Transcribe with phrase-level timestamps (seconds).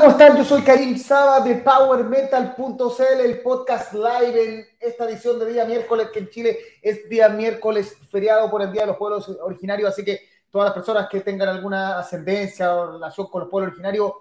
[0.00, 0.36] ¿cómo están?
[0.36, 6.08] Yo soy Karim Saba de PowerMetal.cl, el podcast live en esta edición de día miércoles,
[6.12, 10.04] que en Chile es día miércoles feriado por el Día de los Pueblos Originarios, así
[10.04, 10.20] que
[10.50, 14.12] todas las personas que tengan alguna ascendencia o relación con los pueblos originarios,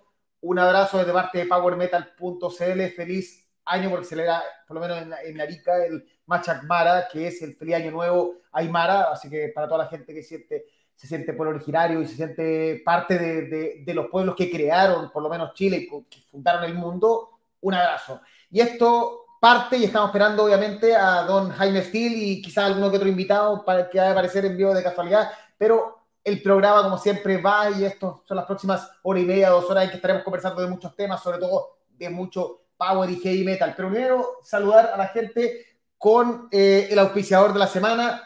[0.42, 5.02] un abrazo desde parte de PowerMetal.cl, feliz año porque se le da, por lo menos
[5.02, 9.52] en, en Arica, el Machak Mara, que es el feliz año nuevo Aymara, así que
[9.54, 13.42] para toda la gente que siente se siente pueblo originario y se siente parte de,
[13.44, 17.32] de, de, los pueblos que crearon, por lo menos Chile, y que fundaron el mundo,
[17.62, 18.22] un abrazo.
[18.50, 22.98] Y esto parte y estamos esperando obviamente a don Jaime Steele y quizás alguno que
[22.98, 26.98] otro invitado para que vaya a aparecer en vivo de casualidad, pero el programa como
[26.98, 30.24] siempre va y esto son las próximas hora y media, dos horas en que estaremos
[30.24, 33.74] conversando de muchos temas, sobre todo de mucho power y heavy metal.
[33.76, 38.24] Pero primero saludar a la gente con eh, el auspiciador de la semana,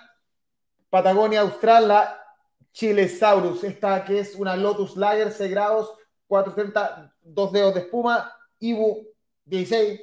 [0.90, 2.29] Patagonia Austral, la
[2.72, 5.94] Chilesaurus, esta que es una Lotus Lager, 6 grados,
[6.28, 9.08] 430, dos dedos de espuma, Ibu
[9.46, 10.02] 16.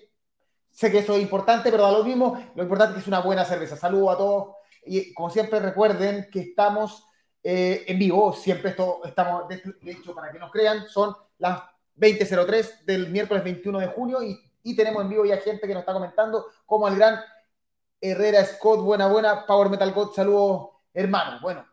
[0.70, 2.38] Sé que eso es importante, pero da lo mismo.
[2.54, 3.76] Lo importante es que es una buena cerveza.
[3.76, 4.56] Saludos a todos.
[4.84, 7.06] Y como siempre, recuerden que estamos
[7.42, 8.32] eh, en vivo.
[8.32, 11.60] Siempre esto estamos, de hecho, para que nos crean, son las
[11.96, 15.80] 20.03 del miércoles 21 de junio y, y tenemos en vivo ya gente que nos
[15.80, 17.20] está comentando, como el gran
[18.00, 18.80] Herrera Scott.
[18.80, 19.46] Buena, buena.
[19.46, 20.12] Power Metal God.
[20.12, 21.38] Saludos, hermano.
[21.40, 21.64] Bueno,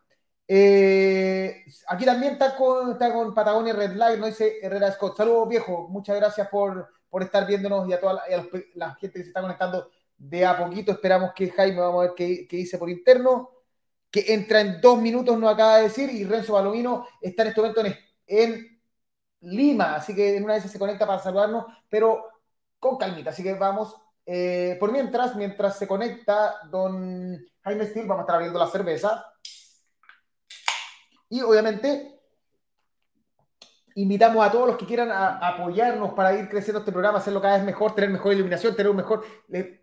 [0.48, 5.18] eh, aquí también está con, está con Patagonia Red Light, no dice Herrera Scott.
[5.18, 5.88] Saludos, viejo.
[5.90, 9.24] Muchas gracias por, por estar viéndonos y a toda la, a los, la, gente que
[9.24, 10.92] se está conectando de a poquito.
[10.92, 13.52] Esperamos que Jaime, vamos a ver qué, qué, dice por interno,
[14.12, 17.62] que entra en dos minutos, nos acaba de decir, y Renzo Balomino está en este
[17.62, 17.96] momento en,
[18.28, 18.82] en
[19.42, 22.26] Lima, así que en una vez se conecta para saludarnos, pero
[22.80, 23.32] con calmita.
[23.32, 23.96] Así que vamos.
[24.26, 29.26] Eh, por mientras, mientras se conecta don Jaime Steele, vamos a estar abriendo la cerveza.
[31.34, 32.20] Y obviamente
[33.96, 37.66] invitamos a todos los que quieran apoyarnos para ir creciendo este programa, hacerlo cada vez
[37.66, 39.26] mejor, tener mejor iluminación, tener un mejor...
[39.48, 39.80] Les,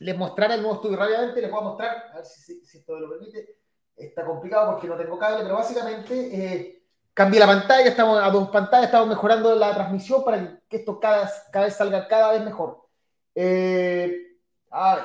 [0.00, 2.78] les mostraré el nuevo estudio rápidamente, les voy a mostrar, a ver si, si, si
[2.78, 3.58] esto lo permite.
[3.94, 6.82] Está complicado porque no tengo cable, pero básicamente eh,
[7.14, 11.30] cambié la pantalla, estamos a dos pantallas, estamos mejorando la transmisión para que esto cada,
[11.52, 12.88] cada vez salga cada vez mejor.
[13.36, 14.36] Eh,
[14.70, 15.04] a ver.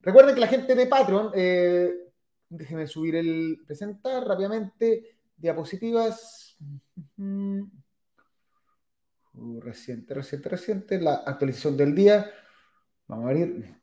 [0.00, 1.30] Recuerden que la gente de Patreon...
[1.34, 2.07] Eh,
[2.48, 5.18] Déjenme subir el presentar rápidamente.
[5.36, 6.56] Diapositivas.
[7.16, 7.68] Uh,
[9.60, 11.00] reciente, reciente, reciente.
[11.00, 12.30] La actualización del día.
[13.06, 13.78] Vamos a abrir.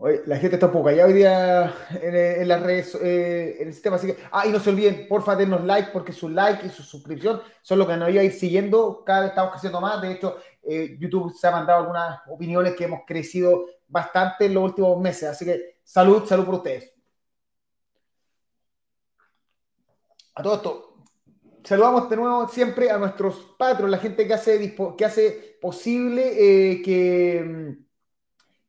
[0.00, 3.66] Oye, la gente está un poco allá hoy día en, en las redes, eh, en
[3.66, 3.96] el sistema.
[3.96, 6.84] Así que, ah, y no se olviden, porfa, denos like, porque su like y su
[6.84, 9.02] suscripción son lo que nos iba a ir siguiendo.
[9.04, 10.00] Cada vez estamos creciendo más.
[10.00, 14.64] De hecho, eh, YouTube se ha mandado algunas opiniones que hemos crecido bastante en los
[14.64, 15.30] últimos meses.
[15.30, 16.92] Así que salud, salud por ustedes.
[20.34, 20.88] A todo esto,
[21.64, 26.22] saludamos de nuevo siempre a nuestros patrons, la gente que hace, que hace posible
[26.70, 27.76] eh, que,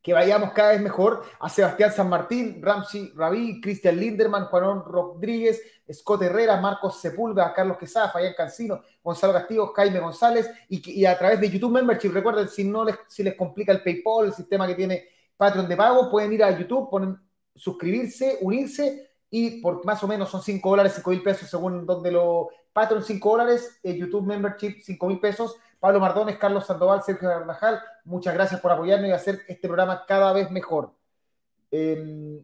[0.02, 1.24] que, vayamos cada vez mejor.
[1.40, 5.62] A Sebastián San Martín, Ramsey Rabí, Cristian Linderman, Juanón Rodríguez,
[5.94, 11.40] Scott Herrera, Marcos Sepulga, Carlos Quesada, Fabián Cancino, Gonzalo Castillo, Jaime González y, a través
[11.40, 12.12] de YouTube Membership.
[12.12, 15.76] Recuerden, si no les, si les complica el PayPal, el sistema que tiene Patreon de
[15.76, 17.18] pago, pueden ir a YouTube,
[17.56, 22.12] suscribirse, unirse y por más o menos son 5 dólares, 5 mil pesos según donde
[22.12, 22.50] lo...
[22.72, 25.56] Patreon 5 dólares, eh, YouTube Membership 5 mil pesos.
[25.80, 30.34] Pablo Mardones, Carlos Sandoval, Sergio Carvajal, muchas gracias por apoyarnos y hacer este programa cada
[30.34, 30.92] vez mejor.
[31.72, 32.44] Eh,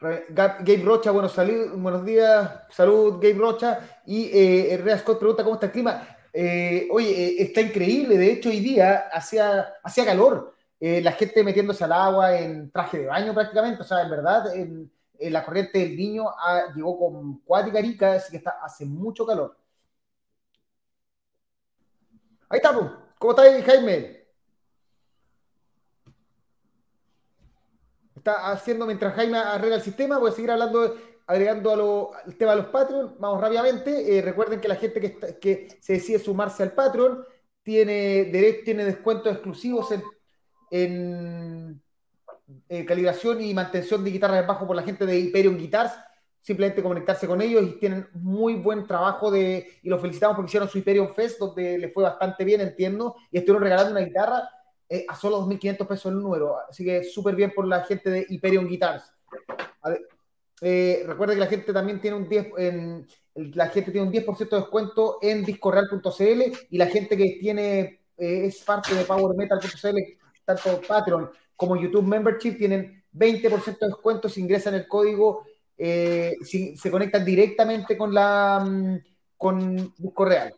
[0.00, 4.00] Gabe Rocha, buenos, salud, buenos días, salud Gabe Rocha.
[4.06, 6.16] Y eh, Herrera Scott pregunta cómo está el clima.
[6.32, 11.42] Eh, oye, eh, está increíble, de hecho hoy día hacía, hacía calor, eh, la gente
[11.44, 15.78] metiéndose al agua en traje de baño prácticamente, o sea, en verdad, en, la corriente
[15.80, 19.54] del niño ah, llegó con y rica, así que está, hace mucho calor.
[22.48, 24.19] Ahí estamos, ¿cómo está ahí, Jaime?
[28.20, 30.94] Está haciendo mientras Jaime arregla el sistema, voy a seguir hablando,
[31.26, 33.16] agregando a lo, al tema de los Patreon.
[33.18, 34.18] Vamos rápidamente.
[34.18, 37.24] Eh, recuerden que la gente que, que, se decide sumarse al Patreon
[37.62, 39.88] tiene, derecho, tiene descuentos exclusivos
[40.70, 41.82] en,
[42.68, 45.94] en calibración y mantención de guitarras de bajo por la gente de Hyperion Guitars.
[46.42, 50.68] Simplemente conectarse con ellos y tienen muy buen trabajo de, y los felicitamos porque hicieron
[50.68, 54.46] su Hyperion Fest, donde les fue bastante bien, entiendo, y estuvieron regalando una guitarra
[54.92, 56.56] eh, a solo 2.500 pesos el número.
[56.68, 59.04] Así que súper bien por la gente de Hyperion Guitars.
[60.60, 63.06] Eh, recuerda que la gente también tiene un 10, en,
[63.54, 67.80] la gente tiene un 10% de descuento en discorreal.cl y la gente que tiene
[68.18, 69.96] eh, es parte de powermetal.cl,
[70.44, 75.44] tanto Patreon como YouTube Membership, tienen 20% de descuento si ingresan el código,
[75.76, 79.00] si se conectan directamente con la
[79.36, 80.54] con disco real.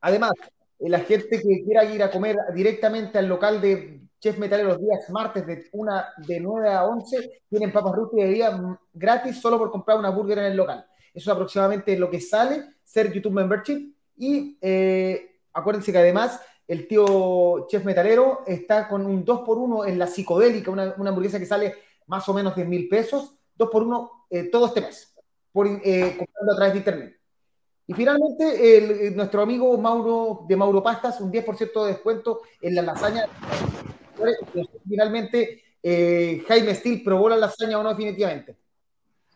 [0.00, 0.32] Además,
[0.80, 5.08] la gente que quiera ir a comer directamente al local de Chef Metal los días
[5.10, 9.70] martes de, una, de 9 a 11 tienen papas rústicas y bebida gratis solo por
[9.70, 10.84] comprar una burger en el local.
[11.14, 13.94] Eso es aproximadamente lo que sale ser YouTube Membership.
[14.16, 20.06] Y eh, acuérdense que además el tío Chef Metalero está con un 2x1 en la
[20.06, 21.74] psicodélica, una, hamburguesa que sale
[22.06, 25.14] más o menos 10 mil pesos, 2x1 eh, todo este mes,
[25.50, 27.19] por, eh, comprando a través de internet.
[27.90, 33.26] Y finalmente, nuestro amigo Mauro de Mauro Pastas, un 10% de descuento en la lasaña.
[34.88, 38.56] Finalmente, eh, Jaime Steel probó la lasaña o no definitivamente.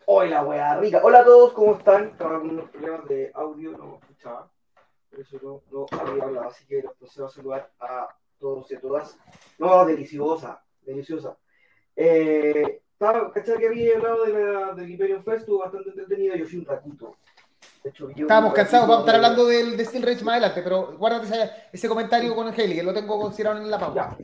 [0.06, 1.01] Hola, wea rica.
[1.03, 2.11] Hola a todos, ¿cómo están?
[2.11, 4.49] Estaba con unos problemas de audio, no me escuchaba.
[5.11, 8.09] Por eso no, no había hablado, así que los procedo a saludar a
[8.39, 9.19] todos y a todas.
[9.59, 11.37] No, deliciosa, deliciosa.
[11.97, 15.41] Eh, ¿Cachai que había hablado de la, del Imperium Fest?
[15.41, 17.17] Estuvo bastante entretenido, yo fui un ratito.
[17.84, 21.50] Estábamos cansados, vamos a estar hablando del, de Steel Rage más adelante, pero guárdate ese,
[21.70, 24.16] ese comentario con el Heli, que lo tengo considerado en la pauta.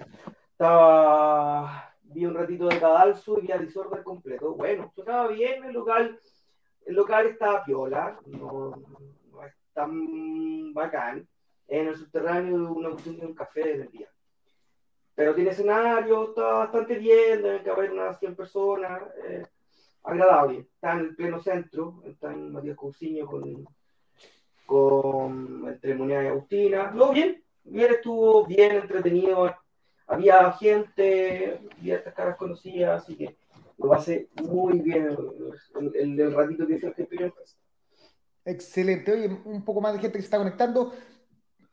[0.53, 4.55] Estaba, vi un ratito de Cadalso y vi a Disorder completo.
[4.55, 6.19] Bueno, estaba bien, el local,
[6.87, 8.83] el local estaba piola, no,
[9.31, 11.29] no es tan bacán.
[11.69, 14.09] En el subterráneo una cuestión de un café en el día.
[15.15, 19.03] Pero tiene escenario, está bastante bien, deben caber unas 100 personas.
[19.23, 19.45] Eh,
[20.03, 20.67] agradable.
[20.75, 23.67] Está en el pleno centro, está en Matías Cousiño con,
[24.67, 26.91] con el Tremonía y Agustina.
[26.93, 29.55] Luego bien, bien estuvo bien entretenido.
[30.07, 33.37] Había gente, había estas caras conocidas, así que
[33.79, 35.17] lo hace muy bien
[35.95, 36.95] el, el, ratito que hizo el
[37.33, 37.59] Fest.
[38.45, 39.13] Excelente.
[39.13, 40.93] Oye, un poco más de gente que se está conectando.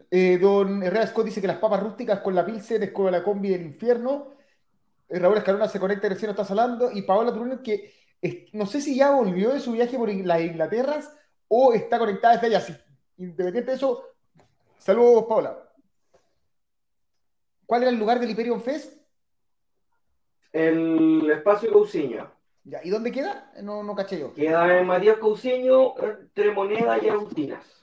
[0.10, 3.24] Eh, don Herrera Scott dice que las papas rústicas con la Pilsen es como la
[3.24, 4.34] combi del infierno.
[5.10, 6.92] Eh, Raúl Escalona se conecta recién no está hablando.
[6.92, 7.94] Y Paola Turunen que
[8.54, 11.14] no sé si ya volvió de su viaje por las Inglaterras
[11.48, 12.86] o está conectada desde allá.
[13.18, 14.04] independiente de eso,
[14.78, 15.64] saludos, Paula.
[17.66, 18.98] ¿Cuál era el lugar del Hyperion Fest?
[20.54, 22.32] El espacio Cousiño.
[22.64, 23.52] Ya, ¿Y dónde queda?
[23.62, 24.34] No, no caché yo.
[24.34, 27.77] Queda en Matías Cousiño, entre Moneda y Agutinas.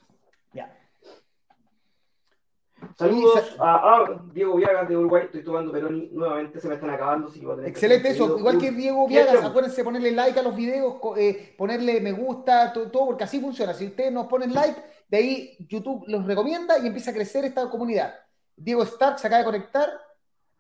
[2.97, 5.25] Saludos a, Diego Viagas de Uruguay.
[5.25, 7.33] Estoy tomando Peroni nuevamente, se me están acabando.
[7.65, 8.39] Excelente eso.
[8.39, 12.73] Igual que Diego Viagas, acuérdense de ponerle like a los videos, eh, ponerle me gusta,
[12.73, 13.75] todo, porque así funciona.
[13.75, 17.69] Si ustedes nos ponen like, de ahí YouTube los recomienda y empieza a crecer esta
[17.69, 18.15] comunidad.
[18.57, 19.91] Diego Stark se acaba de conectar.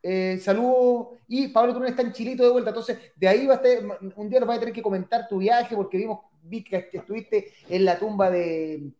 [0.02, 1.18] Eh, saludos.
[1.28, 2.70] Y Pablo Turón está en Chilito de vuelta.
[2.70, 5.38] Entonces, de ahí va a estar, un día nos va a tener que comentar tu
[5.38, 8.90] viaje, porque vimos, vi que estuviste en la tumba de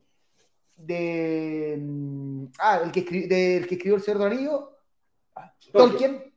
[0.76, 1.76] de.
[1.80, 4.48] Mm, ah, el que, del que escribió El Señor de
[5.72, 6.32] Tolkien.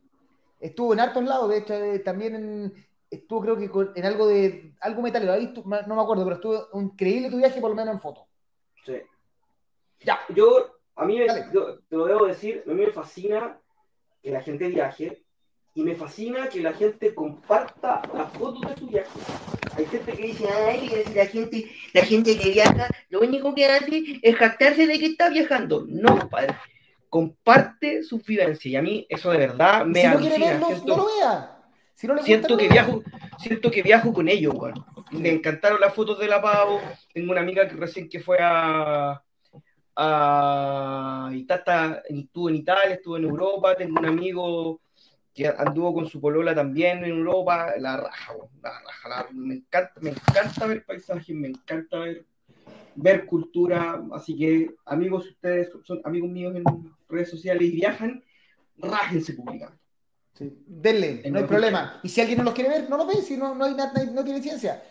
[0.59, 3.69] Estuvo en hartos lados, de hecho, eh, también en, estuvo creo que
[3.99, 4.73] en algo de.
[4.81, 5.33] algo metalero,
[5.65, 8.27] no me acuerdo, pero estuvo increíble tu viaje, por lo menos en foto.
[8.85, 8.95] Sí.
[9.99, 10.19] Ya.
[10.29, 13.59] Yo, a mí, te lo debo decir, a mí me fascina
[14.21, 15.23] que la gente viaje
[15.77, 19.19] y me fascina que la gente comparta las fotos de su viaje.
[19.75, 24.19] Hay gente que dice, ay, la gente, la gente que viaja, lo único que hace
[24.23, 25.85] es jactarse de que está viajando.
[25.87, 26.55] No, padre.
[27.09, 28.71] Comparte su vivencia.
[28.71, 31.59] Y a mí eso de verdad me si no quiere verlo, no lo vea.
[31.93, 33.03] Si no siento, que viajo,
[33.37, 34.83] siento que viajo con ellos, bueno.
[35.11, 36.81] Me encantaron las fotos de la Pavo.
[37.13, 39.21] Tengo una amiga que recién que fue a,
[39.95, 43.75] a Itata, estuvo en Italia, estuvo en Europa.
[43.75, 44.81] Tengo un amigo
[45.37, 50.09] que anduvo con su polola también en Europa, la raja, la raja, me, encanta, me
[50.09, 52.25] encanta ver paisajes, me encanta ver,
[52.95, 56.63] ver cultura, así que amigos, ustedes son amigos míos en
[57.07, 58.23] redes sociales y viajan,
[58.77, 59.79] rájense públicamente.
[60.33, 60.51] Sí.
[60.65, 61.99] Denle, no hay problema.
[62.01, 63.93] Y si alguien no los quiere ver, no los ve, si no, no, hay nada,
[64.05, 64.83] no tiene ciencia.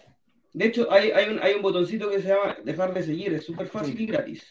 [0.53, 3.45] De hecho, hay, hay, un, hay un botoncito que se llama dejar de seguir, es
[3.45, 4.47] súper fácil y gratis.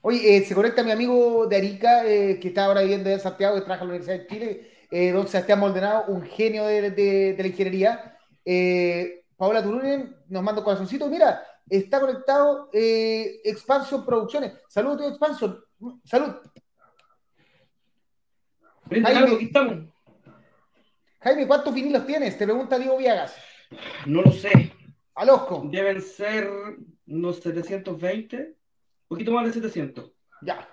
[0.00, 3.54] Oye, eh, se conecta mi amigo de Arica, eh, que está ahora viviendo en Santiago,
[3.54, 7.46] que trabaja en la Universidad de Chile, eh, don Sebastián Moldenado, un genio de, la
[7.46, 8.16] ingeniería.
[8.42, 11.06] Eh, Paola Turunen nos manda un corazoncito.
[11.10, 14.54] Mira, está conectado eh, Expansion Producciones.
[14.68, 15.60] Saludos, tío Expansion.
[16.02, 16.36] Salud.
[18.88, 19.92] Jaime,
[21.20, 22.38] Jaime, ¿cuántos vinilos tienes?
[22.38, 23.36] Te pregunta Diego Viagas.
[24.06, 24.72] No lo sé.
[25.14, 25.68] Alosco.
[25.70, 26.48] Deben ser
[27.06, 28.54] unos 720, un
[29.08, 30.10] poquito más de 700.
[30.40, 30.66] Ya,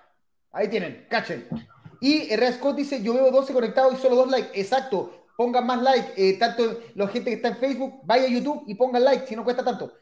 [0.53, 1.46] ahí tienen, cachen.
[2.03, 4.60] Y Herrera Scott dice, yo veo 12 conectados y solo dos likes.
[4.60, 6.12] Exacto, pongan más like.
[6.17, 9.38] Eh, tanto la gente que está en Facebook, vaya a YouTube y pongan like, si
[9.38, 9.93] no cuesta tanto.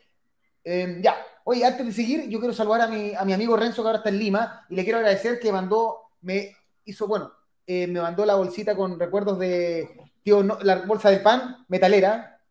[0.63, 3.84] Em, ya, oye, antes de seguir, yo quiero saludar a mi, a mi amigo Renzo,
[3.84, 6.55] que ahora está en Lima, y le quiero agradecer que mandó, me
[6.86, 7.34] hizo, bueno,
[7.67, 9.88] eh, me mandó la bolsita con recuerdos de,
[10.24, 12.41] tío, la bolsa del pan, metalera,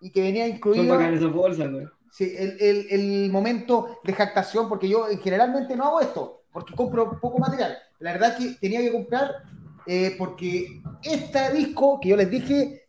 [0.00, 0.96] y que venía incluido...
[0.96, 1.86] Son esas bolsas, güey.
[2.10, 7.20] Sí, el, el, el, momento de jactación, porque yo generalmente no hago esto, porque compro
[7.20, 7.78] poco material.
[7.98, 9.44] La verdad que tenía que comprar
[9.86, 12.86] eh, porque este disco que yo les dije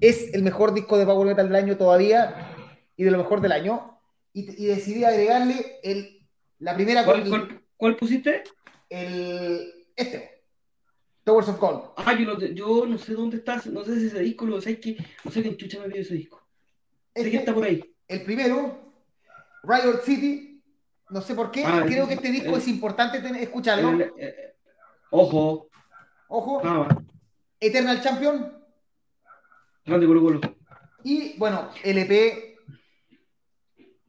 [0.00, 2.54] es el mejor disco de Power Metal del año todavía
[2.96, 3.98] y de lo mejor del año.
[4.32, 6.20] Y, y decidí agregarle el,
[6.58, 7.04] la primera.
[7.04, 8.42] ¿Cuál, cuál, cuál pusiste?
[8.88, 10.32] El, este.
[11.24, 11.82] Towers of Gold.
[11.96, 14.80] Ah, yo no, yo no sé dónde está, no sé si ese disco, lo sé
[14.80, 16.42] que, no sé quién chucha me vio ese disco.
[17.14, 17.94] Este, sé que está por ahí.
[18.08, 18.92] El primero,
[19.62, 20.51] Riot City,
[21.12, 23.90] no sé por qué, ah, creo que este disco es importante escucharlo.
[23.90, 24.54] El, el, eh,
[25.10, 25.68] ojo.
[26.28, 26.62] Ojo.
[26.64, 26.88] Ah,
[27.60, 28.50] Eternal Champion.
[29.84, 30.40] Grande Colo Colo.
[31.04, 32.56] Y bueno, LP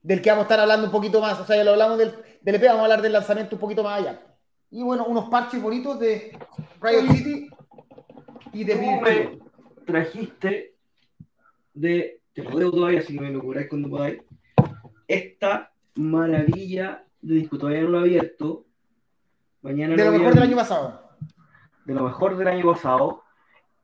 [0.01, 1.37] del que vamos a estar hablando un poquito más.
[1.39, 3.83] O sea, ya lo hablamos del, del EP, vamos a hablar del lanzamiento un poquito
[3.83, 4.21] más allá.
[4.71, 6.37] Y bueno, unos parches bonitos de
[6.81, 7.49] Riot City
[8.53, 9.39] y de me
[9.85, 10.75] trajiste
[11.73, 12.21] de.
[12.33, 14.21] Te lo debo todavía si no me lo cobráis cuando podáis.
[15.07, 18.65] Esta maravilla de disco, todavía no lo he abierto.
[19.61, 21.09] Mañana de lo, mejor del año pasado.
[21.85, 23.23] De lo mejor del año pasado.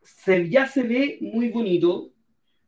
[0.02, 2.12] Se, ya se ve muy bonito.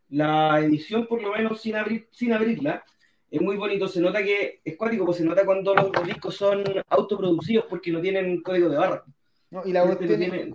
[0.10, 2.84] La edición, por lo menos sin, abrir, sin abrirla,
[3.30, 3.88] es muy bonito.
[3.88, 8.02] Se nota que es cuático, pues se nota cuando los, discos son autoproducidos porque no
[8.02, 9.04] tienen código de barra.
[9.50, 10.54] No, y la este no, tiene,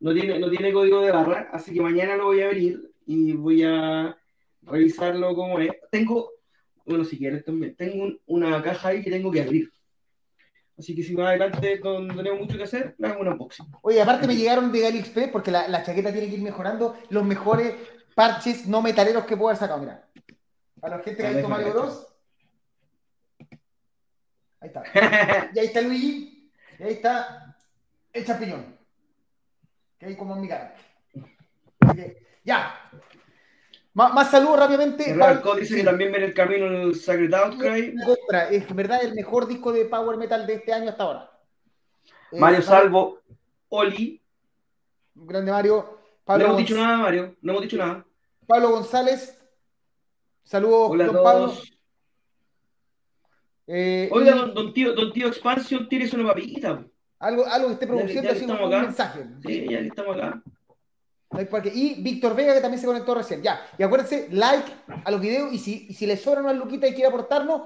[0.00, 3.32] no, tiene, no tiene código de barra, así que mañana lo voy a abrir y
[3.32, 4.16] voy a
[4.62, 5.70] revisarlo como es.
[5.90, 6.30] Tengo,
[6.84, 9.72] bueno, si quieres también, tengo una caja ahí que tengo que abrir.
[10.76, 13.66] Así que si más adelante no tenemos mucho que hacer, le hago un unboxing.
[13.82, 17.24] Oye, aparte me llegaron de AliExpress porque la, la, chaqueta tiene que ir mejorando los
[17.24, 17.74] mejores
[18.14, 19.80] parches no metaleros que puedo haber sacado.
[19.80, 20.08] Mira,
[20.82, 22.06] a la gente que ha visto Mario Bros.
[24.60, 24.82] Ahí está.
[25.54, 26.50] y ahí está Luigi.
[26.78, 27.56] Y ahí está
[28.12, 28.76] el champiñón.
[29.98, 30.74] Que hay como en mi cara.
[32.44, 32.90] ya.
[33.94, 35.08] Más, saludos rápidamente.
[35.08, 35.20] El
[35.60, 37.94] dice que también ven el camino el Sacred Outcry.
[38.50, 41.30] Es verdad el mejor disco de Power Metal de este año hasta ahora.
[42.32, 43.20] Mario Salvo,
[43.68, 44.20] Oli.
[45.14, 45.98] Grande Mario.
[46.26, 47.36] no hemos dicho nada, Mario.
[47.40, 48.04] No hemos dicho nada.
[48.48, 49.40] Pablo González.
[50.42, 51.54] Saludos, Hola don Pablo.
[53.66, 56.84] Eh, Oiga, don, tío, don tío Expansion, tienes una papita.
[57.20, 59.24] Algo, algo que esté produciendo, así un, mensaje.
[59.46, 60.42] Sí, ya que estamos acá.
[61.74, 63.42] Y Víctor Vega, que también se conectó recién.
[63.42, 63.66] Ya.
[63.76, 64.70] Y acuérdense, like
[65.04, 67.62] a los videos y si, y si les sobra una luquita y quiere aportarnos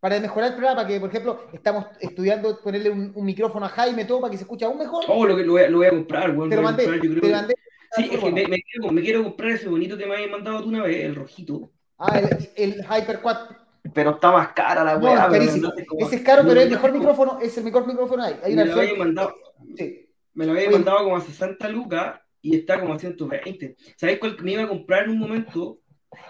[0.00, 3.70] para mejorar el programa, para que, por ejemplo, estamos estudiando ponerle un, un micrófono a
[3.70, 5.04] Jaime, todo para que se escuche aún mejor.
[5.08, 6.84] Oh, lo, que, lo, voy, a, lo voy a comprar, Te lo mandé.
[6.84, 7.54] Comprar, te mandé.
[7.96, 10.62] Sí, es que me, me, quiero, me, quiero, comprar ese bonito que me habías mandado
[10.62, 11.70] tú una vez, el rojito.
[11.98, 13.48] Ah, el, el Hyperquad
[13.92, 15.26] pero está más cara la weá.
[15.26, 15.72] No, carísimo.
[15.98, 18.38] Ese es caro, pero es el mejor micrófono, es el mejor micrófono ahí.
[18.42, 19.34] Hay me, lo había mandado,
[19.76, 20.08] sí.
[20.34, 23.76] me lo había mandado como a 60 lucas y está como a 120.
[23.96, 25.80] ¿Sabéis cuál me iba a comprar en un momento?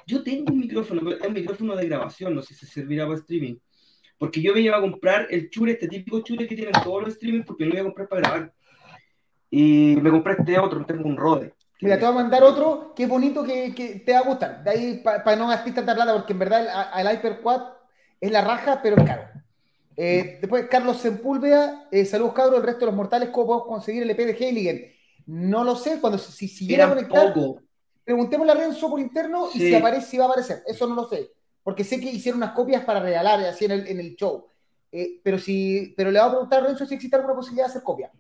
[0.07, 3.19] Yo tengo un micrófono, pero es un micrófono de grabación, no sé si servirá para
[3.19, 3.57] streaming.
[4.17, 7.13] Porque yo me iba a comprar el chure, este típico chure que tienen todos los
[7.13, 8.55] streaming, porque lo iba a comprar para grabar.
[9.51, 11.53] Y me compré este otro, tengo un Rode.
[11.83, 14.65] Mira, te voy a mandar otro que es bonito que, que te va a gustar.
[14.65, 17.63] De ahí para no gastar tanta plata, porque en verdad el, el HyperQuad
[18.23, 19.25] es la raja, pero es caro.
[19.99, 24.03] Eh, después, Carlos Sempúlveda, eh, saludos cabros, el resto de los mortales, ¿cómo podemos conseguir
[24.03, 24.96] el EP de Heiligen?
[25.27, 27.63] No lo sé, cuando si siguiera a conectar, poco.
[28.05, 30.63] preguntémosle a Renzo por interno y si aparece, si va a aparecer.
[30.67, 33.89] Eso no lo sé, porque sé que hicieron unas copias para regalar así en el,
[33.89, 34.47] en el show.
[34.93, 37.71] Eh, pero, si, pero le voy a preguntar a Renzo si existe alguna posibilidad de
[37.71, 38.11] hacer copia.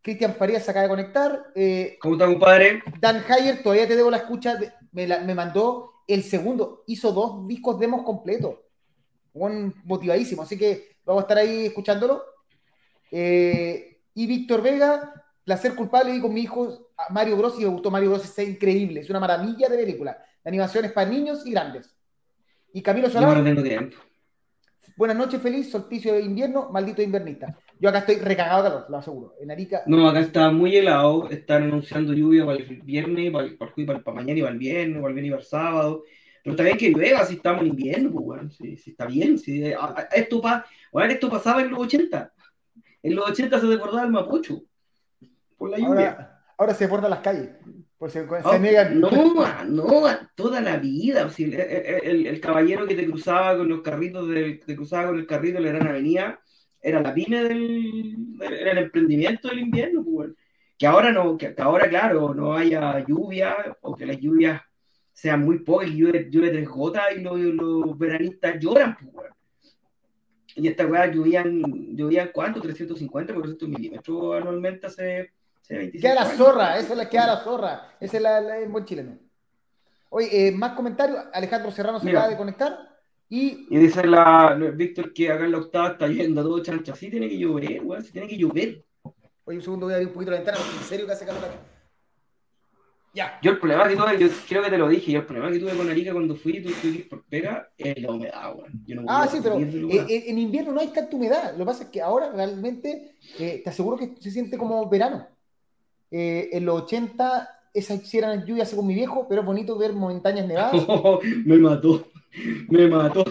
[0.00, 1.46] Cristian Farías se acaba de conectar.
[1.54, 2.82] Eh, ¿Cómo está, compadre?
[3.00, 4.58] Dan Hayer, todavía te debo la escucha,
[4.92, 8.56] me, la, me mandó el segundo, hizo dos discos demos completos.
[9.32, 12.22] Un motivadísimo, así que vamos a estar ahí escuchándolo.
[13.10, 17.54] Eh, y Víctor Vega, placer culpable y con mi hijo Mario Bros.
[17.58, 18.24] Y me gustó Mario Bros.
[18.24, 20.18] Es increíble, es una maravilla de película.
[20.44, 21.96] De animaciones para niños y grandes.
[22.74, 23.38] Y Camilo Solar.
[23.38, 23.96] No tiempo.
[24.96, 27.58] Buenas noches, feliz solsticio de invierno, maldito invernista.
[27.78, 29.34] Yo acá estoy recagado de calor, lo aseguro.
[29.40, 29.82] En Arica.
[29.86, 31.28] No, acá está muy helado.
[31.28, 35.00] Están anunciando lluvia para el viernes, para, el, para, para, mañana y para el viernes,
[35.00, 36.04] para el viernes y para el sábado.
[36.42, 39.38] Pero está bien que llueva si estamos en invierno, pues, bueno, si, si está bien.
[39.38, 39.62] Si,
[40.12, 42.32] esto, pa, bueno, esto pasaba en los 80.
[43.02, 44.62] En los 80 se desbordaba el Mapocho.
[45.56, 46.10] Por la lluvia.
[46.10, 47.50] Ahora, ahora se desbordan las calles.
[47.98, 49.00] Oh, se niegan.
[49.00, 49.10] No,
[49.64, 50.02] no,
[50.34, 51.30] toda la vida.
[51.38, 55.26] el, el, el, caballero que te cruzaba con los carritos, del, te cruzaba con el
[55.26, 56.38] carrito de la Gran Avenida,
[56.82, 60.32] era la pyme del, era el emprendimiento del invierno, pues,
[60.76, 64.60] que ahora no, que ahora claro, no haya lluvia, o que las lluvias
[65.10, 69.30] sean muy pocas, y llueve, llueve tres gotas y los, los veranistas lloran, pues,
[70.54, 71.62] Y esta weá lluvían,
[71.96, 75.32] lluvían cuánto, 350, 400 milímetros anualmente hace
[75.68, 77.96] Queda la zorra, esa es la que da la zorra.
[78.00, 79.18] Ese es la, el buen chileno.
[80.10, 81.18] Oye, eh, más comentarios.
[81.32, 82.96] Alejandro Serrano se acaba de conectar.
[83.28, 86.94] Y, y dice la Víctor que acá en la octava está yendo todo chancha.
[86.94, 88.84] Sí tiene que llover, weón, sí tiene que llover.
[89.44, 91.26] Oye, un segundo voy a abrir un poquito la ventana, porque en serio que hace
[91.26, 91.54] calor acá.
[93.14, 93.38] Ya.
[93.42, 95.58] Yo el problema que tuve, yo creo que te lo dije, yo el problema que
[95.58, 98.84] tuve con Arica cuando fui, que ir por pega, es la humedad, weón.
[98.86, 101.52] No Ah, sí, pero eh, en invierno no hay tanta humedad.
[101.52, 105.26] Lo que pasa es que ahora realmente eh, te aseguro que se siente como verano.
[106.10, 109.92] Eh, en los 80 esas sí eran lluvias según mi viejo, pero es bonito ver
[109.92, 110.72] montañas nevadas.
[111.44, 112.06] me mató,
[112.68, 113.24] me mató.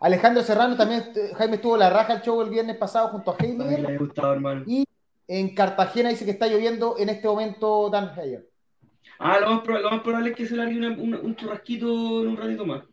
[0.00, 3.34] Alejandro Serrano también, eh, Jaime estuvo la raja el show el viernes pasado junto a
[3.34, 3.94] A mí le Heidegger.
[3.94, 4.64] ha gustado, hermano.
[4.66, 4.84] Y
[5.26, 8.48] en Cartagena dice que está lloviendo en este momento Dan Heyer.
[9.18, 12.28] Ah, lo más, lo más probable es que se largue una- una- un churrasquito en
[12.28, 12.84] un ratito más.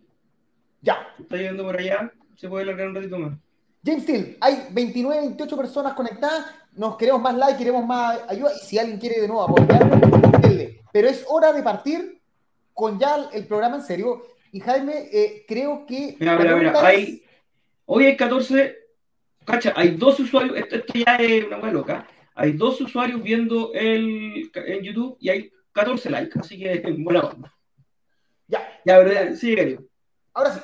[0.81, 1.07] Ya.
[1.19, 3.37] Está lloviendo por allá, se puede largar un ratito más.
[3.85, 6.45] James Steele, hay 29, 28 personas conectadas.
[6.73, 8.51] Nos queremos más like, queremos más ayuda.
[8.55, 9.55] Y si alguien quiere de nuevo
[10.41, 10.81] denle.
[10.91, 12.21] Pero es hora de partir
[12.73, 14.23] con ya el programa en serio.
[14.51, 16.15] Y Jaime, eh, creo que.
[16.19, 17.23] Mira, mira, mira, pregunta es- hay,
[17.85, 18.75] hoy hay 14,
[19.45, 23.71] cacha, hay dos usuarios, esto, esto ya es una hueá loca, hay dos usuarios viendo
[23.73, 27.53] el, en YouTube y hay 14 likes, así que buena onda.
[28.47, 29.83] Ya, Ya, pero sigue, querido.
[30.33, 30.59] ahora sí.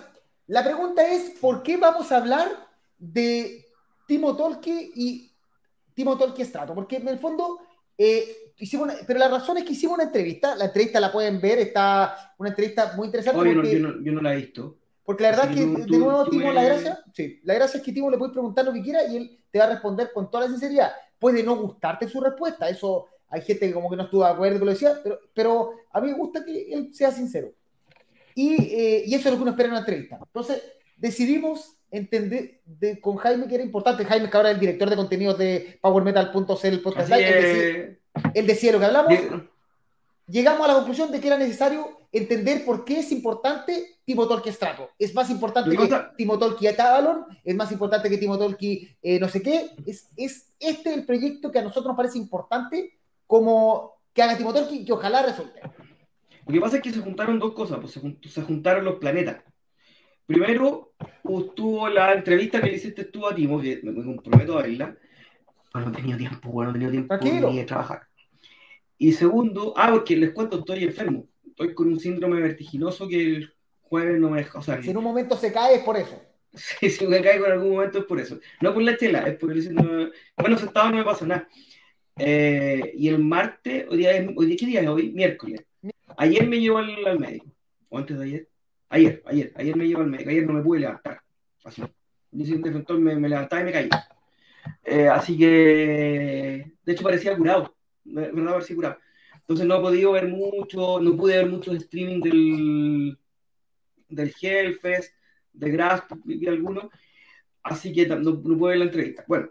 [0.48, 2.48] La pregunta es: ¿por qué vamos a hablar
[3.02, 3.66] de
[4.08, 5.32] Timo Tolki y
[5.94, 6.74] Timo Tolki Strato?
[6.76, 7.60] Porque en el fondo.
[7.98, 10.56] eh, hicimos una- pero la razón es que hicimos una entrevista.
[10.56, 13.38] La entrevista la pueden ver, está una entrevista muy interesante.
[13.38, 14.78] No, porque- yo, no, yo no la he visto.
[15.04, 17.78] Porque la verdad es que tú- de nuevo, Timo, me- la gracia, sí, la gracia
[17.78, 20.12] es que Timo le puedes preguntar lo que quiera y él te va a responder
[20.14, 20.92] con toda la sinceridad.
[21.20, 24.58] Puede no gustarte su respuesta, eso hay gente que como que no estuvo de acuerdo
[24.58, 27.52] con lo que decía, pero, pero a mí me gusta que él sea sincero.
[28.34, 30.18] Y, eh, y eso es lo que uno espera en una entrevista.
[30.26, 30.64] Entonces,
[30.98, 34.96] decidimos entender de- con Jaime que era importante, Jaime que ahora es el director de
[34.96, 37.62] contenidos de PowerMetal.cl, el podcast Así live, él, decía,
[38.34, 39.50] que, él decía lo que hablamos, de-
[40.28, 44.52] llegamos a la conclusión de que era necesario entender por qué es importante Timo Tolki
[44.52, 44.90] Strato.
[45.00, 48.90] Es más importante que que pasa- Timo Tolki Atabalon, es más importante que Timo Tolki
[49.02, 49.72] eh, no sé qué.
[49.86, 54.54] Es, es este el proyecto que a nosotros nos parece importante como que haga Timo
[54.54, 55.62] Tolki y que ojalá resulte.
[56.46, 59.38] Lo que pasa es que se juntaron dos cosas, pues se, se juntaron los planetas.
[60.32, 64.62] Primero, estuvo la entrevista que le hiciste tú a Timo, que me, me comprometo a
[64.64, 64.96] verla.
[65.74, 67.50] Bueno, no he tenido tiempo, bueno, no he tenido tiempo Tranquilo.
[67.50, 68.02] ni de trabajar.
[68.98, 71.28] Y segundo, ah, porque les cuento, estoy enfermo.
[71.48, 74.98] Estoy con un síndrome vertiginoso que el jueves no me deja, o sea, Si en
[74.98, 76.22] un momento se cae es por eso.
[76.54, 78.40] si, si me caigo en algún momento es por eso.
[78.62, 80.12] No por la chela, es por el síndrome.
[80.38, 81.48] Bueno, sentado no me pasa nada.
[82.18, 85.12] Eh, y el martes, hoy día, es- hoy día, ¿qué día es hoy?
[85.14, 85.66] Miércoles.
[86.18, 87.48] Ayer me llevó al, al médico.
[87.90, 88.48] ¿O antes de ayer?
[88.92, 90.30] Ayer, ayer, ayer me llevó al médico.
[90.30, 91.22] Ayer no me pude levantar.
[91.64, 91.82] Así.
[92.30, 94.08] Dice un defensor, me, me levantaba y me caía.
[94.84, 97.74] Eh, así que, de hecho, parecía curado.
[98.04, 98.98] Verdad, parecía curado.
[99.40, 103.18] Entonces no he podido ver mucho, no pude ver mucho streaming del,
[104.10, 105.14] del Hellfest,
[105.54, 106.88] de Grasp, vi algunos.
[107.64, 109.24] Así que no, no pude ver la entrevista.
[109.26, 109.50] Bueno,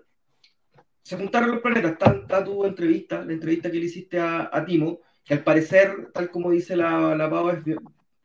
[1.03, 1.93] se juntaron los planetas.
[1.93, 6.51] Está, tu entrevista, la entrevista que le hiciste a, Timo, que al parecer, tal como
[6.51, 7.65] dice la, la Pau, es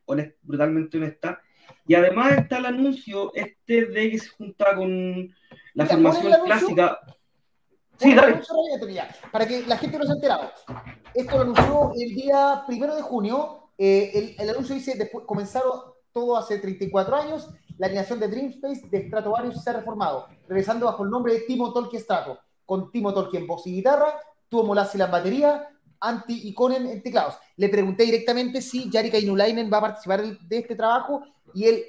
[0.06, 1.40] honest- brutalmente honesta.
[1.86, 5.28] Y además está el anuncio este de que se junta con
[5.74, 6.98] la formación clásica.
[7.98, 8.40] Sí, dale.
[9.32, 10.50] Para que la gente no se enterado.
[11.14, 13.70] Esto lo anunció el día primero de junio.
[13.78, 15.72] Eh, el, el anuncio dice, después comenzaron
[16.12, 20.86] todo hace 34 años, la alineación de Dream Space de Stratovarius se ha reformado, regresando
[20.86, 24.62] bajo el nombre de Timo Tolki Strato, con Timo Tolki en voz y guitarra, Tuo
[24.64, 25.68] Molassi en batería,
[26.00, 27.38] Antti Ikonen en teclados.
[27.56, 31.22] Le pregunté directamente si Jarika Inulainen va a participar de este trabajo
[31.54, 31.84] y él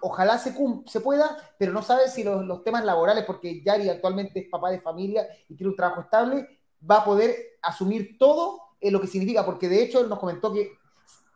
[0.00, 0.54] ojalá se,
[0.86, 4.70] se pueda, pero no sabe si los, los temas laborales, porque Yari actualmente es papá
[4.70, 9.06] de familia y tiene un trabajo estable, va a poder asumir todo eh, lo que
[9.06, 10.72] significa, porque de hecho él nos comentó que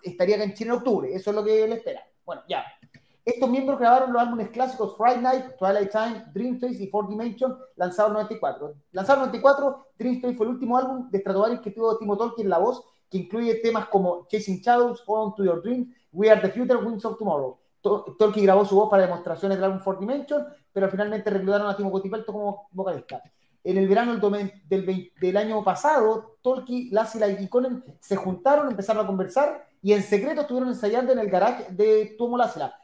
[0.03, 2.03] estaría acá en Chile en octubre, eso es lo que él espera.
[2.25, 2.65] Bueno, ya.
[3.27, 7.59] Estos miembros grabaron los álbumes clásicos Friday Night, Twilight Time, Dream Face y Four Dimension,
[7.75, 8.75] lanzados en 94.
[8.93, 12.47] Lanzado en 94, Dream Space fue el último álbum de Stratovarius que tuvo Timo Tolkien
[12.47, 16.31] en la voz, que incluye temas como Chasing Shadows, Hold On To Your Dreams, We
[16.31, 17.59] Are The Future, Wings of Tomorrow.
[17.81, 21.77] To- Tolkien grabó su voz para demostraciones del álbum Four Dimension, pero finalmente reclutaron a
[21.77, 23.21] Timo Cotipelto como vocalista.
[23.65, 24.17] En el verano
[24.69, 30.41] del, año pasado, Tolkien, Lassila y Conan se juntaron, empezaron a conversar y en secreto
[30.41, 32.37] estuvieron ensayando en el garage de Tuomo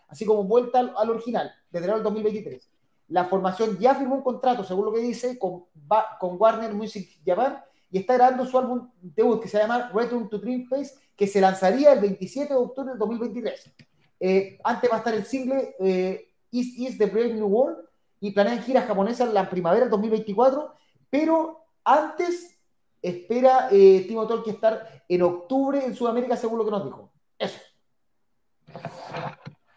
[0.06, 2.70] así como vuelta al, al original, desde el 2023.
[3.08, 5.64] La formación ya firmó un contrato, según lo que dice, con,
[6.20, 7.58] con Warner Music Japan
[7.90, 11.40] y está grabando su álbum debut que se llama Return to Dream Face, que se
[11.40, 13.72] lanzaría el 27 de octubre del 2023.
[14.20, 17.78] Eh, antes va a estar el single eh, East is the Brave New World
[18.20, 20.72] y planean giras japonesas en la primavera del 2024,
[21.10, 22.51] pero antes
[23.02, 27.12] espera eh, Timo Tolkien estar en octubre en Sudamérica, según lo que nos dijo.
[27.38, 27.60] Eso.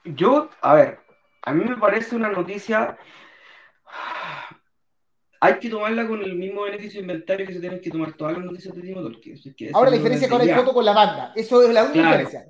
[0.05, 0.99] Yo, a ver,
[1.41, 2.97] a mí me parece una noticia.
[5.41, 8.37] Hay que tomarla con el mismo beneficio de inventario que se tienen que tomar todas
[8.37, 9.37] las noticias de Timo Tolkien.
[9.73, 11.33] Ahora la diferencia ahora hay foto con la banda.
[11.35, 12.45] Eso es la única diferencia.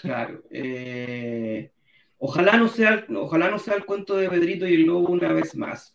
[0.00, 0.42] Claro.
[0.50, 1.70] Eh,
[2.18, 5.56] ojalá, no sea, ojalá no sea el cuento de Pedrito y el Lobo una vez
[5.56, 5.94] más.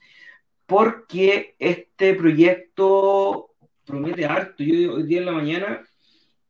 [0.66, 3.49] Porque este proyecto
[3.90, 4.64] promete harto.
[4.64, 5.84] Yo hoy día en la mañana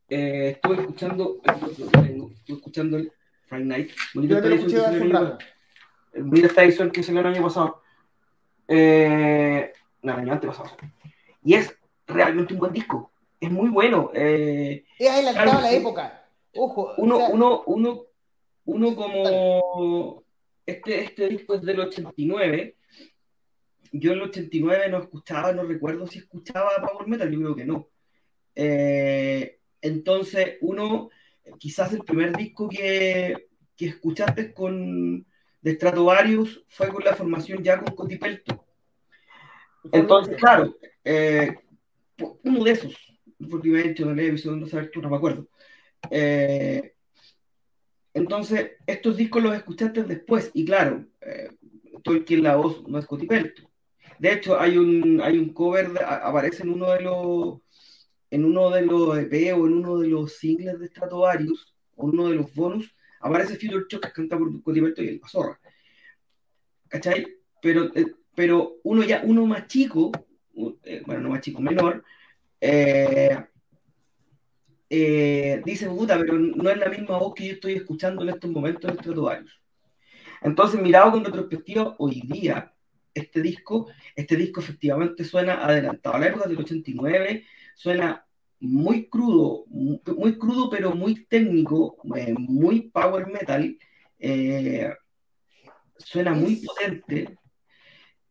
[0.09, 3.11] eh, estuve escuchando, estuve escuchando el
[3.47, 3.91] Friday Night.
[4.13, 4.37] Bonita
[6.47, 7.81] esta edición que salió el año pasado.
[8.67, 9.71] Eh,
[10.01, 10.69] no, el año antepasado.
[11.43, 11.73] Y es
[12.05, 13.11] realmente un buen disco.
[13.39, 14.11] Es muy bueno.
[14.13, 16.25] Eh, es adelantado a la época.
[16.55, 16.93] Ojo.
[16.97, 18.03] Uno, uno, uno,
[18.65, 20.23] uno como
[20.65, 22.75] este, este disco es del 89.
[23.91, 27.65] Yo en el 89 no escuchaba, no recuerdo si escuchaba Power Metal, yo creo que
[27.65, 27.89] no.
[28.55, 31.09] Eh, entonces, uno,
[31.57, 35.25] quizás el primer disco que, que escuchaste con
[35.61, 38.65] de Stratovarius fue con la formación ya con Cotipelto.
[39.91, 41.55] Entonces, claro, eh,
[42.43, 42.95] uno de esos,
[43.49, 45.47] porque me he hecho de televisión, no sé, no me acuerdo.
[46.11, 46.93] Eh,
[48.13, 51.05] entonces, estos discos los escuchaste después, y claro,
[52.03, 53.68] Tolkien la voz no es Cotipelto.
[54.19, 57.59] De hecho, hay un, hay un cover, aparece en uno de los
[58.31, 62.29] en uno de los EP o en uno de los singles de Stratovarius, o uno
[62.29, 65.59] de los bonus, aparece Future Shock que canta por Cotipelto y el Zorra.
[66.87, 67.25] ¿Cachai?
[67.61, 70.11] Pero, eh, pero uno ya, uno más chico,
[70.83, 72.03] eh, bueno, no más chico, menor,
[72.61, 73.37] eh,
[75.65, 78.89] dice, puta, pero no es la misma voz que yo estoy escuchando en estos momentos
[78.89, 79.61] en Stratovarius.
[80.41, 82.73] Entonces, mirado con retrospectiva, hoy día,
[83.13, 87.45] este disco, este disco efectivamente suena adelantado a la época del 89,
[87.75, 88.25] suena
[88.59, 93.77] muy crudo, muy crudo, pero muy técnico, eh, muy power metal.
[94.19, 94.91] Eh,
[95.97, 97.37] suena muy potente.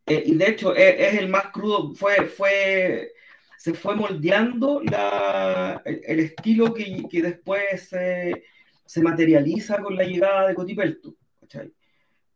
[0.06, 3.12] Eh, y de hecho es, el más crudo, fue, fue,
[3.58, 10.54] se fue moldeando la, el, estilo que, que después se materializa con la llegada de
[10.54, 11.14] Cotipelto.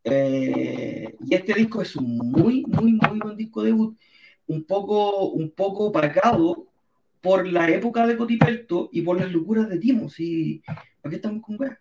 [0.04, 3.96] Y este disco es un muy, muy, muy buen disco debut,
[4.46, 6.66] un poco, un poco opacado
[7.20, 10.10] por la época de Cotipelto y por las locuras de Timo.
[10.10, 10.62] ¿sí?
[11.00, 11.78] ¿Para qué estamos con weá?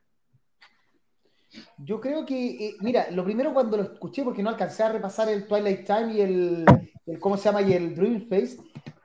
[1.78, 5.28] Yo creo que, eh, mira, lo primero cuando lo escuché, porque no alcancé a repasar
[5.30, 6.66] el Twilight Time y el,
[7.20, 7.62] ¿cómo se llama?
[7.62, 8.58] Y el Dream Face,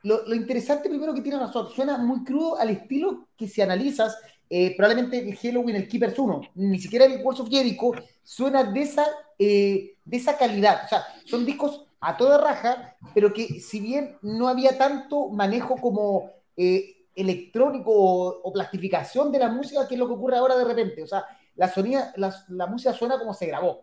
[0.05, 4.17] lo, interesante primero que tiene razón, suena muy crudo al estilo que si analizas,
[4.49, 8.83] eh, probablemente el Halloween, el Keepers 1, ni siquiera el Walls of Jericho, suena de
[8.83, 9.07] esa,
[9.39, 10.83] eh, de esa calidad.
[10.85, 15.77] O sea, son discos a toda raja, pero que si bien no había tanto manejo
[15.77, 20.65] como eh, electrónico o, plastificación de la música, que es lo que ocurre ahora de
[20.65, 21.03] repente.
[21.03, 21.25] O sea,
[21.57, 23.81] la, sonía, la, música suena como se grabó,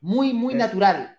[0.00, 1.16] muy, muy natural.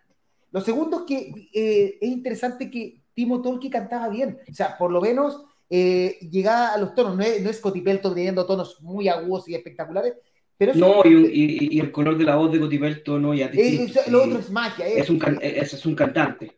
[0.51, 4.91] Lo segundo es que eh, es interesante que Timo Tolki cantaba bien, o sea, por
[4.91, 9.07] lo menos eh, llegaba a los tonos, no es, no es Cotipelto teniendo tonos muy
[9.07, 10.15] agudos y espectaculares,
[10.57, 14.25] pero no, y, y, el color de la voz de Cotipelto no ya te Lo
[14.25, 14.85] otro es magia.
[14.85, 16.57] Es, un, es, es un cantante.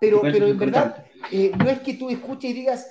[0.00, 1.04] Pero, pero en verdad,
[1.58, 2.90] no es que tú escuches y digas,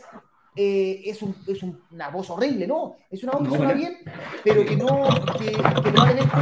[0.56, 3.98] eh, es, un, es, una voz horrible, no, es una voz que suena bien,
[4.44, 5.10] pero que no,
[5.40, 6.30] que, que probablemente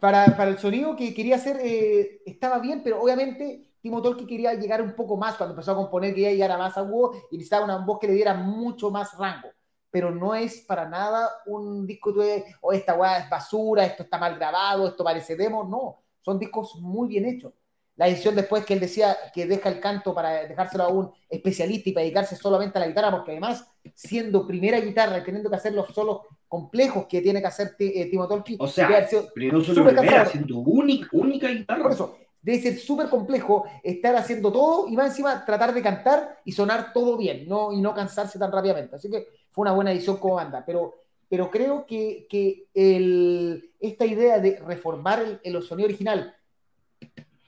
[0.00, 4.54] para, para, el sonido que quería hacer eh, estaba bien, pero obviamente Timo Tolki quería
[4.54, 7.66] llegar un poco más cuando empezó a componer, quería llegar a más agudo y necesitaba
[7.66, 9.50] una voz que le diera mucho más rango
[9.90, 14.02] pero no es para nada un disco de, o oh, esta weá es basura, esto
[14.02, 17.52] está mal grabado, esto parece demo, no, son discos muy bien hechos.
[17.94, 21.90] La edición después que él decía que deja el canto para dejárselo a un especialista
[21.90, 25.56] y para dedicarse solamente a la guitarra, porque además, siendo primera guitarra y teniendo que
[25.56, 29.64] hacer los solos complejos que tiene que hacer eh, Timo Tolki, o sea, pero no
[29.64, 31.84] solo primera, siendo única, única guitarra.
[31.84, 36.40] Por eso, debe ser súper complejo estar haciendo todo y más encima tratar de cantar
[36.44, 37.72] y sonar todo bien ¿no?
[37.72, 38.94] y no cansarse tan rápidamente.
[38.94, 40.94] Así que fue una buena edición como banda, pero,
[41.28, 46.36] pero creo que, que el, esta idea de reformar el, el, sonido original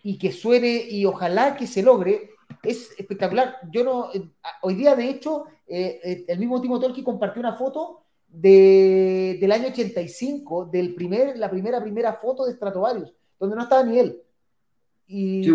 [0.02, 2.30] y que suene y ojalá que se logre
[2.62, 3.58] es espectacular.
[3.70, 4.30] Yo no, eh,
[4.62, 9.52] hoy día de hecho, eh, eh, el mismo Timo Tolki compartió una foto de, del
[9.52, 14.22] año 85, del primer, la primera, primera foto de Stratovarius, donde no estaba ni él.
[15.06, 15.48] Y,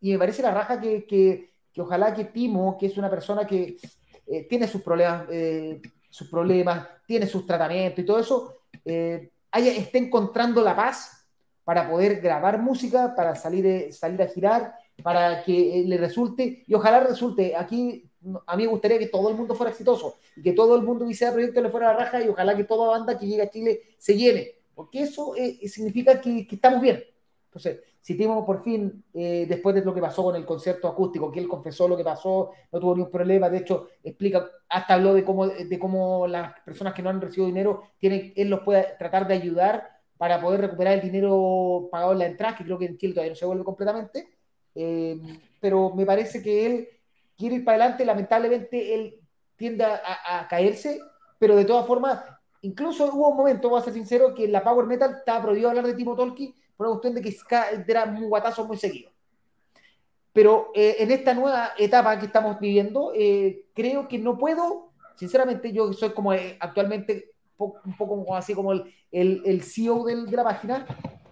[0.00, 3.46] y, me parece la raja que, que, que ojalá que Timo, que es una persona
[3.46, 3.76] que
[4.26, 8.54] eh, tiene sus problemas, eh, sus problemas, tiene sus tratamientos y todo eso,
[8.84, 11.26] eh, esté encontrando la paz
[11.64, 17.00] para poder grabar música, para salir, salir a girar, para que le resulte, y ojalá
[17.00, 18.08] resulte, aquí
[18.46, 21.08] a mí me gustaría que todo el mundo fuera exitoso, y que todo el mundo
[21.08, 23.50] hiciera proyectos le fuera a la raja, y ojalá que toda banda que llegue a
[23.50, 27.02] Chile se llene, porque eso eh, significa que, estamos bien.
[27.56, 31.32] Entonces, si Timo por fin, eh, después de lo que pasó con el concierto acústico,
[31.32, 35.14] que él confesó lo que pasó, no tuvo ningún problema, de hecho, explica, hasta habló
[35.14, 38.94] de cómo, de cómo las personas que no han recibido dinero, tienen, él los puede
[38.98, 39.88] tratar de ayudar
[40.18, 43.32] para poder recuperar el dinero pagado en la entrada, que creo que en Chile todavía
[43.32, 44.28] no se vuelve completamente.
[44.74, 45.18] Eh,
[45.58, 46.88] pero me parece que él
[47.38, 49.18] quiere ir para adelante, lamentablemente él
[49.56, 51.00] tiende a, caerse,
[51.38, 52.22] pero de todas formas,
[52.60, 55.70] incluso hubo un momento, voy a ser sincero, que en la Power Metal estaba prohibido
[55.70, 57.36] hablar de Timo Tolki por una cuestión de que
[57.88, 59.10] era un guatazo muy seguido.
[60.32, 65.72] Pero eh, en esta nueva etapa que estamos viviendo, eh, creo que no puedo, sinceramente,
[65.72, 70.86] yo soy como actualmente un poco así como el, el, CEO de la página,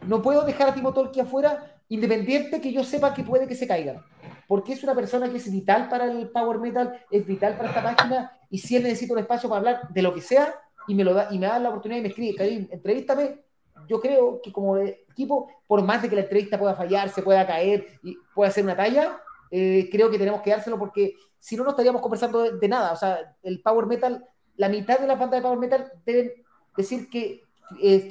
[0.07, 3.67] no puedo dejar a Timo Tolki afuera, independiente que yo sepa que puede que se
[3.67, 4.03] caiga.
[4.49, 7.83] Porque es una persona que es vital para el Power Metal, es vital para esta
[7.83, 10.55] página, y si él necesita un espacio para hablar de lo que sea,
[10.87, 13.44] y me, lo da, y me da la oportunidad y me escribe, Karim, entrevístame,
[13.89, 17.47] yo creo que como equipo, por más de que la entrevista pueda fallar, se pueda
[17.47, 21.65] caer y pueda ser una talla, eh, creo que tenemos que dárselo porque si no,
[21.65, 22.93] no estaríamos conversando de, nada.
[22.93, 24.25] O sea, el Power Metal
[24.57, 26.33] la mitad de la banda de Power Metal deben
[26.77, 27.43] decir que
[27.81, 28.09] eh,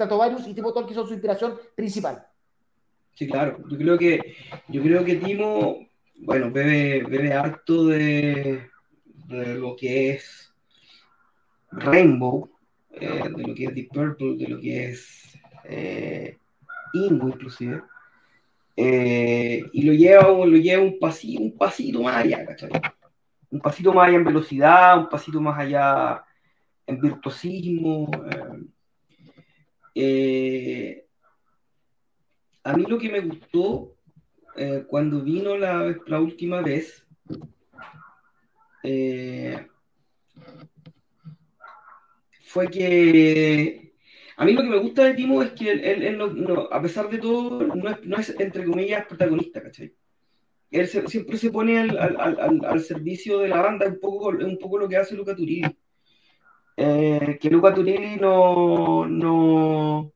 [0.47, 2.25] y Timo Tolkien son su inspiración principal.
[3.13, 3.59] Sí, claro.
[3.69, 4.35] Yo creo que,
[4.67, 8.69] yo creo que Timo, bueno, bebe, bebe harto de,
[9.27, 10.51] de lo que es
[11.71, 12.49] Rainbow,
[12.91, 15.32] eh, de lo que es Deep Purple, de lo que es
[15.65, 16.37] eh,
[16.93, 17.81] Ingo inclusive.
[18.75, 22.71] Eh, y lo lleva, lo lleva un, pasito, un pasito más allá, ¿cachai?
[23.49, 26.23] Un pasito más allá en velocidad, un pasito más allá
[26.87, 28.09] en virtuosismo.
[29.95, 31.05] Eh,
[32.63, 33.95] a mí lo que me gustó
[34.87, 37.05] cuando vino la, la, última vez
[42.45, 43.82] fue que
[44.37, 47.17] a mí lo que me gusta de Timo es que él, no, a pesar de
[47.17, 49.93] todo, no es, no es, entre comillas protagonista, ¿cachai?
[50.71, 54.79] Él siempre se pone al, al, al, servicio de la banda, un poco, un poco
[54.79, 55.63] lo que hace Luca Turilli
[56.75, 60.11] eh, que Luca Turini no, no,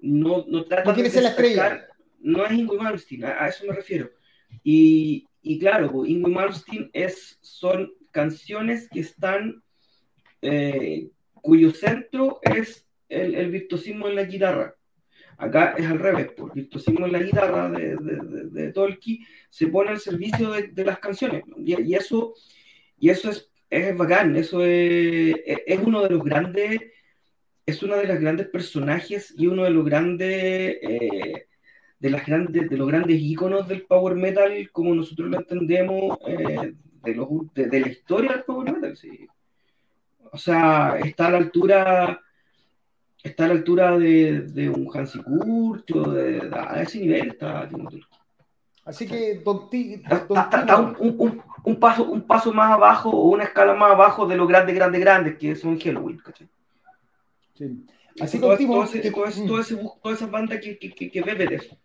[0.00, 1.86] no, no trata de ser la estrella.
[2.20, 4.10] No es Ingrid Malmsteen, a, eso me refiero.
[4.62, 9.62] Y, y claro, pues, Ingrid Malmsteen es, son canciones que están,
[10.42, 11.08] eh,
[11.40, 14.74] cuyo centro es el, el, virtuosismo en la guitarra.
[15.36, 19.68] Acá es al revés, por pues, virtuosismo en la guitarra de, de, de, Tolkien se
[19.68, 21.44] pone al servicio de, las canciones.
[21.56, 22.34] Y, y, eso,
[22.98, 26.80] y eso es es bacán, eso es, es, uno de los grandes,
[27.64, 30.28] es uno de los grandes personajes y uno de los grandes,
[30.82, 31.46] eh,
[32.00, 36.74] de las grandes, de los grandes íconos del power metal, como nosotros lo entendemos, eh,
[37.04, 39.28] de, los, de, la historia del power metal, sí.
[40.32, 42.20] O sea, está a la altura,
[43.22, 47.68] está a la altura de, de un Hansi Kurt, de, a ese nivel está
[48.84, 54.26] Así que Don, un, un, paso, un paso más abajo o una escala más abajo
[54.26, 56.48] de los grandes, grandes, grandes que son Halloween, ¿cachai?
[57.54, 57.86] Sí.
[58.20, 61.10] Así que todo, todo, ese, todo, ese, todo ese, toda esa banda que, que, que,
[61.10, 61.76] que bebe de eso.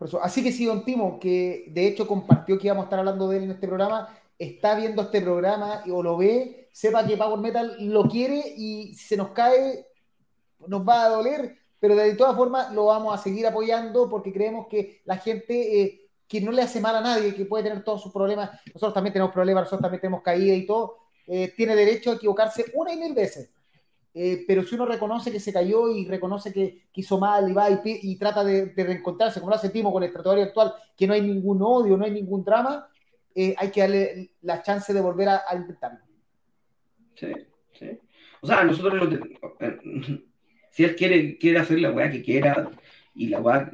[0.00, 0.22] eso.
[0.22, 3.38] Así que sí, Don Timo, que de hecho compartió que íbamos a estar hablando de
[3.38, 4.08] él en este programa,
[4.38, 9.08] está viendo este programa o lo ve, sepa que Power Metal lo quiere y si
[9.08, 9.86] se nos cae,
[10.66, 14.66] nos va a doler, pero de todas formas lo vamos a seguir apoyando porque creemos
[14.68, 18.02] que la gente eh, que no le hace mal a nadie, que puede tener todos
[18.02, 22.10] sus problemas, nosotros también tenemos problemas, nosotros también tenemos caída y todo, eh, tiene derecho
[22.10, 23.50] a equivocarse una y mil veces.
[24.18, 27.68] Eh, pero si uno reconoce que se cayó y reconoce que, hizo mal y va
[27.84, 31.60] y, trata de, reencontrarse, como lo sentimos con el tratatorio actual, que no hay ningún
[31.60, 32.88] odio, no hay ningún drama,
[33.56, 35.98] hay que darle la chance de volver a, intentarlo.
[37.14, 37.32] Sí,
[37.78, 37.98] sí.
[38.40, 39.10] O sea, nosotros lo,
[40.70, 42.70] si él quiere, quiere hacer la weá que quiera
[43.14, 43.70] y la weá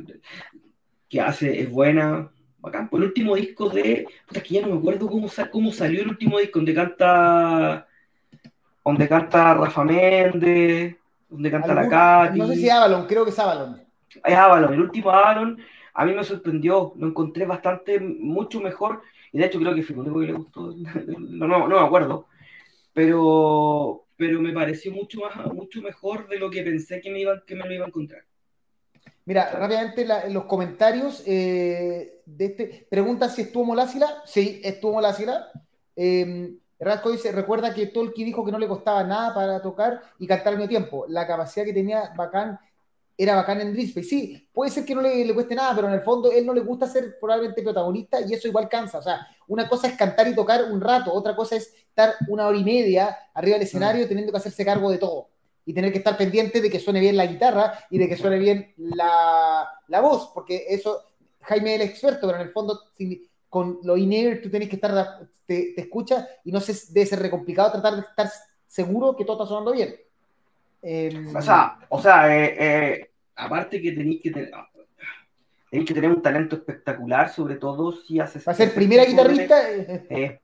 [1.09, 2.89] que hace es buena, bacán.
[2.89, 4.07] Por el último disco de.
[4.27, 7.87] Puta, que ya no me acuerdo cómo, cómo salió el último disco, donde canta.
[8.85, 10.97] Donde canta Rafa Méndez,
[11.29, 12.39] donde canta la Katy.
[12.39, 13.81] No sé si Avalon, creo que es Avalon.
[14.25, 15.57] Es Avalon, el último Avalon
[15.95, 19.95] a mí me sorprendió, lo encontré bastante, mucho mejor, y de hecho creo que fue
[19.95, 20.75] el único que le gustó,
[21.07, 22.27] no, no, no me acuerdo,
[22.93, 27.43] pero, pero me pareció mucho, más, mucho mejor de lo que pensé que me, iba,
[27.45, 28.23] que me lo iba a encontrar.
[29.25, 34.23] Mira, rápidamente en los comentarios eh, de este, pregunta si estuvo Molásila.
[34.25, 35.49] Sí, estuvo Molásila.
[35.95, 40.27] Eh, Rasco dice, recuerda que Tolkien dijo que no le costaba nada para tocar y
[40.27, 41.07] cantar al mismo tiempo.
[41.09, 42.59] La capacidad que tenía bacán
[43.17, 44.03] era bacán en Drispe.
[44.03, 46.55] Sí, puede ser que no le, le, cueste nada, pero en el fondo él no
[46.55, 48.99] le gusta ser probablemente protagonista y eso igual cansa.
[48.99, 52.47] O sea, una cosa es cantar y tocar un rato, otra cosa es estar una
[52.47, 55.29] hora y media arriba del escenario teniendo que hacerse cargo de todo.
[55.65, 58.37] y tener que estar pendiente de que suene bien la guitarra y de que suene
[58.39, 61.03] bien la, la voz, porque eso,
[61.43, 62.81] Jaime es el experto, pero en el fondo
[63.49, 67.31] con lo in tú tenés que estar, te, te escucha y no sé, debe ser
[67.31, 68.29] complicado tratar de estar
[68.67, 69.95] seguro que todo está sonando bien.
[70.83, 74.51] Em, o sea, o sea eh, eh, aparte que tenéis que tener,
[75.71, 78.47] tenéis que tener un talento espectacular, sobre todo si haces...
[78.47, 79.57] ¿Va a ser primera guitarrista?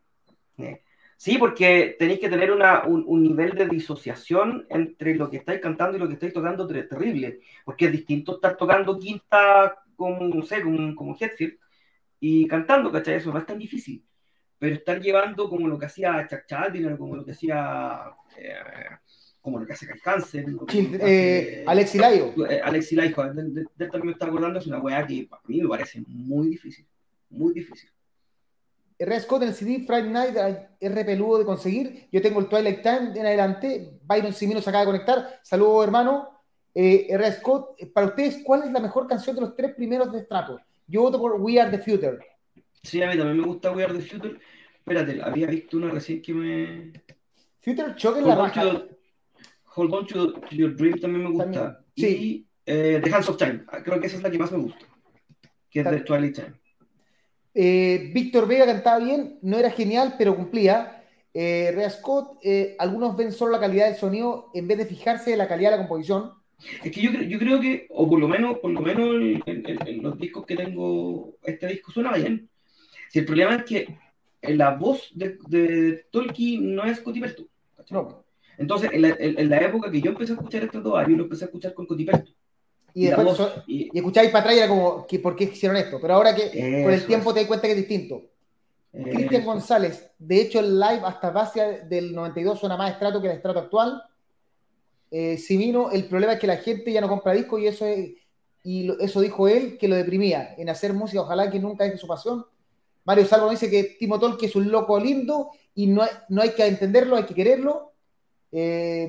[0.60, 0.82] Eh,
[1.16, 5.96] sí, porque tenéis que tener una, un, nivel de disociación entre lo que estáis cantando
[5.96, 10.62] y lo que estáis tocando terrible, porque es distinto estar tocando quinta como, no sé,
[10.62, 11.16] como, como
[12.20, 13.14] y cantando, ¿cachai?
[13.14, 14.04] Eso no es tan difícil.
[14.58, 18.02] Pero estar llevando como lo que hacía Chuck Chandler, como lo que hacía.
[18.36, 18.54] Eh,
[19.48, 20.46] como lo que hace Cáncer.
[21.00, 22.32] Eh, Alexi Layo.
[22.48, 25.62] Eh, Alexi Layo, de, de, también me está acordando, es una weá que a mí
[25.62, 26.86] me parece muy difícil.
[27.30, 27.90] Muy difícil.
[28.98, 29.20] R.
[29.20, 30.36] Scott en el CD Friday Night
[30.80, 32.08] es repeludo de conseguir.
[32.10, 33.92] Yo tengo el Twilight Time en adelante.
[34.02, 35.40] Byron Simino se acaba de conectar.
[35.42, 36.30] Saludos, hermano.
[36.74, 37.32] Eh, R.
[37.32, 40.60] Scott, para ustedes, ¿cuál es la mejor canción de los tres primeros de Strato?
[40.86, 42.18] Yo voto por We Are the Future.
[42.82, 44.38] Sí, a mí también me gusta We Are the Future.
[44.78, 46.92] Espérate, había visto una recién que me.
[47.60, 48.82] Future Choque en la raja.
[49.78, 51.84] Hold On to, Your Dream también me gusta.
[51.96, 52.06] Sí.
[52.06, 53.62] Y eh, The Hands of Time.
[53.68, 54.84] Ah, creo que esa es la que más me gusta.
[55.70, 56.52] Que es de Twilight Time.
[57.54, 61.04] Eh, Víctor Vega cantaba bien, no era genial, pero cumplía.
[61.32, 65.32] Eh, Rea Scott, eh, algunos ven solo la calidad del sonido en vez de fijarse
[65.32, 66.32] en la calidad de la composición.
[66.82, 70.18] Es que yo, yo creo que, o por lo menos, por lo menos en, los
[70.18, 72.50] discos que tengo, este disco suena bien.
[73.10, 73.96] Si el problema es que
[74.42, 77.46] la voz de, de Tolkien no es Cotiperto.
[77.90, 78.27] No.
[78.58, 81.22] Entonces, en la, en la, época que yo empecé a escuchar estos dos yo lo
[81.24, 82.30] empecé a escuchar con Cotiperto.
[82.92, 85.98] Y, después, y, escucháis para atrás y era como, ¿por qué hicieron esto?
[86.00, 88.22] Pero ahora que con el tiempo te das cuenta que es distinto.
[88.90, 93.36] Cristian González, de hecho el live hasta base del 92 suena más estrato que el
[93.36, 94.02] estrato actual
[95.10, 97.86] eh, vino, el problema es que la gente ya no compra discos y eso
[98.64, 102.06] y eso dijo él que lo deprimía en hacer música, ojalá que nunca deje su
[102.06, 102.44] pasión.
[103.04, 106.50] Mario Salvo dice que Timo Tolki es un loco lindo y no hay, no hay
[106.50, 107.92] que entenderlo, hay que quererlo.
[108.50, 109.06] Eh,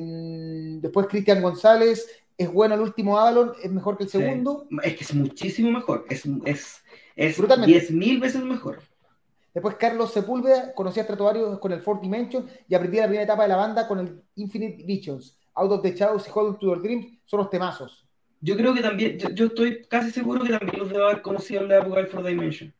[0.81, 4.67] después Cristian González, es bueno el último Avalon, es mejor que el segundo.
[4.83, 6.81] Es que es muchísimo mejor, es, es,
[7.15, 8.79] es 10.000 veces mejor.
[9.53, 13.43] Después Carlos Sepúlveda, conocía a Stratovarius con el Fourth Dimension y aprendí la primera etapa
[13.43, 15.37] de la banda con el Infinite Visions.
[15.55, 18.07] Out of the Shadows y Hold to Your Dreams son los temazos.
[18.39, 21.67] Yo creo que también, yo, estoy casi seguro que también los debo haber conocido en
[21.67, 22.73] la época del Fourth Dimension.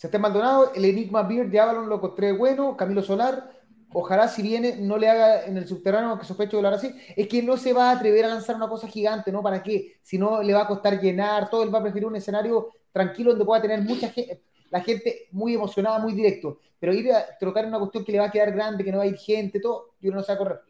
[0.00, 3.50] está Maldonado, el Enigma Beard de Avalon lo encontré bueno, Camilo Solar,
[3.94, 6.94] ojalá si viene no le haga en el subterráneo, que sospecho de lo hará así,
[7.16, 9.42] es que no se va a atrever a lanzar una cosa gigante, ¿no?
[9.42, 9.96] ¿Para qué?
[10.02, 13.30] Si no le va a costar llenar, todo, él va a preferir un escenario tranquilo
[13.30, 17.66] donde pueda tener mucha gente, la gente muy emocionada, muy directo, pero ir a trocar
[17.66, 19.94] una cuestión que le va a quedar grande, que no va a ir gente, todo,
[20.00, 20.60] yo no sé a correr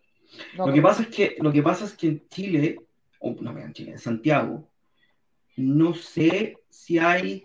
[0.56, 2.78] lo, que pasa es que, lo que pasa es que en Chile,
[3.22, 4.68] no, en Chile, en Santiago,
[5.56, 7.44] no sé si hay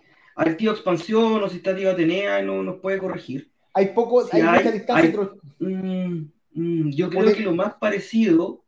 [0.56, 3.50] tío expansión o si está tío Atenea y no nos puede corregir.
[3.74, 5.30] Hay poco, hay, mucha distancia
[5.60, 8.64] mm, mm, yo creo que lo más parecido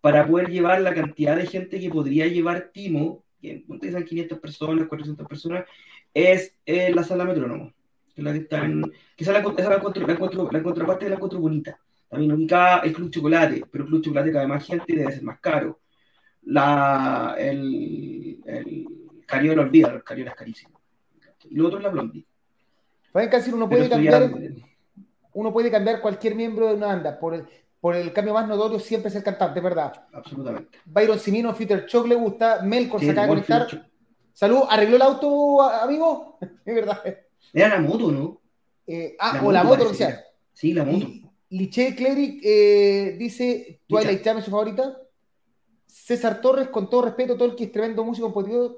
[0.00, 4.86] para poder llevar la cantidad de gente que podría llevar Timo, que dicen 500 personas,
[4.86, 5.64] 400 personas,
[6.14, 7.72] es eh, la sala metrónomo.
[8.14, 8.82] Que la que está en,
[9.16, 11.78] que esa la, esa la, encuentro, la, encuentro, la contraparte la encuentro bonita.
[12.08, 15.22] También ubicada el Club Chocolate, pero el Club Chocolate cabe más gente y debe ser
[15.22, 15.80] más caro.
[16.44, 18.86] La, el, el
[19.26, 20.80] Caribe lo olvida, el Caribe es carísimo.
[21.50, 22.24] Y lo otro es la Blondie.
[23.12, 24.30] Pueden decir, uno puede cambiar,
[25.36, 27.18] uno puede cambiar cualquier miembro de una banda.
[27.18, 27.44] Por el,
[27.78, 29.92] por el cambio más notorio siempre es el cantante, ¿verdad?
[30.12, 30.78] Absolutamente.
[30.86, 33.88] Byron Simino, Future Choc le gusta, Melkor se acaba de conectar.
[34.32, 36.38] Salud, ¿arregló el auto, amigo?
[36.64, 37.02] Es verdad.
[37.52, 38.40] Era la moto, ¿no?
[38.86, 40.24] Eh, ah, o la moto, lo que sea.
[40.54, 41.06] Sí, la moto.
[41.50, 44.96] Liche Cleric eh, dice Twilight Time es su favorita.
[45.86, 48.32] César Torres, con todo respeto, todo el que es tremendo músico,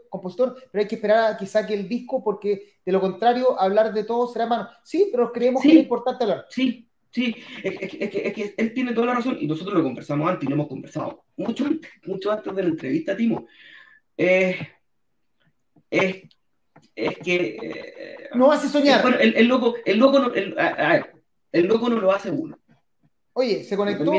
[0.09, 3.93] compositor, pero hay que esperar a que saque el disco porque de lo contrario, hablar
[3.93, 4.69] de todo será mano.
[4.83, 6.47] Sí, pero creemos que es importante hablar.
[6.49, 10.49] Sí, sí, es, que él tiene toda la razón y nosotros lo conversamos antes y
[10.49, 13.47] lo hemos conversado mucho antes, mucho antes de la entrevista, Timo.
[14.17, 14.57] Eh,
[15.91, 16.23] es,
[17.23, 17.59] que.
[17.61, 19.03] Eh, no hace soñar.
[19.03, 20.57] Bueno, el, loco, el loco, no, el,
[21.53, 22.59] el loco no lo hace uno.
[23.35, 24.11] Oye, se conectó.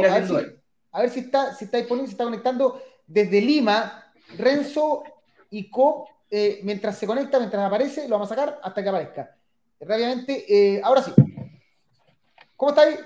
[0.91, 5.03] A ver, si, está, si está disponible, se está conectando desde Lima, Renzo
[5.49, 6.07] y Co.
[6.31, 9.35] Eh, mientras se conecta, mientras aparece, lo vamos a sacar hasta que aparezca.
[9.79, 11.11] Rápidamente, eh, ahora sí.
[12.55, 12.99] ¿Cómo estáis?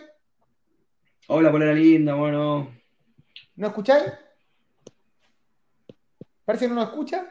[1.28, 2.76] Hola, polera linda, bueno.
[3.56, 4.12] ¿No escucháis?
[6.44, 7.26] Parece que no nos escucha.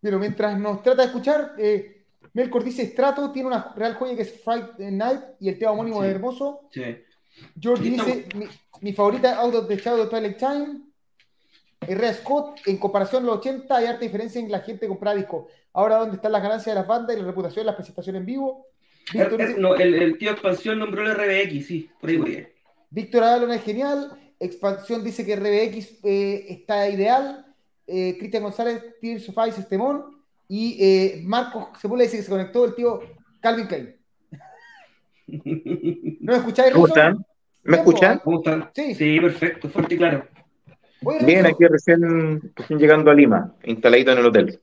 [0.00, 1.93] Pero mientras nos trata de escuchar, eh,
[2.34, 6.04] Melkor dice Strato, tiene una real joya que es Friday Night y el tema homónimo
[6.04, 6.68] es hermoso.
[6.72, 6.82] Sí.
[7.58, 8.46] George dice, mi,
[8.80, 10.80] mi favorita Out of the Shadow de Twilight Time.
[11.80, 15.14] Herrera Scott, en comparación a los 80, hay harta diferencia en la gente que compra
[15.14, 15.46] discos.
[15.72, 18.26] Ahora, ¿dónde están las ganancias de las bandas y la reputación de las presentaciones en
[18.26, 18.66] vivo?
[19.12, 22.30] Víctor El, dice, no, el, el tío Expansión nombró el RBX, sí, por ahí voy
[22.30, 22.48] bien.
[22.90, 24.10] Víctor Alon es genial.
[24.38, 27.44] Expansión dice que RBX eh, está ideal.
[27.86, 30.13] Eh, Cristian González, Tears of Ice, Estemón.
[30.48, 33.00] Y eh, Marcos Sepúlveda dice que se conectó el tío
[33.40, 33.96] Calvin Klein.
[36.20, 37.16] ¿No me escucháis, ¿Cómo están?
[37.16, 37.24] ¿Me
[37.62, 38.20] pues, escuchan?
[38.22, 38.70] ¿Cómo están?
[38.74, 38.94] Sí.
[38.94, 40.26] Sí, perfecto, fuerte y claro.
[41.02, 44.60] Oye, Bien, aquí recién, recién llegando a Lima, instaladito en el hotel.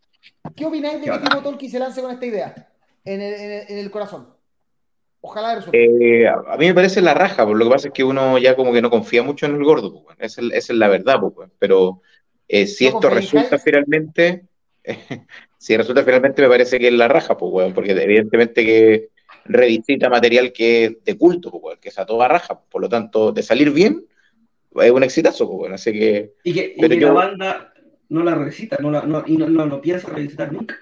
[0.56, 1.20] ¿Qué opináis de Qué que.
[1.30, 2.70] Timo Tolki se lance con esta idea
[3.06, 4.28] en el, en el- en el corazón?
[5.22, 5.84] Ojalá resulte.
[6.24, 8.56] Eh, a mí me parece la raja, por lo que pasa es que uno ya
[8.56, 10.18] como que no confía mucho en el gordo, pues.
[10.20, 12.02] Esa es, es la verdad, pues, pero
[12.48, 14.46] eh, si ¿No esto resulta finalmente,
[15.58, 19.10] si resulta finalmente me parece que es la raja, pues, bueno, porque evidentemente que
[19.46, 23.32] revisita material que es de culto, pues, que es a toda raja, por lo tanto,
[23.32, 24.06] de salir bien,
[24.76, 27.74] es un exitazo, pues, bueno, así que Y que, y Pero que yo- la banda
[28.10, 30.76] no la revisita, no la, no, y no, no lo piensa revisitar nunca.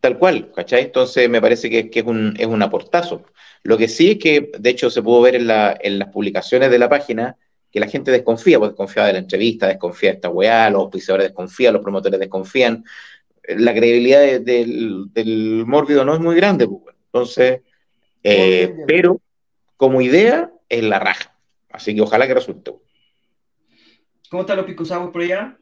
[0.00, 0.82] Tal cual, ¿cachai?
[0.82, 3.24] Entonces me parece que, que es un, es un aportazo.
[3.62, 6.70] Lo que sí es que, de hecho, se pudo ver en, la- en las publicaciones
[6.70, 7.36] de la página
[7.74, 11.26] que la gente desconfía, pues desconfía de la entrevista, desconfía de esta weá, los auspiciadores
[11.26, 12.84] desconfían, los promotores desconfían.
[13.48, 16.94] La credibilidad de- del, del mórbido no es muy grande, pues.
[17.06, 17.62] Entonces,
[18.22, 18.86] eh, bien.
[18.86, 19.20] pero
[19.76, 21.36] como idea es la raja.
[21.68, 22.72] Así que ojalá que resulte.
[24.30, 25.58] ¿Cómo están los picos aguas por allá?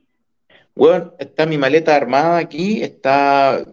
[0.75, 3.65] Bueno, está mi maleta armada aquí, está,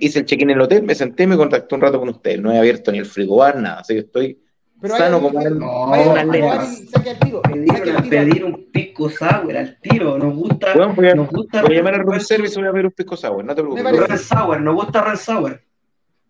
[0.00, 2.38] hice el check-in en el hotel, me senté, me contacté un rato con usted.
[2.40, 4.38] No he abierto ni el frigobar, nada, así que estoy
[4.80, 6.66] Pero sano hay como No, una lema.
[6.66, 10.74] y Pedir, pedir un pisco sour al tiro, nos gusta.
[10.74, 12.72] Bueno, voy a, nos gusta voy a llamar al Red- room service y voy a
[12.72, 14.08] ver un pisco sour, no te preocupes.
[14.08, 15.62] Red Sour, nos gusta Red Sour.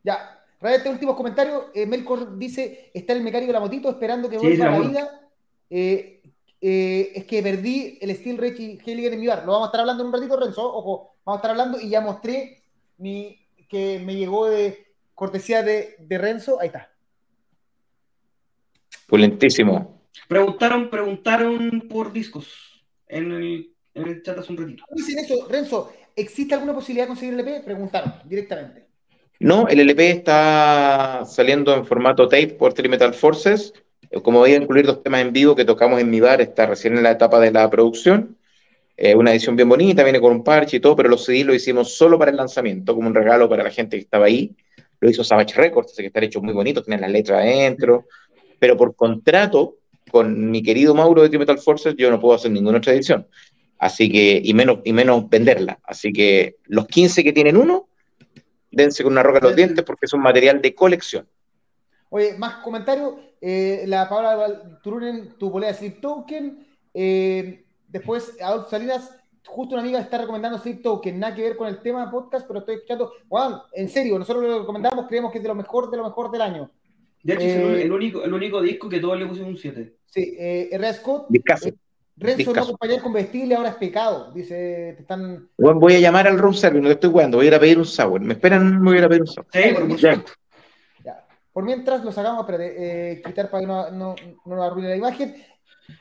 [0.03, 1.65] Ya, este últimos comentarios.
[1.75, 4.71] Eh, Melkor dice: Está el mecánico de la motito esperando que Sí, vuelva sí, a
[4.71, 5.21] la vida.
[5.71, 6.23] Eh,
[6.61, 9.45] eh, es que perdí el Steel Rage Helligan en mi bar.
[9.45, 10.63] Lo vamos a estar hablando en un ratito, Renzo.
[10.75, 12.63] Ojo, vamos a estar hablando y ya mostré
[12.99, 13.39] mi,
[13.69, 16.61] que me llegó de cortesía de, de Renzo.
[16.61, 16.91] Ahí está.
[19.07, 20.01] Pulentísimo.
[20.29, 24.85] Preguntaron, preguntaron por discos en el, en el chat hace un ratito.
[24.91, 25.93] Dicen eso, Renzo.
[26.17, 27.65] ¿Existe alguna posibilidad de conseguir el EP?
[27.65, 28.85] Preguntaron directamente.
[29.41, 33.75] No, el LP está saliendo en formato tape por Trimetal Forces.
[34.11, 36.67] Eh, Como voy a incluir dos temas en vivo que tocamos en mi bar, está
[36.67, 38.39] recién en la etapa de la producción.
[38.97, 41.53] Eh, una edición bien bonita, viene con un parche y todo, pero los CD lo
[41.53, 44.55] hicimos solo para el lanzamiento, como un regalo para la gente que estaba ahí.
[45.01, 48.07] Lo hizo Savage Records, así que están hechos muy bonitos, tienen las letras adentro.
[48.59, 49.77] Pero por contrato
[50.11, 53.27] con mi querido Mauro de Trimetal Forces, yo no puedo hacer ninguna otra edición.
[53.79, 55.79] Así que, y menos, y menos venderla.
[55.85, 57.89] Así que los 15 que tienen uno,
[58.71, 61.29] dense con una roca en los dientes porque es un material de colección.
[62.11, 63.15] Oye, más comentarios.
[63.41, 66.67] Eh, la Paola Val- Turunen, tu polea de Sleep Token.
[66.95, 69.11] Eh, después, Adolfo Salinas,
[69.47, 71.19] justo una amiga está recomendando Sleep Token.
[71.19, 73.13] Nada que ver con el tema podcast, pero estoy escuchando.
[73.29, 76.31] Juan, en serio, nosotros lo recomendamos, creemos que es de lo mejor, de lo mejor
[76.31, 76.71] del año.
[77.25, 79.57] De hecho, es el, Eh, el único, el único disco que todos le pusimos un
[79.57, 79.97] 7.
[80.07, 81.27] Sí, eh, Herrera Scott.
[81.31, 81.69] Discaso.
[81.69, 81.75] Eh,
[82.17, 84.31] Renzo no acompañar con vestible ahora es pecado.
[84.33, 85.49] Dice, te están.
[85.59, 87.61] Bueno, voy a llamar al room service, no te estoy jugando, voy a ir a
[87.61, 88.21] pedir un sour.
[88.21, 88.85] ¿Me esperan?
[88.85, 89.47] Voy a ir a pedir un sour.
[89.53, 90.33] Sí, por supuesto.
[91.03, 91.27] Ya.
[91.53, 92.75] Por mientras lo sacamos, espérate,
[93.13, 94.15] eh, quitar para que no, no,
[94.45, 95.35] no nos arruine la imagen.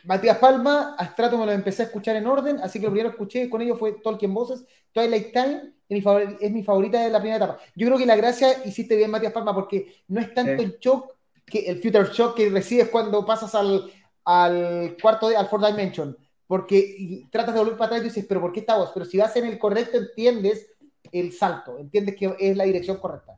[0.04, 3.16] Matías Palma, Astrato me lo empecé a escuchar en orden, así que lo primero que
[3.16, 4.66] escuché con ellos fue Tolkien Voces.
[4.92, 7.60] Twilight Time mi, favor- es mi favorita de la primera etapa.
[7.76, 10.64] Yo creo que la gracia hiciste bien, Matías Palma, porque no es tanto Sí.
[10.64, 11.12] el shock,
[11.46, 13.92] que el future shock que recibes cuando pasas al,
[14.26, 16.18] al cuarto, de, al fourth dimension,
[16.48, 18.92] porque tratas de volver para atrás y dices, pero ¿por qué esta voz?
[18.94, 20.72] Pero si vas en el correcto, entiendes
[21.12, 23.38] el salto, entiendes que es la dirección correcta.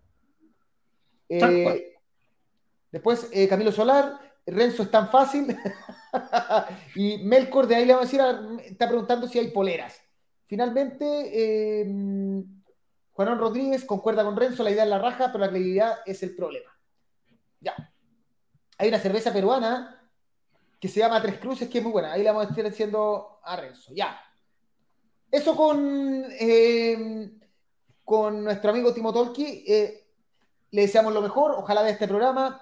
[1.29, 1.95] Eh,
[2.91, 5.47] después, eh, Camilo Solar, Renzo es tan fácil.
[6.95, 9.99] y Melkor de ahí le vamos a decir, a- está preguntando si hay poleras.
[10.47, 11.85] Finalmente, eh,
[13.11, 16.35] Juanón Rodríguez concuerda con Renzo, la idea es la raja, pero la credibilidad es el
[16.35, 16.71] problema.
[17.61, 17.73] Ya.
[18.77, 20.09] Hay una cerveza peruana
[20.79, 22.11] que se llama Tres Cruces, que es muy buena.
[22.11, 23.93] Ahí la vamos a estar diciendo a Renzo.
[23.93, 24.19] Ya.
[25.31, 27.31] Eso con, eh,
[28.03, 29.63] con nuestro amigo Timo Tolki.
[29.67, 30.01] eh,
[30.71, 31.51] le deseamos lo mejor.
[31.51, 32.61] Ojalá de este programa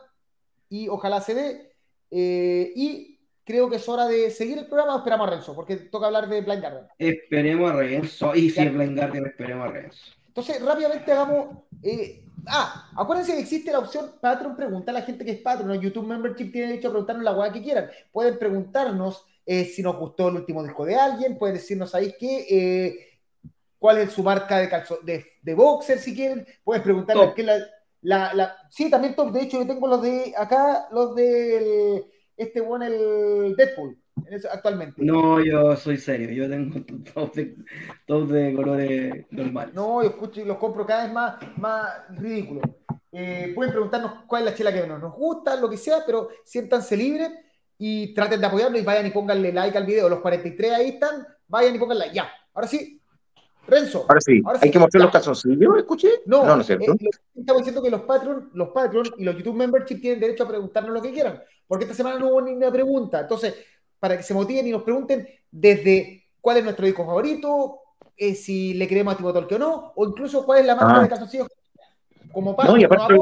[0.70, 1.76] y ojalá se dé.
[2.12, 3.13] Eh, y
[3.44, 6.28] creo que es hora de seguir el programa o esperamos a Renzo, porque toca hablar
[6.30, 6.86] de Blind Garden.
[6.98, 8.36] Esperemos a Renzo.
[8.36, 10.14] Y si es Blind Guardian, esperemos a Renzo.
[10.28, 11.58] Entonces, rápidamente hagamos.
[11.82, 15.68] eh, ah, acuérdense que existe la opción Patreon Pregunta a la gente que es Patreon.
[15.68, 15.76] ¿no?
[15.76, 17.90] YouTube Membership tiene derecho a preguntarnos la hueá que quieran.
[18.12, 21.38] Pueden preguntarnos eh, si nos gustó el último disco de alguien.
[21.38, 22.48] Pueden decirnos, ¿sabéis qué?
[22.50, 23.20] Eh,
[23.78, 26.48] ¿Cuál es su marca de, calzo de, de boxer si quieren?
[26.64, 27.58] Pueden preguntarnos qué es la.
[28.06, 29.32] La, la, sí, también top.
[29.32, 32.04] De hecho, yo tengo los de acá, los de
[32.38, 33.98] este bueno, el Deadpool,
[34.52, 35.04] actualmente.
[35.04, 36.30] No, yo soy serio.
[36.32, 36.80] Yo tengo
[37.14, 37.56] top de,
[38.06, 39.74] top de colores normales.
[39.74, 42.64] No, yo escucho y los compro cada vez más, más ridículos.
[43.12, 46.30] Eh, pueden preguntarnos cuál es la chela que nos, nos gusta, lo que sea, pero
[46.44, 47.32] siéntanse libres
[47.78, 50.10] y traten de apoyarlo y vayan y pónganle like al video.
[50.10, 52.16] Los 43 ahí están, vayan y pónganle like.
[52.16, 53.03] Ya, ahora sí,
[53.68, 54.06] Renzo.
[54.08, 56.10] Ahora sí, hay que mostrar los calzoncillos, ¿escuché?
[56.26, 56.94] No, no, no es cierto.
[56.94, 60.48] Eh, estamos diciendo que los Patreon, los Patreon y los YouTube Membership tienen derecho a
[60.48, 63.22] preguntarnos lo que quieran, porque esta semana no hubo ninguna pregunta.
[63.22, 63.56] Entonces,
[64.00, 67.80] para que se motiven y nos pregunten desde cuál es nuestro disco favorito,
[68.18, 71.04] eh, si le creemos a Tolkien o no, o incluso cuál es la marca ah.
[71.04, 71.48] de calzoncillos
[72.32, 72.76] como Patreon.
[72.76, 73.16] No, y aparte,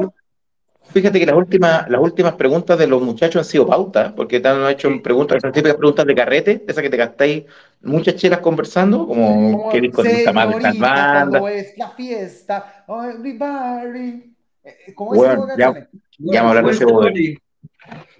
[0.90, 4.48] Fíjate que las últimas, las últimas preguntas de los muchachos han sido pautas, porque te
[4.48, 7.44] han hecho preguntas, esas típicas preguntas de carrete, esas que te gastáis
[7.80, 11.42] muchas chelas conversando, como, qué disco te gusta más de estas bandas.
[11.50, 14.34] es la fiesta, everybody.
[14.64, 17.38] Eh, eh, ¿Cómo bueno, es ya, ya, me hablar de ese body.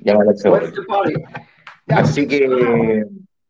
[0.00, 1.24] Ya me hablar de ese.
[1.88, 3.06] Así que,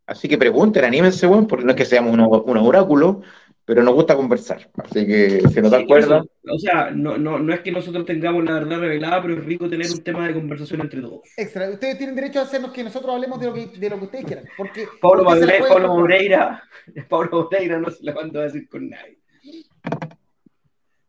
[0.07, 3.19] así que pregunten, anímense, bueno, porque no es que seamos unos, unos oráculos,
[3.65, 4.69] pero nos gusta conversar.
[4.75, 6.25] Así que, si no te acuerdas.
[6.49, 9.69] O sea, no, no, no es que nosotros tengamos la verdad revelada, pero es rico
[9.69, 11.21] tener un tema de conversación entre todos.
[11.37, 11.71] Extra.
[11.71, 14.25] Ustedes tienen derecho a hacernos que nosotros hablemos de lo que, de lo que ustedes
[14.25, 14.45] quieran.
[14.57, 16.63] Porque, Pablo, Pablo Moreira,
[17.09, 19.19] Pablo Moreira no se mando a decir con nadie.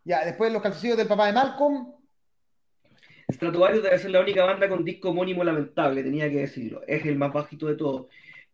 [0.05, 1.93] Ya, después los calzoncillos del papá de Malcolm.
[3.31, 6.81] Stratovarius debe ser la única banda con disco homónimo lamentable, tenía que decirlo.
[6.85, 8.07] Es el más bajito de todos.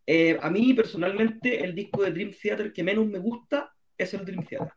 [0.06, 4.24] Eh, a mí, personalmente, el disco de Dream Theater que menos me gusta es el
[4.24, 4.72] Dream Theater.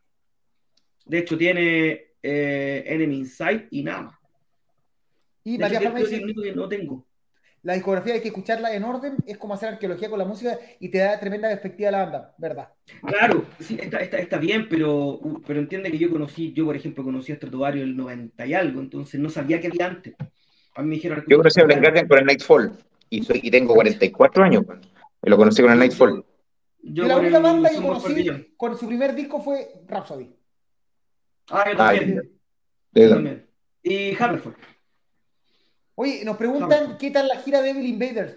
[1.06, 4.20] De hecho, tiene eh, Enemy Inside y nada más.
[5.44, 7.06] Y María dice, el único que no tengo.
[7.64, 10.90] La discografía hay que escucharla en orden, es como hacer arqueología con la música y
[10.90, 12.70] te da tremenda perspectiva a la banda, ¿verdad?
[13.06, 17.06] Claro, sí, está, está, está bien, pero, pero entiende que yo conocí, yo por ejemplo
[17.06, 20.14] conocí a Stratovarius el 90 y algo, entonces no sabía qué había antes.
[20.76, 22.74] A mí me dijeron, yo conocí a Guardian con el Nightfall
[23.10, 26.26] y, soy, y tengo 44 años, me lo conocí con el Nightfall.
[26.84, 30.36] Yo la única banda que conocí con su primer disco fue Rhapsody.
[31.50, 32.32] Ah, yo también.
[32.92, 33.50] yo también.
[33.82, 34.56] Y Hammerford.
[35.96, 38.36] Oye, nos preguntan qué tal la gira de Evil Invaders.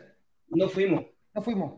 [0.48, 1.06] No fuimos.
[1.34, 1.72] No fuimos.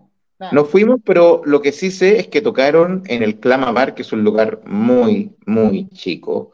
[0.53, 4.03] No fuimos, pero lo que sí sé es que tocaron en el Clama Bar, que
[4.03, 6.53] es un lugar muy, muy chico.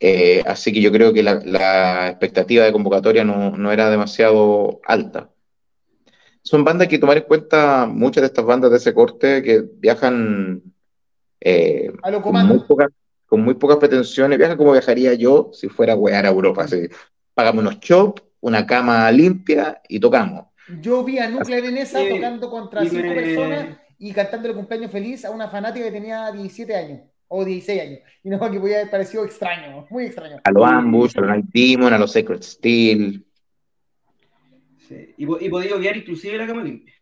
[0.00, 5.30] Eh, así que yo creo que la, expectativa de convocatoria no, no, era demasiado alta
[6.48, 10.62] son bandas que tomar en cuenta, muchas de estas bandas de ese corte que viajan
[11.40, 11.92] eh,
[12.22, 12.88] con, muy pocas,
[13.26, 16.64] con, muy pocas, pretensiones, viajan como viajaría yo si fuera a wear a Europa.
[16.64, 16.88] Así,
[17.34, 20.46] pagamos unos chops, una cama limpia y tocamos.
[20.80, 25.26] Yo vi a Nuclear en esa tocando contra cinco personas y cantando el cumpleaños feliz
[25.26, 28.00] a una fanática que tenía 17 años o 16 años.
[28.24, 30.38] Y no, que podía haber parecido extraño, muy extraño.
[30.44, 33.22] A los Ambush, a los Night Demon, a los Sacred Steel.
[34.90, 36.94] Y, y podía obviar inclusive la cama limpia.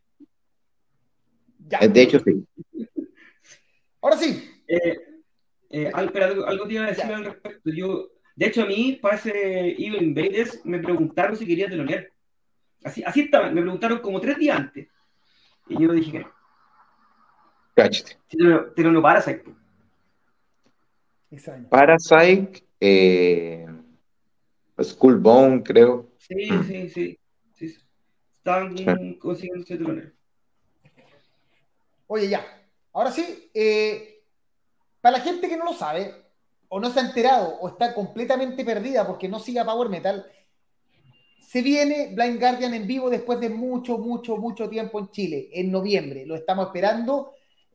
[1.68, 1.80] Ya.
[1.80, 2.44] De hecho, sí.
[4.00, 4.50] Ahora sí.
[4.68, 4.98] Eh,
[5.70, 7.70] eh, algo, algo, te iba a decir al respecto.
[7.70, 12.08] Yo, de hecho, a mí, para ese Evil Invaders, me preguntaron si quería telonear.
[12.84, 14.88] Así, así estaba, me preguntaron como tres días antes.
[15.68, 16.32] Y yo dije que no.
[17.74, 18.16] Cállate.
[18.28, 19.44] Teloneo Parasite.
[21.30, 21.68] Extraño.
[21.68, 23.66] Parasite, eh,
[24.80, 26.12] Skullbone, creo.
[26.18, 27.18] Sí, sí, sí
[28.46, 30.12] están consiguiendo ese
[32.08, 32.44] Oye, ya.
[32.92, 34.22] Ahora sí, eh,
[35.00, 36.14] para la gente que no lo sabe,
[36.68, 40.24] o no se ha enterado, o está completamente perdida porque no sigue a Power Metal,
[41.38, 45.70] se viene Blind Guardian en vivo después de mucho, mucho, mucho tiempo en Chile, en
[45.70, 46.26] noviembre.
[46.26, 47.32] Lo estamos esperando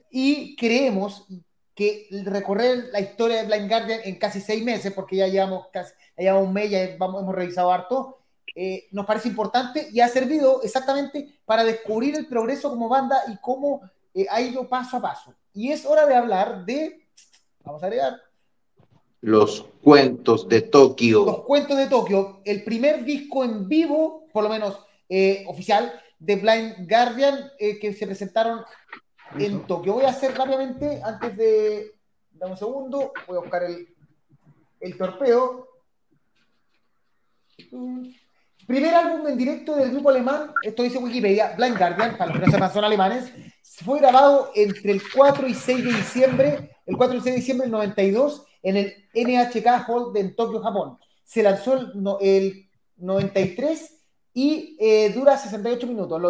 [0.10, 1.28] y creemos
[1.74, 5.94] que recorrer la historia de Blind Guardian en casi seis meses, porque ya llevamos casi
[6.18, 8.21] ya llevamos un mes, ya vamos, hemos revisado harto,
[8.56, 13.38] eh, nos parece importante y ha servido exactamente para descubrir el progreso como banda y
[13.38, 13.82] cómo
[14.14, 15.34] eh, ha ido paso a paso.
[15.54, 17.08] Y es hora de hablar de,
[17.64, 18.20] vamos a agregar,
[19.22, 21.26] los cuentos de Tokio.
[21.26, 26.36] Los cuentos de Tokio, el primer disco en vivo, por lo menos eh, oficial, de
[26.36, 28.64] Blind Guardian que se presentaron
[29.38, 29.94] en Tokio.
[29.94, 31.96] Voy a hacer rápidamente, antes de,
[32.32, 33.88] dame un segundo, voy a buscar el,
[34.80, 35.68] el torpeo.
[38.72, 42.46] Primer álbum en directo del grupo alemán, esto dice Wikipedia, Blind Guardian, para los que
[42.46, 43.30] no sepan son alemanes,
[43.84, 47.66] fue grabado entre el 4 y 6 de diciembre, el 4 y 6 de diciembre
[47.66, 50.98] del 92, en el NHK Hall en Tokio, Japón.
[51.26, 51.74] Se lanzó
[52.22, 54.04] el, 93
[54.36, 56.22] y eh, dura 68 minutos.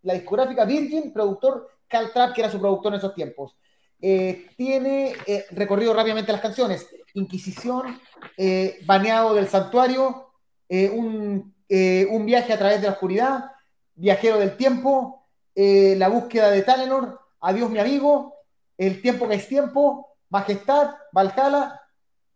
[0.00, 3.54] la discográfica Virgin, productor Cal Trapp, que era su productor en esos tiempos.
[4.00, 6.88] eh, tiene eh, recorrido rápidamente las canciones.
[7.12, 8.00] Inquisición,
[8.38, 10.23] eh, Baneado del Santuario,
[10.68, 13.50] eh, un, eh, un, viaje a través de la oscuridad,
[13.94, 18.34] Viajero del Tiempo, eh, La búsqueda de Talenor, Adiós mi amigo,
[18.78, 21.80] El tiempo que es tiempo, Majestad, Valhalla,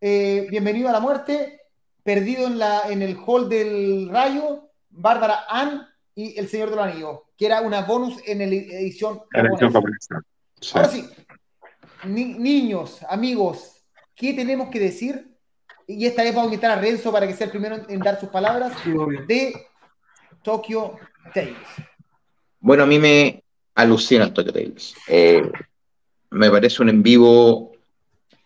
[0.01, 1.61] Bienvenido a la muerte,
[2.03, 6.85] Perdido en, la, en el hall del rayo, Bárbara Ann y El Señor de los
[6.85, 9.23] Anillos, que era una bonus en la edición.
[10.61, 10.73] Sí.
[10.75, 11.09] Ahora sí,
[12.05, 15.28] ni, niños, amigos, ¿qué tenemos que decir?
[15.91, 18.21] Y esta vez vamos a invitar a Renzo para que sea el primero en dar
[18.21, 18.93] sus palabras sí,
[19.27, 19.55] de
[20.43, 20.97] Tokyo
[21.33, 21.57] Tales.
[22.61, 23.43] Bueno, a mí me
[23.75, 24.95] alucina el Tokyo Tales.
[25.09, 25.51] Eh,
[26.29, 27.73] me parece un en vivo,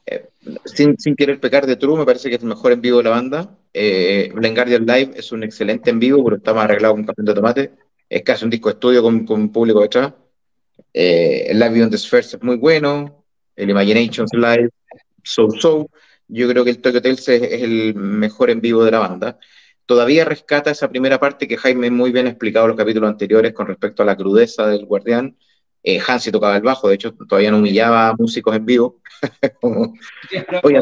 [0.07, 0.28] eh,
[0.66, 3.05] sin, sin, querer pecar de true, me parece que es el mejor en vivo de
[3.05, 3.59] la banda.
[3.74, 7.07] Eh, Blind Guardian Live es un excelente en vivo, pero está más arreglado con un
[7.07, 7.72] campeón de tomate.
[8.09, 10.12] Es casi un disco de estudio con, con público detrás.
[10.95, 13.24] Eh, el Live on the Spheres es muy bueno.
[13.57, 14.70] El Imaginations Live,
[15.24, 15.88] So So.
[16.29, 19.39] Yo creo que el Tokyo Tales es, es, el mejor en vivo de la banda.
[19.87, 23.53] Todavía rescata esa primera parte que Jaime muy bien ha explicado en los capítulos anteriores
[23.53, 25.37] con respecto a la crudeza del guardián.
[25.83, 29.01] Eh, Hansi tocaba el bajo, de hecho todavía no humillaba a músicos en vivo.
[29.61, 29.95] Como,
[30.62, 30.79] oye,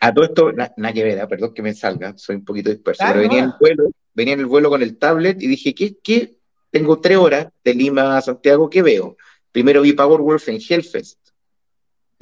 [0.00, 1.26] a, todo, esto, nada na que ver, ¿eh?
[1.28, 4.40] perdón que me salga, soy un poquito disperso, pero venía en, el vuelo, venía en
[4.40, 6.38] el vuelo con el tablet y dije, ¿qué, qué?
[6.70, 9.16] Tengo tres horas de Lima a Santiago, ¿qué veo?
[9.52, 11.20] Primero vi Powerwolf en Hellfest,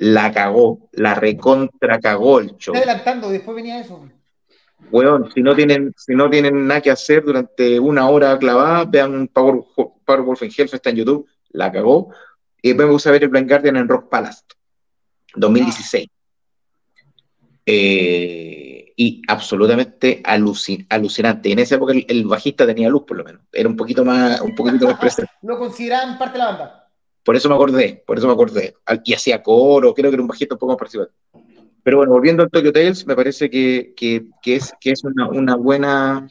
[0.01, 2.75] la cagó, la recontra cagó el show.
[2.75, 4.09] Está adelantando, después venía eso.
[4.91, 9.29] Weón, si no tienen, si no tienen nada que hacer durante una hora clavada, vean
[9.29, 9.63] Power,
[10.07, 12.09] Powerwolf en Hellfest, está en YouTube, la cagó.
[12.63, 14.43] Y después me gusta ver el Blind Guardian en Rock Palace,
[15.35, 16.09] 2016.
[16.09, 16.17] Ah.
[17.67, 21.53] Eh, y absolutamente alucin alucinante.
[21.53, 23.43] En esa época el, el, bajista tenía luz, por lo menos.
[23.53, 25.31] Era un poquito más, un poquito más presente.
[25.43, 26.90] Lo consideraban parte de la banda.
[27.25, 28.75] Por eso me acordé, por eso me acordé.
[29.05, 31.15] Y hacía coro, creo que era un bajista un poco más participante.
[31.83, 33.95] Pero bueno, volviendo al Tokyo Tales, me parece que,
[34.45, 36.27] es, una, buena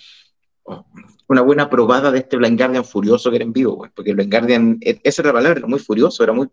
[1.28, 4.16] una buena probada de este Blind Guardian furioso que era en vivo, pues, porque el
[4.16, 6.48] Blind Guardian, esa era la palabra, era muy furioso, era muy,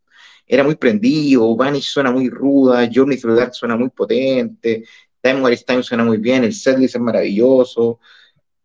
[0.47, 4.85] era muy prendido, Vanish suena muy ruda, Journey Through Dark suena muy potente,
[5.21, 8.01] Time War Time suena muy bien, el setlist es maravilloso.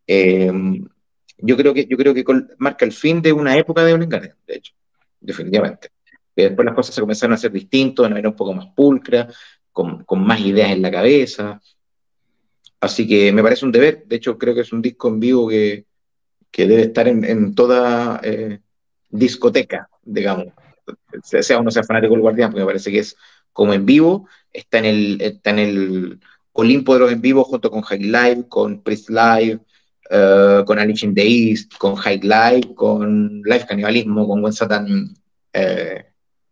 [0.06, 0.52] Eh,
[1.38, 2.24] yo creo que, yo creo que
[2.58, 4.74] marca el fin de una época de Blind Guardian, de hecho,
[5.22, 5.90] definitivamente.
[6.36, 9.28] Que después las cosas se comenzaron a hacer distintas, a manera un poco más pulcra,
[9.72, 11.62] con, con más ideas en la cabeza.
[12.80, 14.04] Así que me parece un deber.
[14.06, 15.86] De hecho, creo que es un disco en vivo que,
[16.50, 18.60] que debe estar en, en toda eh,
[19.10, 20.48] discoteca, digamos.
[21.24, 23.16] Sea uno sea fanático del Guardián, porque me parece que es
[23.54, 26.20] como en vivo, está en el, está en el
[26.54, 29.60] Olimpo de los en vivo junto con High Live, con Priest Live,
[30.12, 35.14] uh, con Alice in the East, con High Live, con Live Canibalismo, con Gwen Satan,
[35.54, 36.06] eh,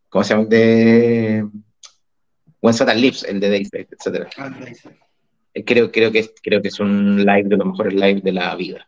[0.08, 0.46] ¿cómo se llama?
[0.46, 1.46] De
[2.62, 4.28] When Satan Lives, el de Dayside, etc.
[4.38, 4.52] Ah,
[5.66, 8.56] creo, creo, que es, creo que es un live de los mejores live de la
[8.56, 8.88] vida.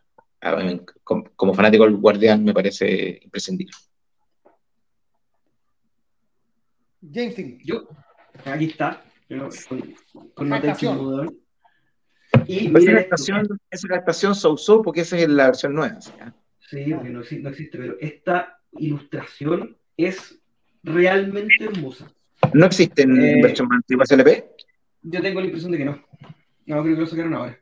[1.04, 3.76] Como, como fanático del Guardián me parece imprescindible.
[7.12, 7.88] James Yo,
[8.44, 9.04] aquí está,
[9.68, 9.94] con,
[10.34, 11.41] con notación.
[12.52, 16.00] Y es una, estación, es una estación so-so porque esa es la versión nueva.
[16.00, 16.12] ¿sí?
[16.58, 20.38] Sí, porque no, no, existe, pero esta ilustración es
[20.82, 22.10] realmente hermosa.
[22.52, 24.50] ¿No existen eh, versión antigua LP?
[25.02, 26.02] Yo tengo la impresión de que no.
[26.66, 27.58] No, creo que lo sacaron ahora.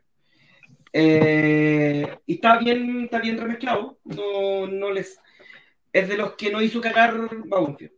[0.93, 3.99] Eh, y está bien, está bien remezclado.
[4.03, 5.19] No, no les,
[5.93, 7.15] es de los que no hizo cagar
[7.45, 7.93] Bauenfield.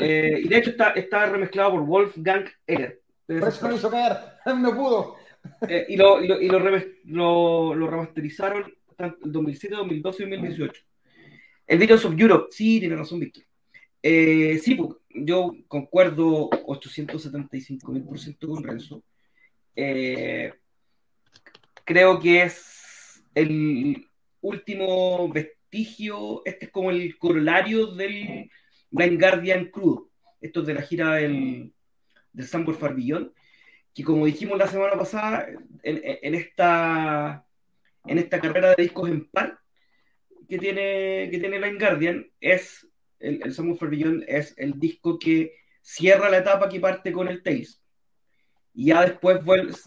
[0.00, 3.00] Eh, y de hecho está, está remezclado por Wolfgang Egger.
[3.26, 5.16] Por eso no hizo cagar, no pudo.
[5.68, 10.82] Eh, y lo, y, lo, y lo, lo, remasterizaron en 2007, 2012 y 2018.
[11.66, 13.44] El Videos of Europe, sí, tiene razón, Víctor.
[14.02, 19.04] Eh, sí, pues, yo concuerdo 875 mil con Renzo.
[19.76, 20.52] Eh,
[21.84, 24.08] creo que es el
[24.40, 28.50] último vestigio, este es como el corolario del
[28.90, 30.10] Blind Guardian crudo.
[30.40, 31.72] Esto es de la gira del,
[32.32, 33.32] del Sambor Farbillón,
[33.94, 35.46] que como dijimos la semana pasada,
[35.82, 37.46] en, en, esta,
[38.06, 39.58] en esta carrera de discos en par
[40.48, 42.86] que tiene, que tiene Blind Guardian, es
[43.18, 47.42] el, el Samuel Farbillón es el disco que cierra la etapa que parte con el
[47.42, 47.82] Tales.
[48.74, 49.40] Y ya después,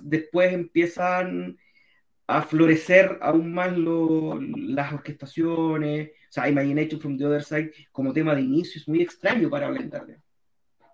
[0.04, 1.58] después empiezan
[2.28, 6.10] a florecer aún más lo, las orquestaciones.
[6.10, 9.70] O sea, Imagination from the Other Side como tema de inicio es muy extraño para
[9.70, 10.24] Blind Guardian,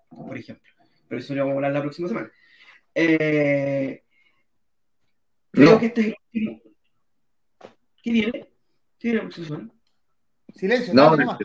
[0.08, 0.72] por ejemplo.
[1.08, 2.32] Pero eso lo vamos a hablar la próxima semana.
[2.94, 4.02] Eh,
[5.50, 6.62] creo que este es el último.
[8.02, 8.48] ¿Qué viene?
[8.98, 9.72] ¿Qué viene la?
[10.54, 11.38] Silencio, no, no,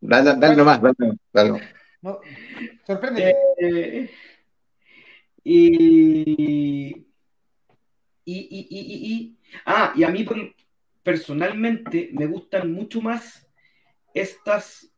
[0.00, 1.62] Dale, dale nomás, dale, dale.
[2.02, 2.20] No,
[2.84, 3.34] sorprende.
[3.56, 4.10] Eh,
[5.44, 7.06] y,
[8.24, 10.26] y, y, y, ah, y a mí
[11.02, 13.48] personalmente me gustan mucho más
[14.12, 14.92] estas,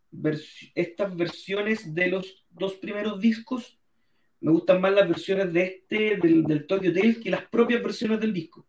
[0.75, 3.79] estas versiones de los dos primeros discos.
[4.45, 8.21] Me gustan más las versiones de este, del, del Tokyo Tales, que las propias versiones
[8.21, 8.67] del disco.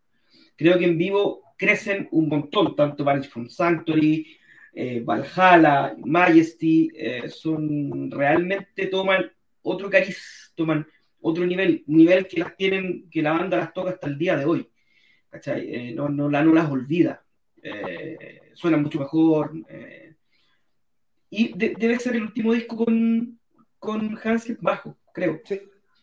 [0.56, 4.26] Creo que en vivo crecen un montón, tanto Vanish from Sanctuary,
[4.74, 9.30] eh, Valhalla, Majesty, eh, son realmente toman
[9.64, 10.88] otro cariz, toman
[11.20, 14.46] otro nivel, nivel que las tienen, que la banda las toca hasta el día de
[14.46, 14.70] hoy.
[15.46, 17.22] Eh, no, no, no, las olvida.
[18.54, 19.52] suenan mucho mejor.
[21.30, 23.38] y debe ser el último disco con,
[23.78, 24.18] con
[24.62, 25.42] bajo, creo.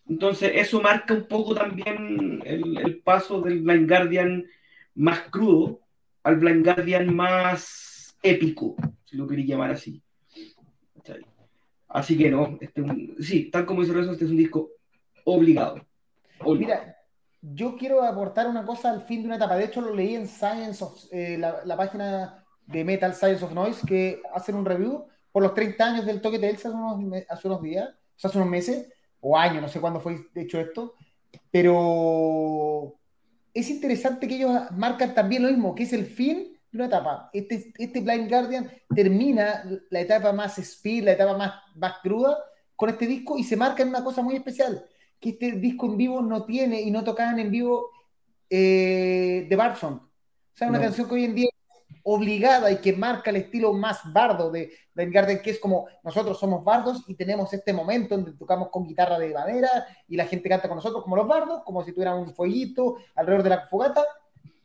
[0.09, 4.45] Entonces, eso marca un poco también el, el paso del Blind Guardian
[4.95, 5.81] más crudo
[6.25, 10.03] al Blind Guardian más épico, si lo queréis llamar así.
[11.89, 12.83] Así que no, este
[13.21, 14.71] sí, tal como dice Rezo, este es un disco
[15.25, 15.85] obligado.
[16.47, 16.97] Mira,
[17.43, 19.57] yo quiero aportar una cosa al fin de una etapa.
[19.57, 23.87] De hecho, lo leí en Science of, eh, la, página de Metal Science of Noise,
[23.87, 27.49] que hacen un review por los 30 años del toque de Elsa hace unos, hace
[27.49, 27.91] unos días,
[28.23, 28.89] hace unos meses,
[29.23, 30.95] o años, no sé cuándo fue hecho esto,
[31.51, 32.95] pero
[33.55, 37.31] es interesante que ellos marcan también lo mismo, que es el fin de una etapa.
[37.33, 42.37] Este, este Blind Guardian termina la etapa más speed, la etapa más, más cruda
[42.75, 44.85] con este disco y se marca en una cosa muy especial,
[45.21, 47.91] que este disco en vivo no tiene y no tocaban en vivo
[48.51, 49.95] eh, de Barson.
[49.95, 51.49] O sea, una canción que hoy en día
[52.05, 56.39] obligada y que marca el estilo más bardo de Ben Garden, que es como nosotros
[56.39, 60.49] somos bardos y tenemos este momento donde tocamos con guitarra de madera y la gente
[60.49, 64.05] canta con nosotros como los bardos, como si tuviera un fueguito alrededor de la fogata,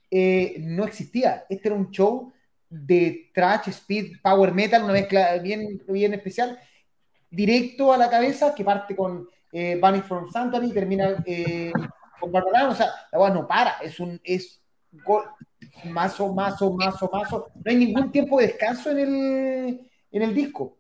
[0.10, 1.46] eh, no existía.
[1.50, 2.32] Este era un show
[2.70, 6.60] de trash, speed, power metal, una mezcla bien, bien especial,
[7.30, 11.72] directo a la cabeza, que parte con eh, Bunny from Santani y termina eh,
[12.20, 12.70] con Barbara.
[12.70, 14.62] O sea, la voz no para, es un es
[15.86, 17.48] mazo, mazo, mazo, mazo.
[17.56, 20.78] No hay ningún tiempo de descanso en el, en el disco.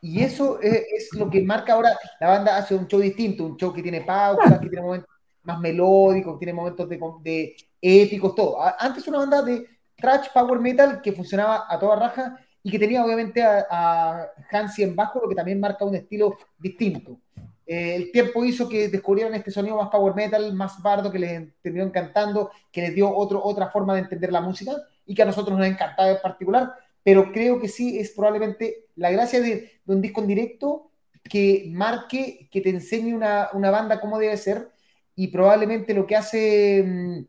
[0.00, 1.90] Y eso es, lo que marca ahora.
[2.20, 5.10] La banda hace un show distinto, un show que tiene pausas, que tiene momentos
[5.42, 8.58] más melódicos, tiene momentos de, de épicos, todo.
[8.78, 9.66] Antes una banda de
[9.96, 14.82] trash power metal que funcionaba a toda raja y que tenía obviamente a, a Hansi
[14.82, 17.18] en bajo, lo que también marca un estilo distinto.
[17.66, 21.60] Eh, el tiempo hizo que descubrieran este sonido más power metal, más bardo, que les
[21.60, 24.72] terminó encantando, que les dio otro, otra forma de entender la música
[25.04, 29.10] y que a nosotros nos encantaba en particular, pero creo que sí es probablemente la
[29.10, 30.90] gracia de, un disco en directo
[31.24, 34.70] que marque, que te enseñe una, banda cómo debe ser
[35.16, 37.24] y probablemente lo que hace, mm,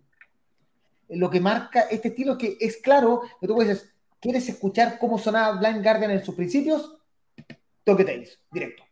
[1.10, 5.18] lo que marca este estilo es que es claro, que tú puedes, ¿quieres escuchar cómo
[5.18, 6.96] sonaba Blind Guardian en sus principios?
[7.84, 8.87] Toque Tales, directo.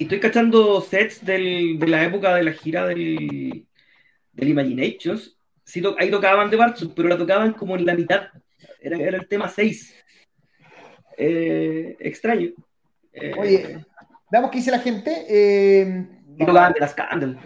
[0.00, 3.66] Y estoy cachando sets del, de la época de la gira del,
[4.32, 5.36] del Imaginations.
[5.62, 8.28] Sí, ahí tocaban de Bartz, pero la tocaban como en la mitad.
[8.80, 9.94] Era, era el tema 6.
[11.18, 12.48] Eh, extraño.
[13.12, 13.84] Eh, Oye,
[14.30, 15.26] veamos qué dice la gente.
[15.28, 17.36] Eh, y tocaban de las Candle.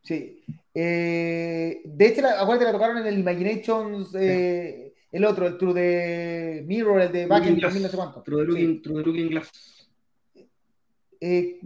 [0.00, 0.42] Sí.
[0.72, 4.14] Eh, de hecho, acuérdate, la tocaron en el Imaginations.
[4.14, 8.22] El otro, el True de Mirror, el de Back in no sé cuánto.
[8.22, 9.81] True de Looking, True de Looking Glass.
[11.24, 11.60] Eh,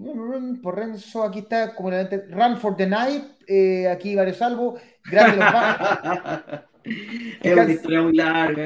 [0.62, 5.50] por Renzo, aquí está como Run for the Night, eh, aquí varios salvos, Grande los
[5.50, 6.60] Bardos.
[7.40, 8.64] es una historia muy larga.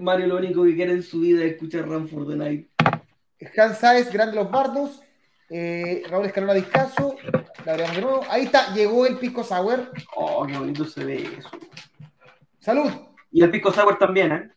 [0.00, 2.70] Mario lo único que quiere en su vida es escuchar Run for the Night.
[3.54, 5.02] Hans Saez, Grande los Bardos,
[5.50, 7.16] eh, Raúl Escalona Discaso,
[7.66, 8.22] la de nuevo.
[8.30, 9.92] Ahí está, llegó el Pico Sour.
[10.16, 11.50] Oh, qué bonito se ve eso.
[12.60, 12.90] Salud.
[13.30, 14.50] Y el Pico Sour también, ¿eh?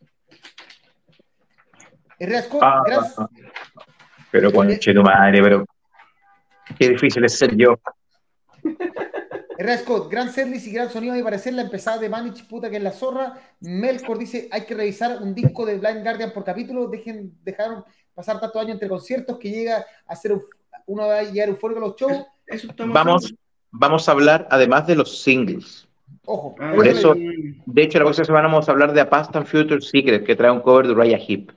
[2.18, 3.18] Herrera Scott, ah, gracias.
[3.18, 3.67] Ah, ah.
[4.30, 5.64] Pero conche tu madre, pero
[6.78, 7.78] qué difícil es ser yo.
[9.58, 9.78] R.
[9.78, 11.14] Scott, gran setlist y gran sonido.
[11.14, 13.34] A parecer la empezada de Manich, puta que es la zorra.
[13.60, 16.86] Melkor dice: hay que revisar un disco de Blind Guardian por capítulo.
[16.86, 20.32] Dejen, dejaron pasar tanto año entre conciertos que llega a ser
[20.86, 22.24] uno va a llegar eufórico a los shows.
[22.86, 23.34] vamos,
[23.70, 25.86] vamos a hablar además de los singles.
[26.24, 26.54] Ojo.
[26.58, 29.46] Ah, por eso, de hecho, la próxima semana vamos a hablar de A Past and
[29.46, 31.50] Future Secret, que trae un cover de Raya Hip.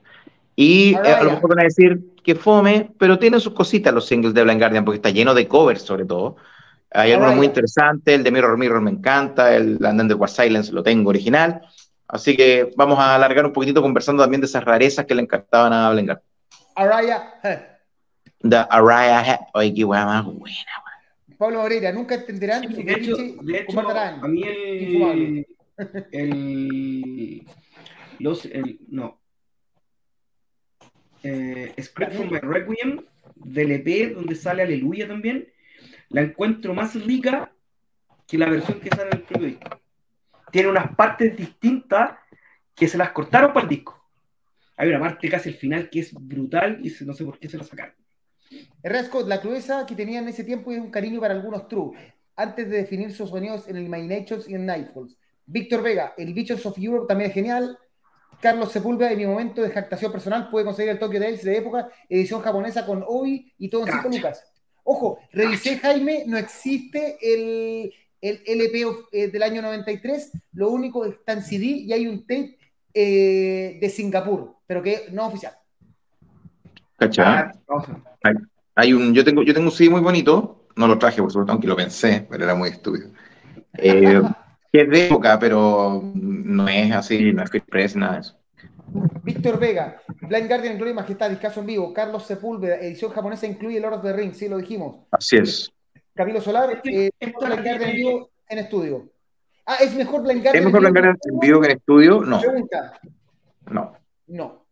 [0.54, 4.06] Y eh, a lo mejor van a decir que fome, pero tienen sus cositas los
[4.06, 6.36] singles de Blind Guardian, porque está lleno de covers sobre todo.
[6.90, 10.72] Hay algunos muy interesantes, el de Mirror Mirror me encanta, el Land the War Silence
[10.72, 11.62] lo tengo original.
[12.06, 15.72] Así que vamos a alargar un poquitito conversando también de esas rarezas que le encantaban
[15.72, 16.28] a Blind Guardian.
[16.74, 17.40] Araya
[18.40, 20.56] The Araya Oye, qué hueá más buena,
[21.38, 22.62] Pablo Moreira, nunca entenderán.
[22.62, 25.46] de, hecho, de hecho, a mí el,
[26.12, 27.46] el,
[28.20, 29.21] los, el, no,
[31.22, 33.04] eh, Script from My Requiem,
[33.34, 35.48] del EP, donde sale Aleluya también,
[36.08, 37.52] la encuentro más rica
[38.26, 39.80] que la versión que sale en el propio disco.
[40.50, 42.18] Tiene unas partes distintas
[42.74, 44.02] que se las cortaron para el disco.
[44.76, 47.58] Hay una parte casi al final que es brutal y no sé por qué se
[47.58, 47.94] la sacaron.
[48.82, 51.96] Rasco, la crudeza que tenía en ese tiempo y un cariño para algunos True,
[52.36, 55.16] antes de definir sus sonidos en el Imaginations y en Nightfalls.
[55.46, 57.78] Víctor Vega, el Bichos of Europe también es genial.
[58.42, 61.88] Carlos Sepúlveda, en mi momento de jactación personal, puede conseguir el Tokyo Tales de época,
[62.08, 64.44] edición japonesa con Obi y todo en 5 lucas.
[64.82, 71.34] Ojo, revisé, Jaime, no existe el, el LP eh, del año 93, lo único está
[71.34, 72.58] en CD y hay un tape
[72.92, 75.52] eh, de Singapur, pero que no oficial.
[78.24, 78.34] Hay,
[78.74, 81.52] hay, un, yo, tengo, yo tengo un CD muy bonito, no lo traje por supuesto,
[81.52, 83.08] aunque lo pensé, pero era muy estúpido.
[83.74, 84.20] Eh,
[84.72, 88.38] que es de época, pero no es así, no es que Press, nada de eso.
[89.22, 91.92] Víctor Vega, Blind Guardian, Gloria y Majestad, discaso en vivo.
[91.92, 94.96] Carlos Sepúlveda, edición japonesa incluye Lord of the Rings, sí, lo dijimos.
[95.10, 95.70] Así es.
[96.14, 99.08] Camilo Solar, eh, Blind Guardian en vivo en estudio.
[99.66, 100.56] Ah, ¿es mejor Blind Guardian?
[100.56, 102.20] ¿Es mejor Blind Guardian en vivo que en estudio?
[102.22, 102.40] No.
[102.40, 103.00] Pregunta.
[103.70, 103.92] No.
[104.26, 104.66] No.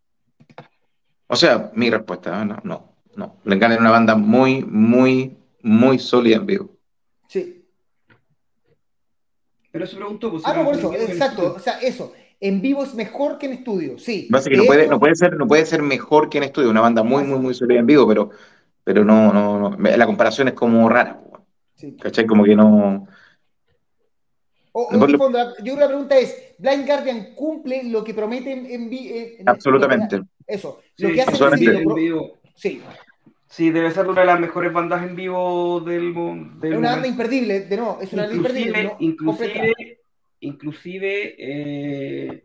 [1.27, 3.37] O sea, mi respuesta, no, no, no.
[3.45, 6.80] Blind Guardian es una banda muy, muy, muy sólida en vivo.
[9.71, 10.31] Pero se preguntó.
[10.31, 11.55] Pues, ah, no, por eso, exacto.
[11.57, 12.13] O sea, eso.
[12.43, 14.27] En vivo es mejor que en estudio, sí.
[14.31, 16.71] No puede, no, puede ser, no puede ser mejor que en estudio.
[16.71, 18.31] Una banda muy, muy, muy sólida en vivo, pero,
[18.83, 19.77] pero no, no, no.
[19.79, 21.21] La comparación es como rara.
[21.75, 21.97] Sí.
[22.01, 22.27] ¿Cachai?
[22.27, 23.07] Como que no.
[24.73, 28.89] O, fondo, yo creo que la pregunta es: ¿Blind Guardian cumple lo que promete en,
[28.89, 29.15] vivo?
[29.45, 30.23] Absolutamente.
[30.47, 30.81] Eso.
[30.97, 32.41] Lo que hace en vivo.
[32.55, 32.81] Sí.
[33.51, 36.65] Sí, debe ser una de las mejores bandas en vivo del mundo.
[36.65, 38.85] Es una banda imperdible, de nuevo, es una banda imperdible.
[38.85, 38.97] ¿no?
[39.01, 39.99] Inclusive,
[40.39, 42.45] inclusive eh,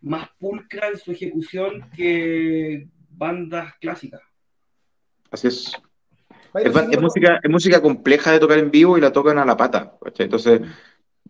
[0.00, 4.22] más pulcra en su ejecución que bandas clásicas.
[5.30, 5.72] Así es.
[6.54, 9.98] Es, música, es música compleja de tocar en vivo y la tocan a la pata.
[10.16, 10.62] Entonces,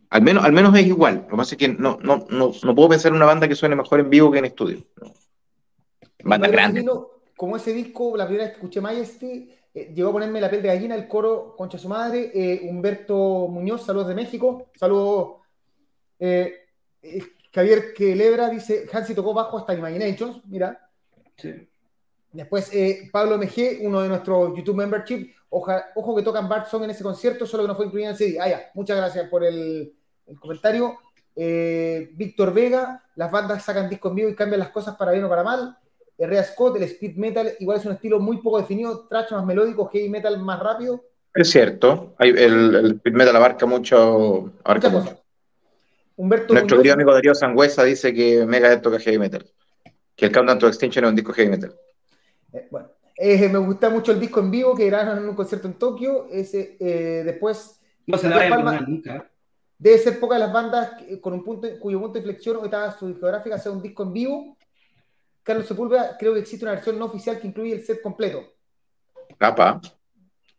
[0.09, 1.23] al menos, al menos es igual.
[1.25, 3.57] Lo que pasa es que no, no, no, no puedo pensar en una banda que
[3.57, 4.87] suene mejor en vivo que en estudio.
[6.23, 6.85] Banda grande
[7.37, 10.63] como ese disco, la primera vez que escuché Majesty, eh, llegó a ponerme la piel
[10.63, 15.43] de gallina, el coro Concha su madre, eh, Humberto Muñoz, saludos de México, saludos.
[16.19, 16.65] Eh,
[17.53, 20.89] Javier Quelebra dice, Hansi tocó bajo hasta Imaginations, mira.
[21.37, 21.69] Sí.
[22.33, 22.71] Después
[23.13, 27.47] Pablo MG, uno de nuestros YouTube membership, ojo que tocan Bart Song en ese concierto,
[27.47, 28.39] solo que no fue incluido en el CD.
[28.41, 29.95] Ah, ya, muchas gracias por el,
[30.27, 30.99] el comentario.
[31.35, 35.29] Víctor Vega, las bandas sacan discos en vivo y cambian las cosas para bien o
[35.29, 35.79] para mal.
[36.19, 39.89] Rea Scott, el speed metal, igual es un estilo muy poco definido, trash más melódico,
[39.89, 41.05] heavy metal más rápido.
[41.35, 44.53] Es cierto, el, el speed metal abarca mucho.
[44.65, 45.21] Abarca mucho.
[46.17, 49.45] Humberto Nuestro querido amigo Darío Sangüesa dice que Megadeth toca heavy metal,
[50.15, 51.75] que el Countdown to Extinction es un disco heavy metal.
[52.55, 55.69] Eh, bueno, eh, me gusta mucho el disco en vivo que grabaron en un concierto
[55.69, 56.27] en Tokio.
[56.31, 57.79] Ese, eh, después.
[58.07, 59.31] No se la vaya a nunca.
[59.79, 63.09] Debe ser pocas las bandas con un punto, cuyo punto de inflexión o estaba su
[63.09, 64.57] discográfica sea un disco en vivo
[65.47, 68.43] Carlos Sepúlveda, creo que existe una versión no oficial que incluye el set completo.
[69.39, 69.81] Capa.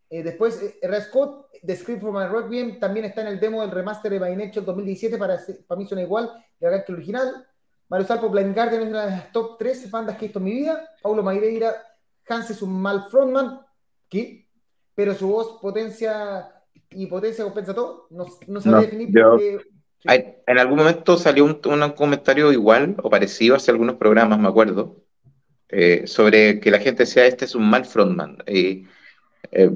[0.09, 1.01] Eh, después, eh.
[1.01, 4.65] Scott, The Script for My Requiem, también está en el demo del remaster de Nature
[4.65, 7.45] 2017, para, para mí suena igual, de acá que el original.
[7.89, 10.45] Mario Salpo, Blind Guardian es una de las top 3 bandas que he visto en
[10.45, 10.89] mi vida.
[11.01, 11.75] Paulo Maireira,
[12.27, 13.61] Hans es un mal frontman,
[14.09, 14.47] ¿qué?
[14.97, 16.49] pero su voz potencia
[16.89, 18.07] y potencia compensa todo.
[18.09, 19.13] No, no sabe definir
[20.03, 21.55] en algún momento salió un,
[21.95, 24.97] comentario igual o parecido hacia algunos programas, me acuerdo,
[25.69, 28.37] eh, sobre que la gente decía, este es un mal frontman.
[28.47, 28.85] Y
[29.51, 29.71] eh,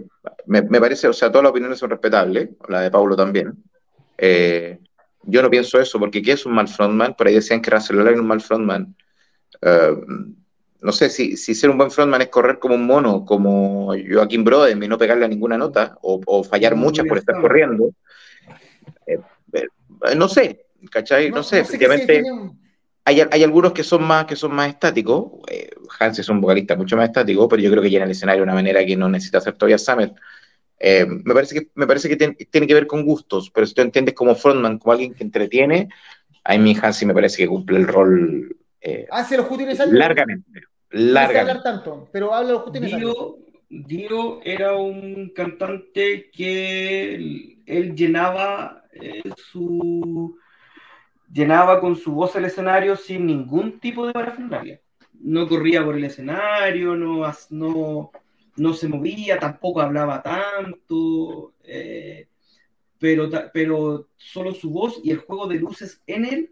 [0.45, 3.53] me, parece, o sea, todas las opiniones son respetables, la de Paulo también.
[4.17, 4.80] Eh,
[5.24, 7.15] yo no pienso eso, porque ¿qué es un mal frontman?
[7.15, 8.95] Por ahí decían que Russell era un mal frontman.
[10.82, 14.43] no sé, si, si, ser un buen frontman es correr como un mono, como Joaquín
[14.43, 17.91] Brodem y no pegarle a ninguna nota, o, o fallar muchas por estar corriendo,
[19.05, 19.19] eh,
[20.16, 21.32] no sé, ¿cachai?
[21.32, 22.24] No, sé, efectivamente.
[23.06, 25.32] hay, hay, algunos que son más, que son más estáticos.
[25.47, 28.41] Eh, Hans es un vocalista mucho más estático, pero yo creo que llena el escenario
[28.41, 30.14] de una manera que no necesita hacer todavía Summer.
[30.80, 33.82] Eh, me parece que, me parece que tiene que ver con gustos, pero si tú
[33.82, 35.89] entiendes como frontman, como alguien que entretiene,
[36.43, 39.47] a mí Hansi me parece que cumple el rol eh, ¿Hace los
[39.91, 40.62] largamente.
[40.89, 41.54] Largamente.
[41.54, 43.38] No tanto, pero habla los Dio,
[43.70, 50.38] Dio era un cantante que él llenaba eh, su,
[51.32, 54.82] llenaba con su voz el escenario sin ningún tipo de parafernalia.
[55.20, 58.12] No corría por el escenario, no, no,
[58.56, 62.28] no se movía, tampoco hablaba tanto, eh,
[62.98, 66.52] pero, pero solo su voz y el juego de luces en él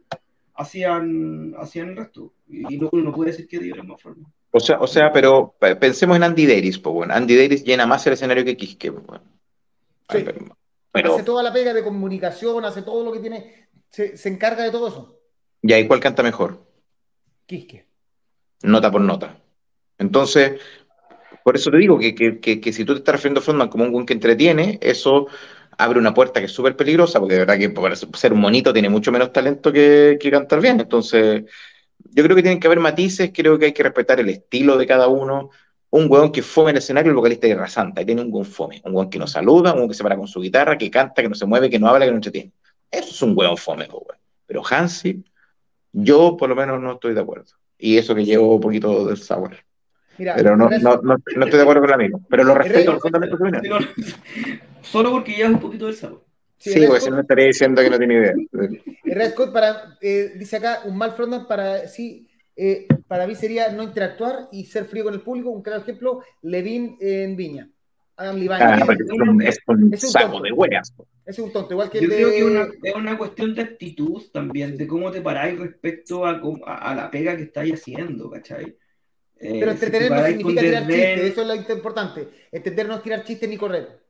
[0.54, 2.34] hacían, hacían el resto.
[2.48, 4.30] Y no, uno puede decir que Dios es más forma.
[4.52, 7.14] O sea, o sea, pero pe- pensemos en Andy Davis, pues bueno.
[7.14, 9.24] Andy Davis llena más el escenario que Quisque, pues, bueno.
[10.10, 10.24] Sí.
[10.26, 10.58] Pero,
[10.92, 14.64] pero- Hace toda la pega de comunicación, hace todo lo que tiene, se, se encarga
[14.64, 15.16] de todo eso.
[15.62, 16.64] ¿y ahí cuál canta mejor?
[17.46, 17.88] Quisque.
[18.64, 19.38] Nota por nota.
[19.98, 20.60] Entonces,
[21.44, 23.70] por eso te digo que, que- que- que si tú te estás refiriendo a Frontman
[23.70, 25.28] como un buen que entretiene, eso
[25.78, 28.72] abre una puerta que es súper peligrosa, porque de verdad que por ser un monito
[28.74, 30.80] tiene mucho menos talento que, que cantar bien.
[30.80, 31.44] Entonces,
[32.12, 34.86] yo creo que tienen que haber matices, creo que hay que respetar el estilo de
[34.88, 35.50] cada uno.
[35.92, 38.46] Un hueón que fome en el escenario, el vocalista de Rasanta, y tiene un hueón
[38.46, 40.92] fome, un hueón que no saluda, un hueón que se para con su guitarra, que
[40.92, 42.52] canta, que no se mueve, que no habla, que no entretiene.
[42.92, 44.20] Eso es un hueón fome, weón.
[44.46, 45.24] Pero Hansi,
[45.92, 47.52] yo por lo menos no estoy de acuerdo.
[47.78, 49.20] Y eso que llevo un poquito del.
[50.18, 52.22] Mira, Pero no, no, no, no estoy de acuerdo con el amigo.
[52.30, 53.70] Pero lo respeto profundamente.
[54.82, 56.26] Solo porque es un poquito del sabor.
[56.58, 58.34] sí, Sí, pues si no me estaría diciendo que no tiene idea.
[59.04, 62.28] Red Scott para, eh, dice acá, un mal frontman para sí,
[62.60, 65.50] eh, para mí sería no interactuar y ser frío con el público.
[65.50, 67.70] Un claro ejemplo, Levin en Viña.
[68.18, 68.56] Adam Levine.
[68.56, 70.44] Ah, es un, es un Es un saco tonto.
[70.44, 70.94] de hueas.
[71.26, 72.16] es un tonto, igual que Yo el de...
[72.18, 76.26] creo que es una, es una cuestión de actitud también, de cómo te paráis respecto
[76.26, 78.76] a, cómo- a, a la pega que estáis haciendo, ¿cachai?
[79.42, 82.28] Eh, Pero si entretener no significa tirar desdén, chistes, eso es lo importante.
[82.52, 84.04] Entender no es tirar chistes ni correr.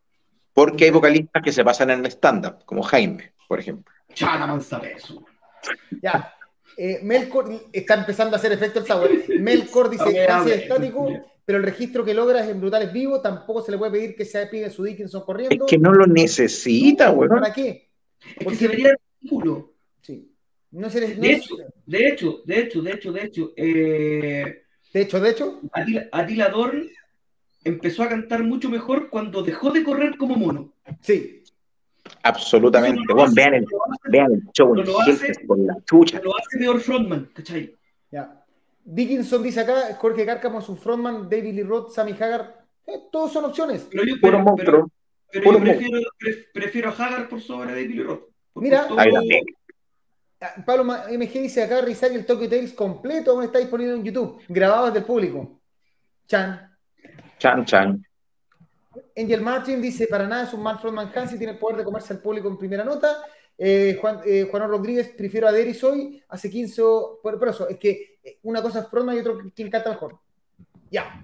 [0.54, 3.94] Porque hay vocalistas que se pasan en el stand-up, como Jaime, por ejemplo.
[4.16, 5.24] Chala mansa peso.
[6.02, 6.34] Ya.
[6.78, 9.10] Eh, Melkor está empezando a hacer efecto el sour.
[9.40, 11.08] Melkor dice Ok, casi estático,
[11.46, 13.22] pero el registro que logra es en brutales vivo.
[13.22, 15.66] Tampoco se le puede pedir que se pegue su Dickinson Es corriendo.
[15.66, 17.30] que no lo necesita, weón.
[17.42, 17.90] ¿Para qué?
[18.22, 19.74] Es que Porque- se vería ridículo.
[20.02, 20.32] Sí.
[20.72, 21.56] No se les- no De es- hecho,
[21.86, 24.62] de hecho, de hecho, de hecho, de hecho, eh,
[24.94, 26.90] de hecho, de hecho, Attila, Attila Dorn
[27.64, 30.74] empezó a cantar mucho mejor cuando dejó de correr como mono.
[31.02, 31.39] sí.
[32.30, 33.02] Absolutamente.
[33.34, 33.66] Vean el,
[34.10, 36.22] vean el show en por la chucha.
[36.24, 37.76] Lo hace peor frontman, ¿cachai?
[38.12, 38.44] Ya.
[38.84, 42.66] Dickinson dice acá, Jorge Cárcamo, su frontman, David Lee Roth, Sammy Hagar.
[42.88, 43.88] Eh, todos son opciones.
[43.92, 44.90] Pero yo, pero, pero, monstruo.
[45.32, 48.22] pero puro yo prefiero, pre- prefiero a Hagar por sobre David Lee Roth.
[48.56, 49.44] Mira, Ahí también.
[50.42, 54.42] Ah, Pablo MG dice acá, Rizal el Tokyo Tales completo aún está disponible en YouTube,
[54.48, 55.60] grabado desde el público.
[56.28, 56.72] Chan.
[57.38, 58.06] Chan, chan.
[59.16, 62.14] Angel Martin dice, para nada es un mal frontman Hansi, tiene el poder de comerse
[62.14, 63.18] al público en primera nota.
[63.58, 67.68] Eh, Juan, eh, Juan Rodríguez, prefiero a Deris hoy, hace 15, o- por, por eso,
[67.68, 70.18] es que eh, una cosa es frontman y otro quien canta mejor.
[70.90, 71.22] Ya,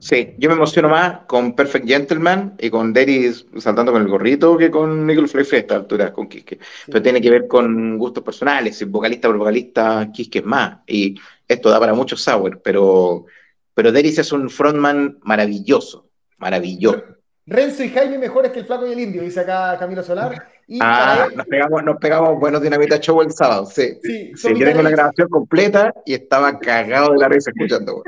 [0.00, 4.56] Sí, yo me emociono más con Perfect Gentleman y con Deris saltando con el gorrito
[4.56, 6.60] que con Fly Free a esta altura, con Quisque.
[6.86, 10.78] Pero tiene que ver con gustos personales, si vocalista por vocalista, Quisque es más.
[10.86, 11.16] Y
[11.48, 13.26] esto da para mucho sour, pero,
[13.74, 16.07] pero Deris es un frontman maravilloso,
[16.38, 17.02] maravilloso.
[17.46, 20.48] Renzo y Jaime mejores que el flaco y el indio, dice acá Camilo Solar.
[20.66, 23.98] Y Ah, para nos pegamos, nos pegamos buenos dinamita show el sábado, sí.
[24.02, 28.02] sí, Sí, yo tengo la grabación completa y estaba cagado de la risa escuchando.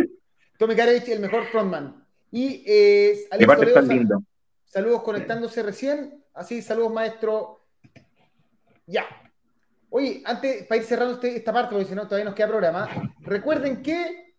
[0.58, 2.04] Tommy Carey, el mejor frontman.
[2.30, 4.22] Y eh, Alex Toledo, tan lindo.
[4.66, 6.22] saludos conectándose recién.
[6.34, 7.62] Así, saludos, maestro.
[8.86, 9.06] Ya.
[9.88, 12.88] Oye, antes, para ir cerrando este- esta parte, porque si no todavía nos queda programa,
[13.22, 14.29] recuerden que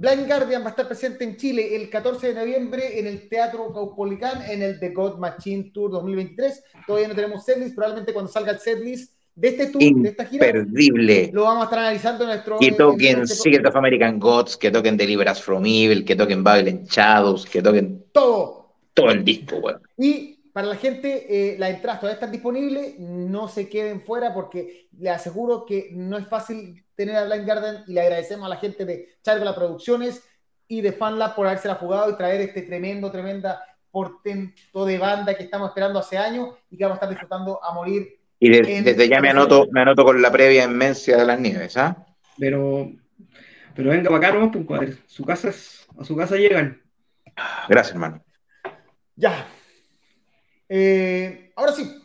[0.00, 3.70] Blind Guardian va a estar presente en Chile el 14 de noviembre en el Teatro
[3.70, 6.64] Caupolicán en el The God Machine Tour 2023.
[6.86, 10.46] Todavía no tenemos setlist, probablemente cuando salga el setlist de este tour, de esta gira,
[10.46, 11.30] Imperdible.
[11.34, 12.58] lo vamos a estar analizando en nuestro...
[12.58, 16.04] Que en- toquen en este Secret of American Gods, que toquen Deliver Us From Evil,
[16.04, 18.72] que toquen Violent Shadows, que toquen todo.
[18.94, 19.80] todo el disco, weón.
[19.98, 24.88] Y para la gente, eh, las entradas todavía están disponibles, no se queden fuera porque
[24.98, 28.56] les aseguro que no es fácil tener a Blind Garden y le agradecemos a la
[28.56, 30.22] gente de Chargola Producciones
[30.68, 35.44] y de FanLab por habérsela jugado y traer este tremendo, tremenda portento de banda que
[35.44, 38.18] estamos esperando hace años y que vamos a estar disfrutando a morir.
[38.38, 41.40] Y de- En- desde ya me anoto, me anoto con la previa inmencia de las
[41.40, 42.04] nieves, ¿ah?
[42.38, 42.90] Pero,
[43.74, 44.96] pero venga para acá nomás, pues, compadre.
[45.06, 46.82] Su casa es- a su casa llegan.
[47.68, 48.22] Gracias, hermano.
[49.16, 49.46] Ya.
[50.68, 52.02] Eh, ahora sí,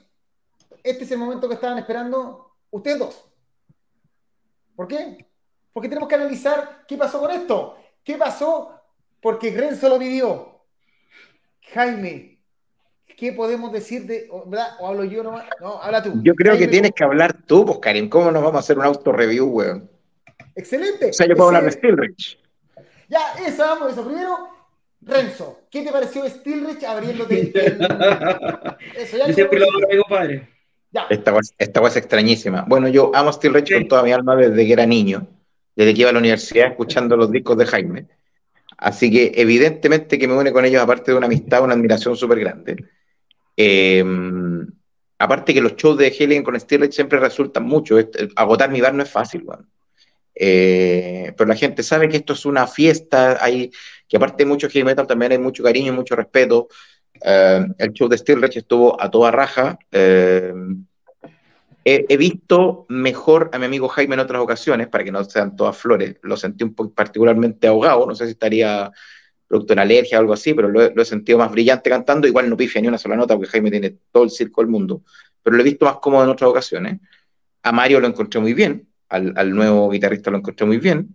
[0.84, 3.26] este es el momento que estaban esperando ustedes dos.
[4.76, 5.26] ¿Por qué?
[5.74, 7.78] Porque tenemos que analizar qué pasó con esto.
[8.04, 8.82] ¿Qué pasó?
[9.22, 10.62] Porque Renzo lo vivió.
[11.74, 12.40] Jaime,
[13.18, 14.28] ¿qué podemos decir de.
[14.30, 14.78] o- ¿Verdad?
[14.80, 15.46] ¿O hablo yo nomás?
[15.60, 16.14] No, habla tú.
[16.24, 18.10] Yo creo que Jaime, tienes que hablar tú, pues, Karim.
[18.10, 19.90] ¿Cómo nos vamos a hacer un auto-review, weón?
[20.56, 21.10] Excelente.
[21.10, 22.40] O sea, yo puedo hablar de Steelrich.
[23.10, 24.06] Ya, eso, vamos, eso.
[24.06, 24.50] Primero,
[25.02, 27.54] Renzo, ¿qué te pareció Steelrich abriéndote el.
[28.96, 29.28] Eso, ya.
[29.28, 30.50] Yo siempre lo mi compadre.
[30.96, 31.08] Ya.
[31.10, 32.64] Esta cosa, esta es extrañísima.
[32.66, 33.74] Bueno, yo amo Steel Rich Sí.
[33.74, 35.28] con toda mi alma desde que era niño,
[35.76, 38.08] desde que iba a la universidad escuchando los discos de Jaime.
[38.78, 42.40] Así que evidentemente que me une con ellos, aparte de una amistad, una admiración súper
[42.40, 42.78] grande.
[43.58, 44.04] Eh,
[45.20, 48.00] aparte que los shows de Helen con Steel Rich siempre resultan mucho.
[48.00, 49.70] Este, agotar mi bar no es fácil, weón.
[50.34, 53.72] Eh, pero la gente sabe que esto es una fiesta, hay,
[54.08, 56.70] que aparte de mucho heavy metal también hay mucho cariño y mucho respeto.
[57.22, 59.78] Eh, el show de Steel Reich estuvo a toda raja.
[59.92, 60.54] Eh,
[61.84, 65.78] he, visto mejor a mi amigo Jaime en otras ocasiones, para que no sean todas
[65.78, 66.18] flores.
[66.24, 68.92] Lo sentí un poco particularmente ahogado, no sé si estaría
[69.48, 72.28] producto de una alergia o algo así, pero lo, he sentido más brillante cantando.
[72.28, 75.04] Igual no pifia ni una sola nota, porque Jaime tiene todo el circo del mundo,
[75.44, 77.00] pero lo he visto más cómodo en otras ocasiones.
[77.62, 81.14] A Mario lo encontré muy bien, al, nuevo guitarrista lo encontré muy bien.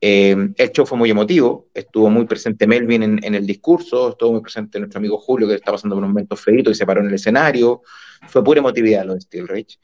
[0.00, 4.42] Eh, el show fue muy emotivo, estuvo muy presente Melvin en, el discurso, estuvo muy
[4.42, 7.08] presente nuestro amigo Julio, que está pasando por un momento feito y se paró en
[7.08, 7.82] el escenario.
[8.28, 9.78] Fue pura emotividad lo de Steel Rage.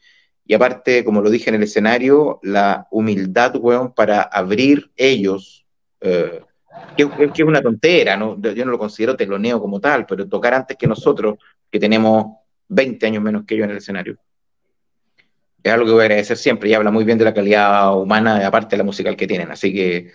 [0.45, 5.65] Y aparte, como lo dije en el escenario, la humildad, weón, para abrir ellos,
[6.01, 6.41] eh,
[6.97, 8.39] que, es una tontera, ¿no?
[8.41, 11.37] yo no lo considero teloneo como tal, pero tocar antes que nosotros,
[11.71, 12.25] que tenemos
[12.67, 14.17] 20 años menos que ellos en el escenario
[15.63, 18.45] es algo que voy a agradecer siempre y habla muy bien de la calidad humana,
[18.45, 19.49] aparte de la musical que tienen.
[19.49, 20.11] Así que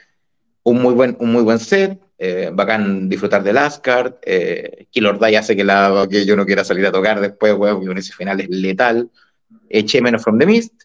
[0.62, 5.36] un muy buen, un muy buen set, eh, bacán disfrutar del Asgard, eh, Killer Day
[5.36, 8.48] hace que, la, que yo no quiera salir a tocar después, weón, ese final es
[8.50, 9.10] letal.
[9.70, 10.82] Eché menos From the Mist,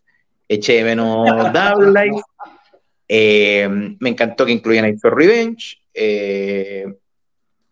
[0.47, 2.21] eché menos Double Life,
[3.07, 3.67] eh,
[3.99, 6.85] me encantó que incluyan Night for Revenge, eh,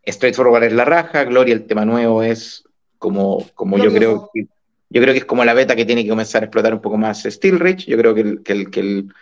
[0.06, 2.64] Straightforward es la raja, Gloria el tema nuevo es
[2.98, 4.48] como, como yo creo que
[4.92, 6.98] yo creo que es como la beta que tiene que comenzar a explotar un poco
[6.98, 7.86] más Steel Ridge.
[7.86, 9.14] Yo creo que el, que el, que el,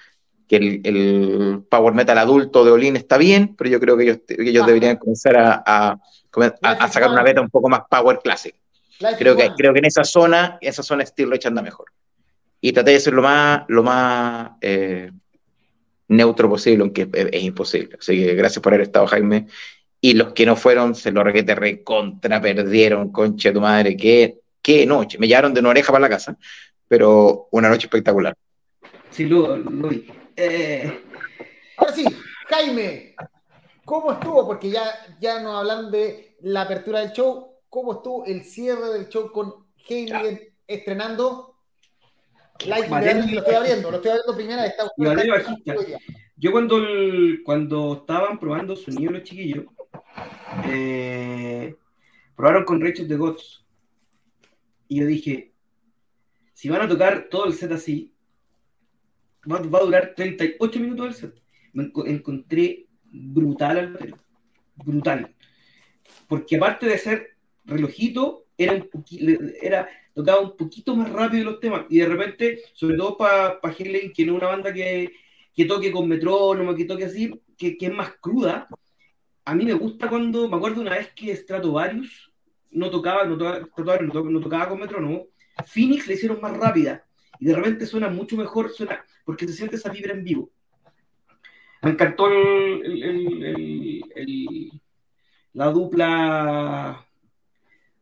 [0.47, 4.65] que el, power metal adulto de Olin está bien, pero yo creo que ellos, ellos
[4.65, 8.55] deberían comenzar a, a, sacar una beta un poco más power classic.
[9.19, 11.85] Creo que, creo que en esa zona, esa zona Steel Ridge anda mejor.
[12.59, 15.11] Y traté de ser lo más, lo más eh,
[16.07, 17.95] neutro posible, aunque es, imposible.
[17.99, 19.45] Así que gracias por haber estado, Jaime.
[20.01, 24.39] Y los que no fueron, se lo requete recontra, perdieron, concha de tu madre, que
[24.69, 25.17] qué noche.
[25.17, 26.37] Me llevaron de una oreja para la casa,
[26.87, 28.35] pero una noche espectacular.
[29.09, 30.07] Sí, vi.
[30.35, 31.01] Eh,
[31.75, 32.05] Ahora sí,
[32.49, 33.15] Jaime,
[33.83, 34.45] ¿cómo estuvo?
[34.45, 34.83] Porque ya,
[35.19, 37.55] ya nos hablan de la apertura del show.
[37.67, 39.53] ¿Cómo estuvo el cierre del show con
[39.87, 41.55] Jaime estrenando?
[42.65, 44.75] Like, lo estoy abriendo, lo estoy abriendo primera vez.
[46.35, 46.77] Yo cuando,
[47.43, 49.65] cuando estaban probando sonido los chiquillos,
[50.65, 51.75] eh,
[52.35, 53.63] probaron con Rachel de Gods
[54.89, 55.53] y yo dije,
[56.53, 58.11] si van a tocar todo el set así,
[59.49, 61.41] va, a durar 38 minutos el set.
[61.71, 64.15] Me encontré brutal al
[64.75, 65.35] brutal.
[66.27, 68.89] Porque aparte de ser relojito, era, un
[69.61, 71.85] era tocaba un poquito más rápido los temas.
[71.87, 75.11] Y de repente, sobre todo para pa Helen, que no es una banda que,
[75.53, 78.67] que toque con metrónomo, que toque así, que, que, es más cruda.
[79.45, 82.28] A mí me gusta cuando, me acuerdo una vez que Stratovarius
[82.71, 85.27] no tocaba, no tocaba, no tocaba, con metrónomo,
[85.65, 87.03] Phoenix le hicieron más rápida
[87.39, 90.49] y de repente suena mucho mejor, suena porque se siente esa vibra en vivo.
[91.81, 94.03] Me encantó el,
[95.53, 97.05] la dupla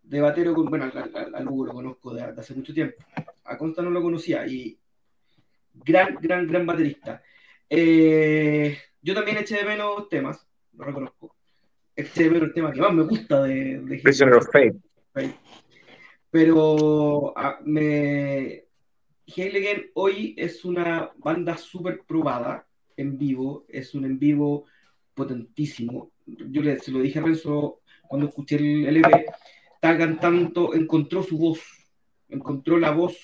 [0.04, 3.04] de batero con, bueno, a, Lugo lo conozco de, hace mucho tiempo,
[3.44, 4.80] a Consta no lo conocía y
[5.74, 7.22] gran, gran, gran baterista.
[7.70, 11.37] Eh, yo también eché de menos temas, lo reconozco
[11.98, 14.80] este es el tema que más me gusta de, de Prisoner of Fate.
[16.30, 18.66] Pero ah, me
[19.26, 24.66] Heiligen hoy es una banda súper probada en vivo, es un en vivo
[25.16, 26.12] potentísimo.
[26.26, 29.26] Yo le, se lo dije a Renzo cuando escuché el LP,
[29.74, 31.62] está cantando, encontró su voz,
[32.30, 33.18] encontró la voz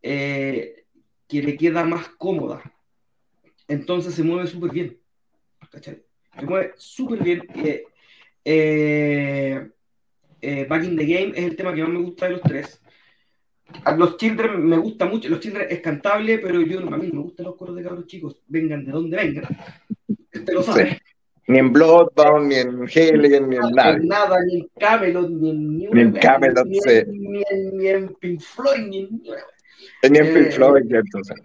[0.00, 0.86] eh,
[1.26, 2.62] que le queda más cómoda.
[3.66, 5.00] Entonces se mueve súper bien.
[5.70, 6.04] ¿Cachai?
[6.38, 7.46] Se mueve súper bien.
[7.54, 7.84] Eh,
[8.44, 9.68] eh,
[10.40, 12.80] eh, Back in the Game es el tema que más me gusta de los tres.
[13.84, 17.20] A los Children me gusta mucho, los Children es cantable, pero yo a mí me
[17.20, 19.44] gustan los coros de cabros chicos, vengan de donde vengan.
[20.32, 21.00] Usted lo sabe.
[21.46, 23.98] Ni en Bloodbound, ni en Hellion, ni en nada.
[23.98, 24.36] nada.
[24.46, 28.40] Ni en Camelot, ni en Ni en Camelot, ni, en, ni, en, ni en Pink
[28.40, 29.22] Floyd, ni en.
[30.10, 31.36] Ni en Pink Floyd, entonces.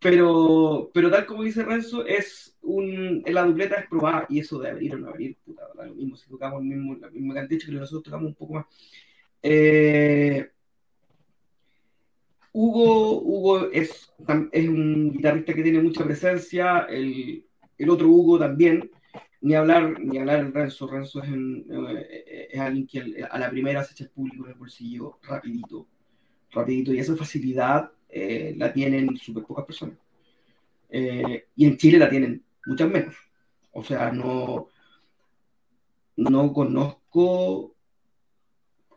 [0.00, 4.70] Pero, pero tal como dice Renzo, es un, la dupleta es probada y eso de
[4.70, 7.72] abrir o no abrir, puta, lo mismo, si tocamos el mismo, la misma cantidad, que
[7.72, 8.66] nosotros tocamos un poco más.
[9.42, 10.50] Eh,
[12.52, 14.12] Hugo, Hugo es,
[14.52, 17.44] es un guitarrista que tiene mucha presencia, el,
[17.76, 18.90] el otro Hugo también,
[19.42, 23.84] ni hablar, ni hablar el Renzo, Renzo es, eh, es alguien que a la primera
[23.84, 25.86] se echa el público en el bolsillo rapidito,
[26.52, 29.96] rapidito, y esa facilidad eh, la tienen súper pocas personas.
[30.88, 33.14] Eh, y en Chile la tienen muchas menos.
[33.72, 34.68] O sea, no,
[36.16, 37.74] no conozco.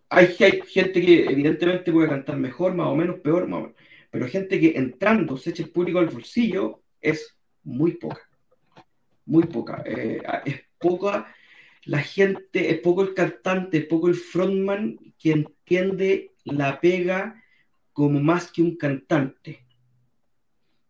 [0.09, 3.73] Hay, hay gente que evidentemente puede cantar mejor, más o menos, peor,
[4.11, 8.21] pero gente que entrando se eche el público al bolsillo es muy poca.
[9.25, 9.83] Muy poca.
[9.85, 11.33] Eh, es poca
[11.85, 17.42] la gente, es poco el cantante, es poco el frontman que entiende la pega
[17.93, 19.65] como más que un cantante.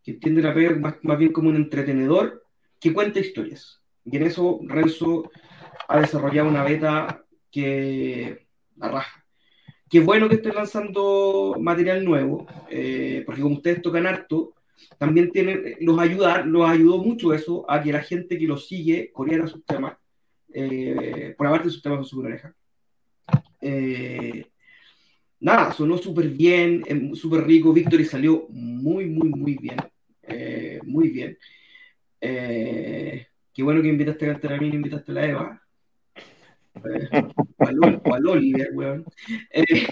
[0.03, 2.45] Que entiende la pega más, más bien como un entretenedor
[2.79, 3.81] que cuenta historias.
[4.05, 5.31] Y en eso Renzo
[5.87, 9.25] ha desarrollado una beta que la raja.
[9.89, 14.55] Qué bueno que esté lanzando material nuevo, eh, porque como ustedes tocan harto,
[14.97, 19.11] también tienen, los, ayudar, los ayudó mucho eso a que la gente que los sigue
[19.13, 19.95] corriera sus temas,
[20.51, 22.55] eh, por aparte sus temas son súper oreja.
[23.61, 24.47] Eh,
[25.43, 29.77] nada, sonó súper bien, em, súper rico, Victory salió muy, muy, muy bien,
[30.85, 31.37] muy bien.
[32.19, 35.63] qué bueno que invitaste a cantar a mí, invitaste a la Eva
[38.05, 39.05] o al Oliver, weón.
[39.51, 39.87] Eh,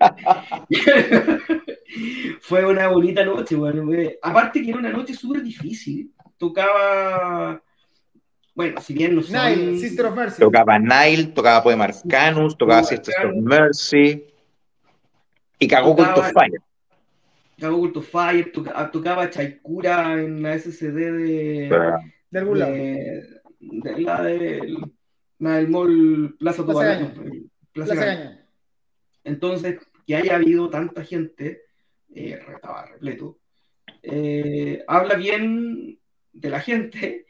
[2.40, 3.90] fue una bonita noche, weón.
[4.22, 6.12] Aparte que era una noche súper difícil.
[6.38, 7.62] Tocaba.
[8.54, 9.34] Bueno, si bien no son...
[9.34, 10.40] Nile, Sister of Mercy.
[10.40, 14.26] Tocaba Nile, tocaba Poema Arcanus, tocaba Sister of Mercy.
[15.62, 16.60] Y cagó Cult of Fire.
[17.56, 18.52] Cagó Cult of Fire,
[18.90, 22.00] tocaba Chaikura en la SCD de.
[22.30, 22.72] De algún lado.
[22.72, 27.12] De, la de el mall Plaza Plaza,
[27.72, 28.40] Plaza,
[29.22, 31.62] Entonces, que haya habido tanta gente,
[32.12, 33.38] eh, estaba repleto,
[34.02, 35.96] eh, habla bien
[36.32, 37.26] de la gente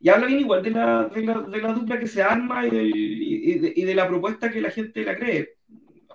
[0.00, 2.70] y habla bien igual de la, de la, de la dupla que se arma y,
[2.72, 5.56] y, de, la propuesta que la gente la cree.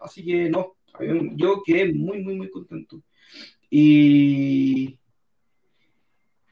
[0.01, 0.78] Así que no,
[1.35, 3.01] yo quedé muy, muy, muy contento.
[3.69, 4.97] Y,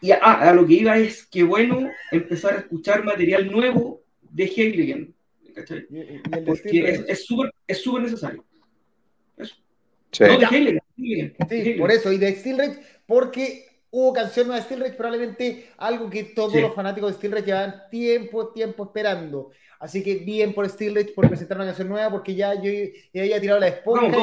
[0.02, 5.16] y a lo que iba es que bueno empezar a escuchar material nuevo de Heiligen.
[5.58, 5.88] ¿cachai?
[6.46, 8.46] Porque es súper es súper necesario.
[9.38, 9.56] Eso.
[10.12, 10.24] Sí.
[10.24, 11.36] No, de Heiligen.
[11.50, 16.24] Sí, por eso, y de Steel porque hubo canción nueva de Steel probablemente algo que
[16.26, 19.52] todos los fanáticos de Steel llevan tiempo, tiempo esperando.
[19.80, 22.72] Así que bien por Steel por presentar una canción nueva, porque ya yo,
[23.16, 24.18] había tirado la esponja,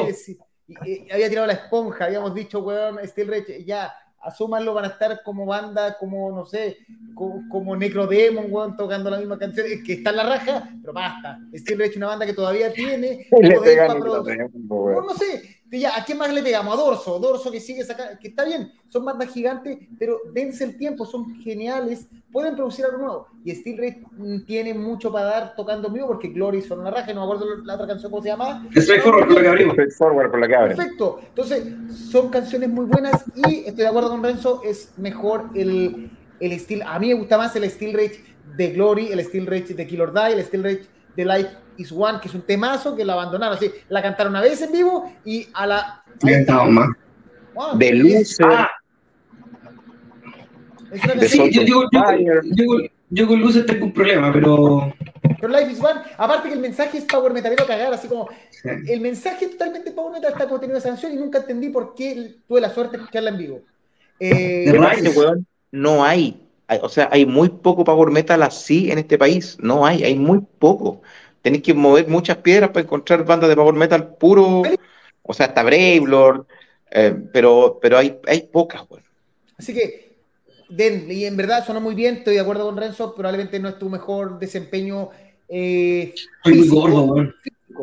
[0.85, 3.93] Y, había tirado la esponja, habíamos dicho, weón, Steel ya
[4.25, 6.77] asúmanlo, van a estar como banda, como, no sé,
[7.13, 11.39] como, como Necrodemon, weón, tocando la misma canción, que está en la raja, pero basta.
[11.53, 16.33] Steel Rage, una banda que todavía tiene poder para no sé, ya, ¿a quién más
[16.33, 16.73] le pegamos?
[16.73, 20.77] A Dorso, Dorso que sigue sacando, que está bien, son bandas gigantes, pero dense el
[20.77, 23.27] tiempo, son geniales, pueden producir algo nuevo.
[23.43, 24.03] Y Steel Ray
[24.45, 27.75] tiene mucho para dar tocando vivo, porque Glory son una raja, no me acuerdo la
[27.75, 28.67] otra canción cómo se llama.
[28.75, 29.73] Straightforward por la que abrimos.
[29.73, 30.77] Straightforward por la que abrimos.
[30.77, 31.73] Perfecto, entonces
[32.11, 36.87] son canciones muy buenas y estoy de acuerdo con Renzo, es mejor el, el estilo,
[36.87, 38.23] a mí me gusta más el Steel Rage
[38.55, 42.19] de Glory, el Steel Rage de Killer Die, el Steel Rage de Life is One,
[42.21, 43.57] que es un temazo que la abandonaron.
[43.57, 46.03] Así, la cantaron una vez en vivo y a la.
[46.69, 46.89] más.
[47.77, 48.45] de Lucer.
[48.49, 48.71] Ah.
[51.27, 52.65] Sí, yo, yo, yo,
[53.09, 54.93] yo, con Lucer tengo un problema, pero.
[55.41, 58.29] Pero Life is One, aparte que el mensaje es power metalero cagar, así como.
[58.63, 62.61] El mensaje totalmente power metal está contenido esa canción y nunca entendí por qué tuve
[62.61, 63.61] la suerte de escucharla en vivo.
[64.19, 64.73] Eh,
[65.71, 66.44] no hay
[66.81, 69.57] o sea, hay muy poco power metal así en este país.
[69.59, 71.01] No hay, hay muy poco.
[71.41, 74.63] Tenéis que mover muchas piedras para encontrar bandas de power metal puro.
[75.21, 76.45] O sea, hasta Brave Lord,
[76.91, 78.83] eh, pero, pero hay, hay pocas,
[79.57, 80.05] Así que,
[80.69, 83.77] Den, y en verdad sonó muy bien, estoy de acuerdo con Renzo, probablemente no es
[83.77, 85.09] tu mejor desempeño.
[85.47, 87.33] Eh, estoy muy gordo,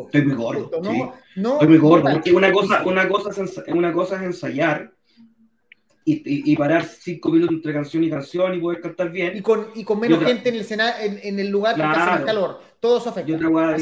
[0.05, 0.71] Estoy muy gordo.
[1.35, 2.09] No, estoy muy gordo.
[2.33, 4.91] una cosa, una, cosa una cosa es ensayar
[6.05, 9.37] y, parar cinco minutos entre canción y canción y poder cantar bien.
[9.37, 11.91] Y con, y con menos gente en el, en, en, el lugar claro.
[11.91, 12.61] hace más calor.
[12.79, 13.31] Todo eso afecta.
[13.31, 13.77] Y otra guada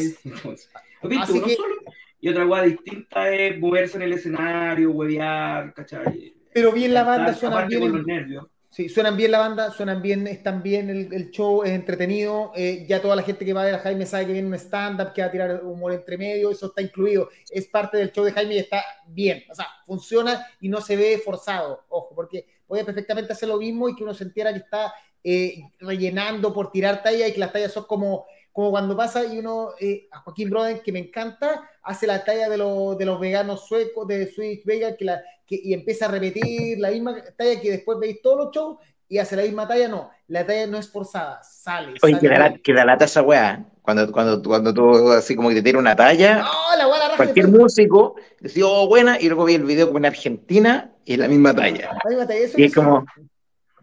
[2.23, 6.35] y otra guada distinta es moverse en el escenario, huevear, ¿cachai?
[6.53, 7.91] Pero bien la banda suena bien.
[7.91, 8.45] los nervios.
[8.71, 12.53] Sí, suenan bien la banda, suenan bien, están bien el, el show, es entretenido.
[12.55, 14.53] Eh, ya toda la gente que va a ver a Jaime sabe que viene un
[14.53, 17.27] stand-up, que va a tirar humor entre medio, eso está incluido.
[17.49, 19.43] Es parte del show de Jaime y está bien.
[19.51, 21.83] O sea, funciona y no se ve forzado.
[21.89, 25.63] Ojo, porque puede perfectamente hacer lo mismo y que uno se entera que está eh,
[25.81, 29.69] rellenando por tirar talla y que las tallas son como como cuando pasa y uno,
[29.79, 34.07] eh, a Joaquín Broden, que me encanta, hace la talla de, de los veganos suecos,
[34.07, 37.99] de Swedish Vegan, que la, que, y empieza a repetir la misma talla que después
[37.99, 38.77] veis todos los shows
[39.11, 41.95] y hace la misma talla, no, la talla no es forzada, sale.
[42.01, 42.17] Oye,
[42.63, 43.65] que da, lata esa weá, ¿eh?
[43.81, 46.45] cuando, cuando, cuando tú así como que te tira una talla,
[46.77, 50.91] la weá, cualquier músico decía, oh, buena, y luego vi el video como en Argentina
[51.03, 51.91] y es la misma talla.
[52.05, 53.05] La misma talla y es como,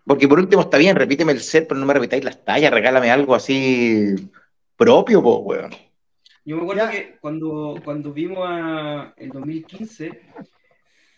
[0.06, 3.10] porque por último está bien, repíteme el set, pero no me repitáis las tallas, regálame
[3.10, 4.14] algo así
[4.76, 5.88] propio, weón.
[6.44, 10.20] Yo me acuerdo que cuando, cuando vimos a, en 2015,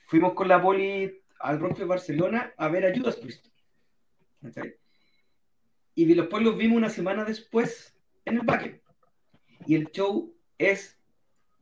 [0.06, 3.46] fuimos con la poli al Rock de Barcelona a ver a Judas Priest.
[4.42, 4.74] ¿cachai?
[5.94, 7.94] Y después los vimos una semana después
[8.24, 8.80] en el Backen.
[9.66, 10.98] Y el show es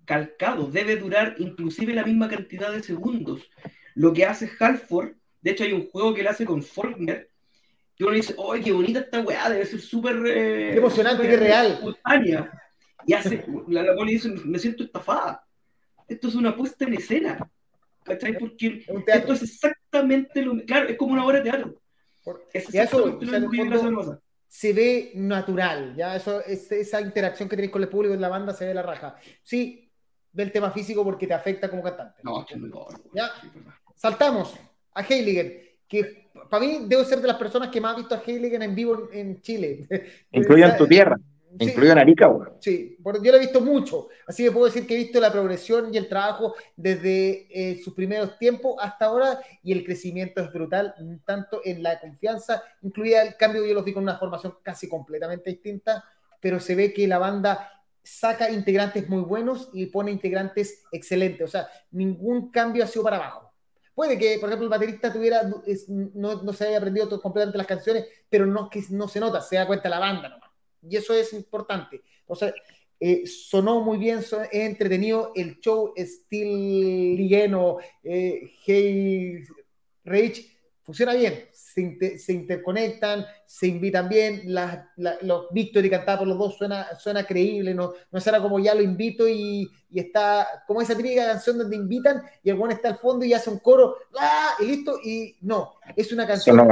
[0.05, 3.51] calcado, debe durar inclusive la misma cantidad de segundos.
[3.95, 5.13] Lo que hace Halford,
[5.43, 7.31] de hecho hay un juego que él hace con Faulkner,
[7.97, 9.51] que uno dice, ¡ay, qué bonita esta weá!
[9.51, 10.17] Debe ser súper...
[10.25, 11.73] Eh, Qué emocionante, qué real.
[11.73, 12.51] espontánea".
[13.09, 15.45] Y hace, la, la poli dice, me siento estafada.
[16.07, 17.51] Esto es una puesta en escena.
[18.05, 18.39] ¿Cachai?
[18.39, 21.81] Porque esto es exactamente lo Claro, es como una obra de teatro.
[22.53, 27.57] Es Y eso, o sea, fondo, se ve natural, ya eso, es- esa interacción que
[27.57, 29.17] tenéis con el público en la banda se ve la raja.
[29.43, 29.91] Sí,
[30.33, 32.21] ve el tema físico porque te afecta como cantante.
[32.23, 32.47] No.
[33.15, 33.31] Ya.
[33.41, 33.73] Sí, verdad.
[33.95, 34.55] Saltamos
[34.95, 38.23] a Heiligen, que para mí debo ser de las personas que más ha visto a
[38.27, 39.87] Heiligen en vivo en, en Chile.
[40.31, 41.17] Incluido en tu tierra,
[41.59, 42.53] Sí, incluido en Arica, weón.
[42.61, 45.93] Sí, yo lo he visto mucho, así que puedo decir que he visto la progresión
[45.95, 50.95] y el trabajo desde eh, sus primeros tiempos hasta ahora y el crecimiento es brutal,
[51.25, 55.51] tanto en la confianza, incluida el cambio, yo los vi con una formación casi completamente
[55.51, 56.05] distinta,
[56.41, 57.73] pero se ve que la banda
[58.03, 63.17] saca integrantes muy buenos y pone integrantes excelentes, o sea, ningún cambio ha sido para
[63.17, 63.53] abajo.
[63.95, 67.67] Puede que, por ejemplo, el baterista tuviera, es- no, no se haya aprendido completamente las
[67.67, 70.48] canciones, pero no, que no se nota, se da cuenta la banda nomás.
[70.89, 72.01] Y eso es importante.
[72.21, 72.53] Entonces,
[73.01, 75.33] eh, sonó muy bien, so- es entretenido.
[75.35, 79.43] El show Steel Ligeno, eh, Hey
[80.05, 80.47] Rage,
[80.83, 81.35] funciona bien.
[81.53, 84.43] Se, inter- se interconectan, se invitan bien.
[84.47, 87.73] Las- la- los Victory cantados por los dos suena, suena creíble.
[87.75, 91.77] No, no será como ya lo invito y, y está como esa típica canción donde
[91.77, 94.55] invitan y el buen está al fondo y hace un coro ¡ah!
[94.61, 94.99] y listo.
[95.05, 96.67] Y no, es una canción sonó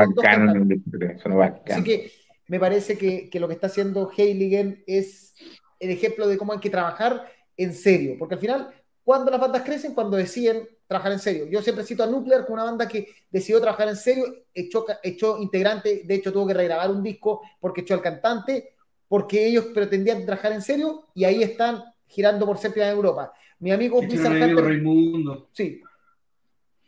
[1.36, 1.70] bacán.
[1.74, 2.10] Así que
[2.48, 5.34] me parece que, que lo que está haciendo Heiligen es
[5.80, 8.70] el ejemplo de cómo hay que trabajar en serio, porque al final,
[9.04, 11.46] cuando las bandas crecen, cuando deciden trabajar en serio.
[11.46, 14.24] Yo siempre cito a Nuclear como una banda que decidió trabajar en serio,
[14.54, 18.74] echó, echó integrante, de hecho tuvo que regrabar un disco porque echó al cantante,
[19.08, 23.32] porque ellos pretendían trabajar en serio y ahí están girando por séptima en Europa.
[23.58, 25.48] Mi amigo Hunter- Raimundo.
[25.52, 25.80] Sí.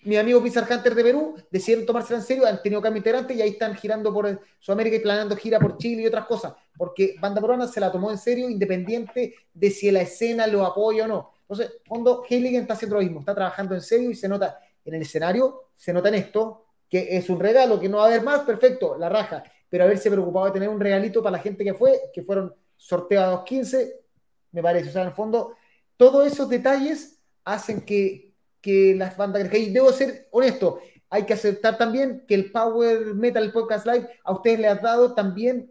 [0.03, 3.43] Mi amigo Pizarro Hunter de Perú decidieron tomársela en serio, han tenido cambio integrante y
[3.43, 7.41] ahí están girando por Sudamérica y planeando gira por Chile y otras cosas, porque Banda
[7.41, 11.33] Peruana se la tomó en serio, independiente de si la escena lo apoya o no.
[11.43, 14.95] Entonces, cuando Heiligen está haciendo lo mismo, está trabajando en serio y se nota en
[14.95, 18.23] el escenario, se nota en esto, que es un regalo, que no va a haber
[18.23, 21.75] más, perfecto, la raja, pero haberse preocupado de tener un regalito para la gente que
[21.75, 24.01] fue, que fueron sorteados 15,
[24.53, 25.55] me parece, o sea, en el fondo,
[25.97, 28.27] todos esos detalles hacen que,
[28.69, 29.62] que las bandas crezcan.
[29.62, 30.81] Y debo ser honesto,
[31.11, 35.15] hay que aceptar también que el Power Metal Podcast Live a ustedes les ha dado
[35.15, 35.70] también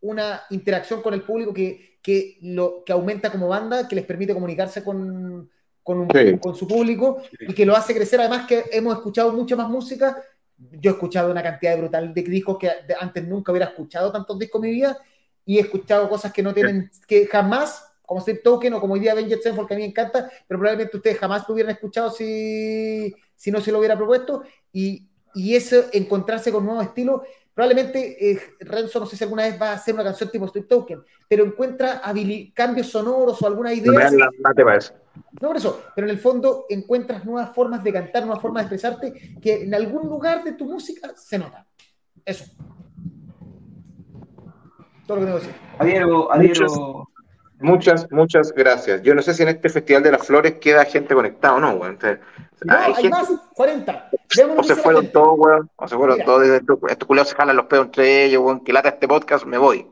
[0.00, 4.34] una interacción con el público que, que, lo, que aumenta como banda, que les permite
[4.34, 5.48] comunicarse con,
[5.84, 6.38] con, un- Sí.
[6.40, 8.18] con su público y que lo hace crecer.
[8.20, 10.20] Además que hemos escuchado mucha más música.
[10.58, 12.68] Yo he escuchado una cantidad brutal de discos que
[13.00, 14.98] antes nunca hubiera escuchado tantos discos en mi vida
[15.44, 19.00] y he escuchado cosas que no tienen, que jamás, como Steve Token o como hoy
[19.00, 22.10] día Avenged Sevenfold, que a mí me encanta, pero probablemente ustedes jamás lo hubieran escuchado
[22.10, 24.42] si, si no se lo hubiera propuesto.
[24.70, 27.22] Y, y eso, encontrarse con nuevos estilos,
[27.54, 30.66] probablemente eh, Renzo, no sé si alguna vez va a hacer una canción tipo Steve
[30.66, 32.02] Token, pero encuentra
[32.52, 34.10] cambios sonoros o alguna idea.
[34.40, 34.92] mate para eso.
[35.40, 38.76] No por eso, pero en el fondo encuentras nuevas formas de cantar, nuevas formas de
[38.76, 41.66] expresarte que en algún lugar de tu música se nota.
[42.26, 42.44] Eso.
[45.06, 45.60] Todo lo que tengo que decir.
[45.78, 47.08] Adhiero, adhiero.
[47.62, 49.02] Muchas, muchas gracias.
[49.02, 51.72] Yo no sé si en este Festival de las Flores queda gente conectada o no,
[51.74, 51.92] weón.
[51.92, 52.20] Entonces,
[52.64, 54.10] No, hay hay, gente- más, 40.
[54.36, 55.70] Veamos lo o se fueron todos, weón.
[55.76, 56.26] O se fueron Mira.
[56.26, 56.46] todos.
[56.46, 58.64] Estos, culiados se jalan los pedos entre ellos, weón.
[58.64, 59.86] Que lata este podcast, me voy.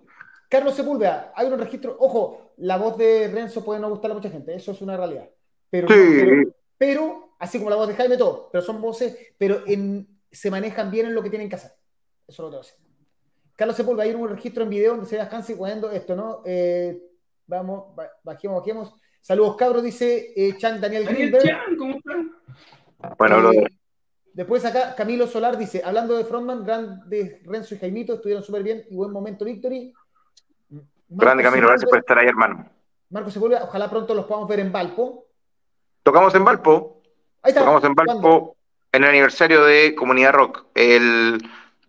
[0.48, 1.96] Carlos Sepúlveda, hay un registro.
[2.00, 5.28] Ojo, la voz de Renzo puede no gustarle a mucha gente, eso es una realidad.
[5.70, 5.94] Pero, Sí.
[6.20, 10.50] pero, pero, así como la voz de Jaime, todo, pero son voces, pero en, se
[10.50, 11.70] manejan bien en lo que tienen que hacer.
[12.26, 12.84] Eso lo tengo que decir.
[13.54, 16.42] Carlos Sepúlveda, hay un registro en video donde se ve a Hansi jugando esto, ¿no?
[16.44, 16.98] Eh,
[17.50, 18.94] vamos, ba- bajemos, bajemos.
[19.20, 21.44] Saludos, cabros, dice eh, Chan Daniel Daniel Greenberg.
[21.44, 22.32] Chan, ¿cómo están?
[23.18, 23.72] Bueno, Eh, brother.
[24.32, 28.84] Después acá Camilo Solar dice, hablando de Frontman, grandes Renzo y Jaimito, estuvieron súper bien
[28.88, 29.92] y buen momento Victory.
[31.08, 32.64] Grande Camilo, gracias por estar ahí, hermano.
[33.10, 35.26] Marco Sepúlveda, ojalá pronto los podamos ver en Valpo.
[36.04, 37.02] Tocamos en Valpo.
[37.42, 37.60] Ahí está.
[37.60, 38.12] Tocamos en ¿Cuándo?
[38.14, 38.56] Valpo
[38.92, 40.66] en el aniversario de Comunidad Rock.
[40.74, 41.38] El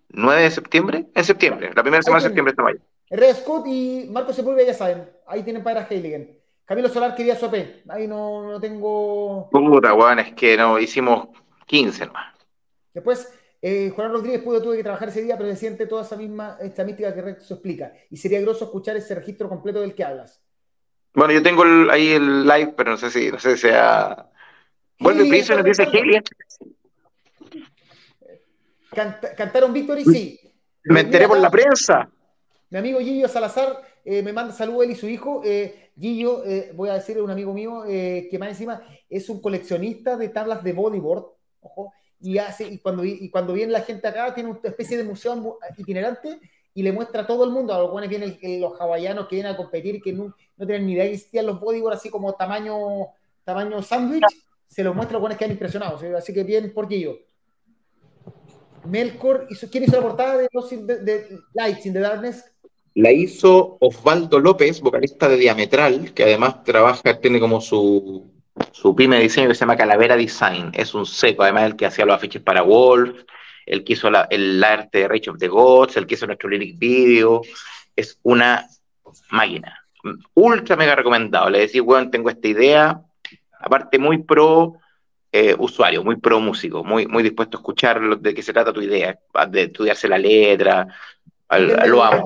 [0.10, 1.06] 9 de septiembre.
[1.14, 1.72] En septiembre.
[1.76, 2.80] La primera semana de Ahí septiembre está mayo.
[3.12, 6.38] Red Scott y Marco Sepúlveda ya saben, ahí tienen para Heiligen.
[6.66, 9.50] Camilo Solar quería su EP, ahí no, no tengo...
[9.52, 11.28] Puta, weón, es que no hicimos
[11.66, 12.34] 15 nomás.
[12.94, 13.28] Después,
[13.62, 16.58] eh, Juan Rodríguez pudo, tuve que trabajar ese día, pero se siente toda esa misma,
[16.62, 17.92] esta mística que Renzo explica.
[18.10, 20.42] Y sería groso escuchar ese registro completo del que hablas.
[21.14, 24.30] Bueno, yo tengo el- ahí el live, pero no sé si, no sé si sea.
[25.00, 25.84] Vuelve Prison, nos dice.
[25.84, 26.24] Heiligen.
[29.36, 30.40] cantaron Victory, sí.
[30.86, 32.10] Me enteré por la prensa.
[32.72, 35.42] Mi amigo Gillo Salazar eh, me manda saludos él y su hijo.
[35.44, 40.16] Eh, Gillo, eh, voy a decirle un amigo mío que más encima es un coleccionista
[40.16, 41.26] de tablas de bodyboard.
[41.60, 41.92] Ojo,
[42.22, 45.60] y, hace, y, cuando, y cuando viene la gente acá, tiene una especie de museo
[45.78, 46.40] itinerante
[46.74, 47.74] y le muestra a todo el mundo.
[47.74, 50.94] A los buenos vienen los hawaianos que vienen a competir que no, no tienen ni
[50.94, 52.78] idea que existían los bodyboard así como tamaño,
[53.44, 54.24] tamaño sándwich.
[54.66, 56.02] Se los muestra a los buenos que han impresionados.
[56.04, 57.18] Así que bien por Gillo.
[58.86, 62.46] Melkor, ¿quién hizo la portada de, de Lights in the Darkness?
[62.94, 68.30] La hizo Osvaldo López, vocalista de Diametral, que además trabaja, tiene como su,
[68.72, 70.72] su pyme de diseño que se llama Calavera Design.
[70.74, 73.24] Es un seco, además el que hacía los afiches para Wolf,
[73.66, 76.78] el que hizo el arte de Rage of the Gods, el que hizo nuestro lyric
[76.78, 77.42] video.
[77.96, 78.68] Es una
[79.30, 79.86] máquina.
[80.34, 81.50] Ultra mega recomendado.
[81.50, 83.02] Le decís, bueno, tengo esta idea.
[83.60, 84.74] Aparte, muy pro
[85.32, 88.82] eh, usuario, muy pro músico, muy, muy dispuesto a escuchar de qué se trata tu
[88.82, 89.18] idea,
[89.50, 90.88] de estudiarse la letra.
[91.86, 92.26] lo amo.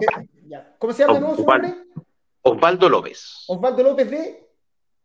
[0.85, 1.73] ¿Cómo se llama nuevo su nombre?
[2.43, 3.43] Osvaldo López.
[3.47, 4.47] Osvaldo López de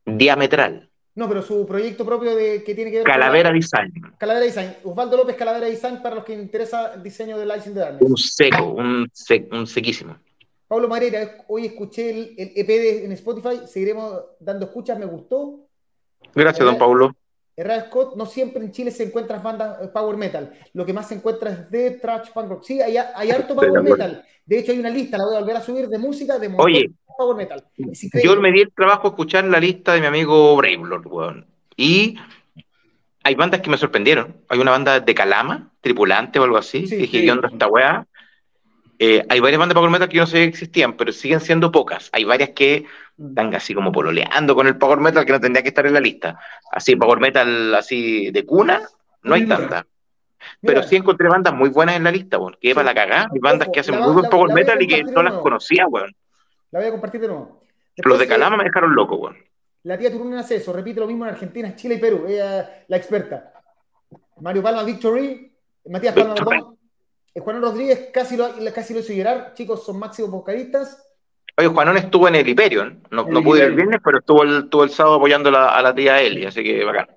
[0.04, 0.90] Diametral.
[1.14, 3.90] No, pero su proyecto propio de que tiene que ver Calavera Design.
[4.18, 4.76] Calavera Design.
[4.84, 8.72] Osvaldo López, Calavera Design, para los que interesa el diseño de License de Un seco,
[8.72, 9.10] un,
[9.52, 10.18] un sequísimo.
[10.68, 15.60] Pablo Marera, hoy escuché el, EP en Spotify, seguiremos dando escuchas, me gustó.
[16.34, 17.16] Gracias, don Pablo.
[17.56, 20.52] Herrera Scott, no siempre en Chile se encuentran bandas eh, power metal.
[20.72, 22.62] Lo que más se encuentra es de trash punk rock.
[22.64, 24.24] Sí, hay, hay harto power metal.
[24.46, 26.90] De hecho, hay una lista, la voy a volver a subir, de música de Oye,
[27.16, 27.64] power metal.
[28.22, 31.46] yo me di el trabajo de escuchar la lista de mi amigo Bravelord, weón.
[31.76, 32.16] Y
[33.22, 34.36] hay bandas que me sorprendieron.
[34.48, 36.86] Hay una banda de Calama, tripulante o algo así.
[36.86, 38.06] Sí, dije, ¿qué onda esta weá?
[39.02, 41.40] Eh, hay varias bandas de power metal que yo no sé que existían, pero siguen
[41.40, 42.10] siendo pocas.
[42.12, 42.84] Hay varias que
[43.18, 46.00] están así como pololeando con el power metal que no tendría que estar en la
[46.00, 46.38] lista.
[46.70, 48.82] Así, power metal así de cuna,
[49.22, 49.86] no hay tanta.
[50.60, 52.58] Pero sí encontré bandas muy buenas en la lista, weón.
[52.60, 53.28] Que para la cagada.
[53.32, 56.14] Hay bandas que hacen muy buen power metal y que no las conocía, weón.
[56.70, 57.62] La voy a compartir de nuevo.
[57.96, 59.38] Los de Calama me dejaron loco, weón.
[59.84, 62.26] La tía Turuna hace eso, repite lo mismo en Argentina, Chile y Perú.
[62.28, 63.54] Ella la experta.
[64.40, 65.50] Mario Palma Victory,
[65.86, 66.62] Matías Palma eh,
[67.38, 69.52] Juan Rodríguez casi lo, casi lo hizo llorar.
[69.54, 71.06] Chicos, son máximos vocalistas.
[71.56, 74.64] Oye, Juanón estuvo en el Hyperion, no, no pude ir el viernes, pero estuvo el,
[74.64, 77.08] estuvo el sábado apoyando a la tía Eli, así que bacán.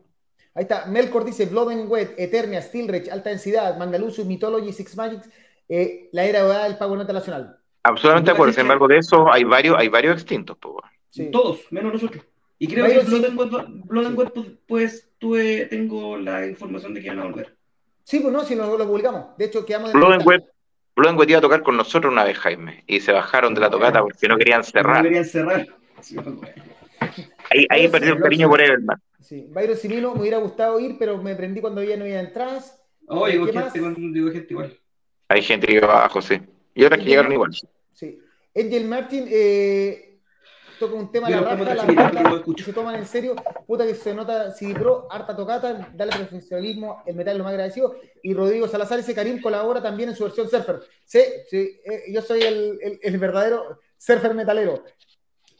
[0.55, 5.29] Ahí está, Melkor dice Blood and Wet, Eternia, Steelrich, Alta Densidad, Mangalucio, Mythology, Six Magics,
[5.67, 7.57] eh, la era del pago internacional.
[7.83, 10.57] Absolutamente de acuerdo, sin embargo de eso hay varios, hay varios extintos.
[10.59, 12.23] Pues, Todos, menos nosotros.
[12.59, 17.19] Y creo que Blood and, Wet, pues, pues tuve, tengo la información de que van
[17.19, 17.55] a volver.
[18.03, 19.37] Sí, pues no, si no lo publicamos.
[19.37, 19.93] De hecho, quedamos...
[20.25, 20.43] Wet
[20.95, 24.01] Blood iba a tocar con nosotros una vez, Jaime, y se bajaron de la tocata
[24.01, 24.97] porque no querían cerrar.
[24.97, 25.67] No querían cerrar.
[27.49, 29.01] ahí ahí perdí un cariño por él, hermano.
[29.19, 32.79] Sí, Byron Simino me hubiera gustado ir, pero me prendí cuando ya no había entradas.
[33.07, 33.79] Oh, llegó gente,
[34.11, 34.77] digo gente igual.
[35.29, 36.39] Hay gente que va abajo, sí.
[36.75, 37.51] Y otras que llegaron igual.
[37.93, 38.19] Sí.
[38.55, 40.12] Angel Martin, eh,
[40.83, 43.35] toca un tema la raja, la raja, se toman en serio,
[43.65, 47.51] puta que se nota CD Pro, harta tocata, dale profesionalismo, el metal es lo más
[47.51, 50.81] agradecido, y Rodrigo Salazar, ese Karim colabora también en su versión surfer.
[51.05, 54.83] Sí, sí eh, yo soy el, el, verdadero surfer metalero.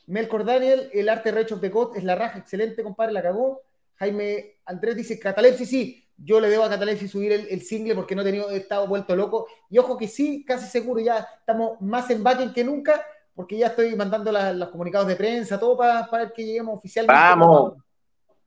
[0.08, 3.62] Melkor Daniel, el arte Rage of the God es la raja, excelente, compadre, la cagó.
[3.96, 8.22] Jaime Andrés dice, Catalepsi, sí, yo le debo a Catalepsi subir el, single porque no
[8.22, 9.48] he tenido, he estado vuelto loco.
[9.70, 13.06] Y ojo que sí, casi seguro, ya estamos más en backend que nunca
[13.36, 17.20] porque ya estoy mandando los comunicados de prensa, todo para, para que lleguemos oficialmente.
[17.20, 17.74] Vamos,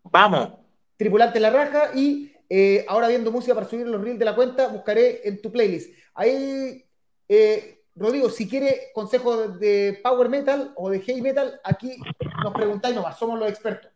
[0.04, 0.52] vamos.
[0.96, 4.68] Tripulante la raja y eh, ahora viendo música para subir los reels de la cuenta,
[4.68, 5.92] buscaré en tu playlist.
[6.14, 6.84] Ahí,
[7.28, 11.98] eh, Rodrigo, si quiere consejo de power metal o de heavy metal, aquí
[12.42, 13.90] nos preguntáis nomás, somos los expertos.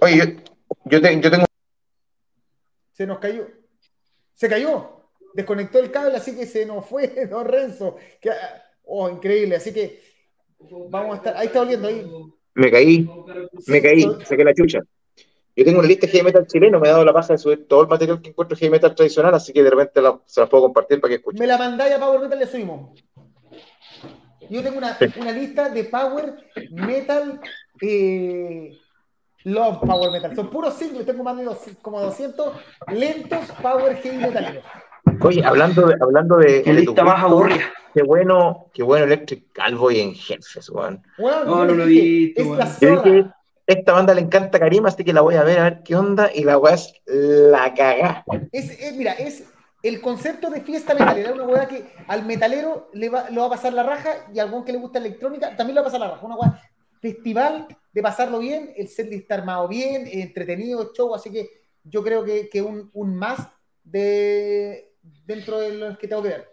[0.00, 0.42] Oye,
[0.84, 1.44] yo, tengo...
[2.92, 3.48] Se nos cayó.
[4.34, 5.08] Se cayó.
[5.34, 7.96] Desconectó el cable, así que se nos fue, don Renzo.
[8.20, 8.30] Que,
[8.84, 9.56] Oh, increíble.
[9.56, 10.00] Así que
[10.90, 11.36] vamos a estar.
[11.36, 12.10] Ahí está oliendo ahí.
[12.54, 13.08] Me caí.
[13.66, 14.06] Me caí.
[14.24, 14.80] Saqué la chucha.
[15.54, 17.68] Yo tengo una lista de heavy metal chileno, me he dado la pasa de subir
[17.68, 20.64] todo el material que encuentro heavy metal tradicional, así que de repente se las puedo
[20.64, 21.38] compartir para que escuchen.
[21.38, 22.98] Me la mandáis a Power Metal le subimos.
[24.48, 26.36] Yo tengo una, una lista de Power
[26.70, 27.40] Metal
[27.82, 28.78] eh,
[29.44, 30.34] Love Power Metal.
[30.34, 32.54] Son puros singles, tengo más de dos, como 200
[32.94, 34.62] lentos Power Heavy Metal.
[35.20, 35.96] Oye, hablando de.
[36.00, 37.72] Hablando de, de lista más aburrida.
[37.94, 41.02] Qué bueno, qué bueno Electric Calvoy en Jefes, weón.
[41.18, 42.34] Bueno, no, no lo vi.
[43.66, 46.30] esta banda le encanta Karim, así que la voy a ver a ver qué onda.
[46.34, 48.24] Y la weá es la cagá.
[48.50, 49.44] Es, mira, es
[49.82, 51.34] el concepto de fiesta metalera.
[51.34, 54.64] Una weá que al metalero le va, va a pasar la raja y a algún
[54.64, 56.24] que le gusta electrónica también le va a pasar la raja.
[56.24, 56.60] Una weá
[57.00, 61.14] festival de pasarlo bien, el set de estar armado bien, entretenido, show.
[61.14, 61.50] Así que
[61.84, 63.48] yo creo que, que un, un más
[63.84, 64.91] de
[65.26, 66.48] dentro de los que tengo que ver.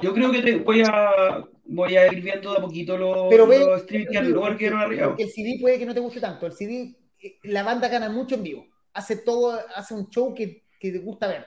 [0.00, 3.46] Yo creo que te voy a voy a ir viendo de a poquito los, Pero
[3.46, 5.08] ve- los streams que luego quedaron arriba.
[5.08, 6.46] Porque el CD puede que no te guste tanto.
[6.46, 8.66] El CD, eh, la banda gana mucho en vivo.
[8.94, 11.46] Hace todo, hace un show que, que te gusta ver.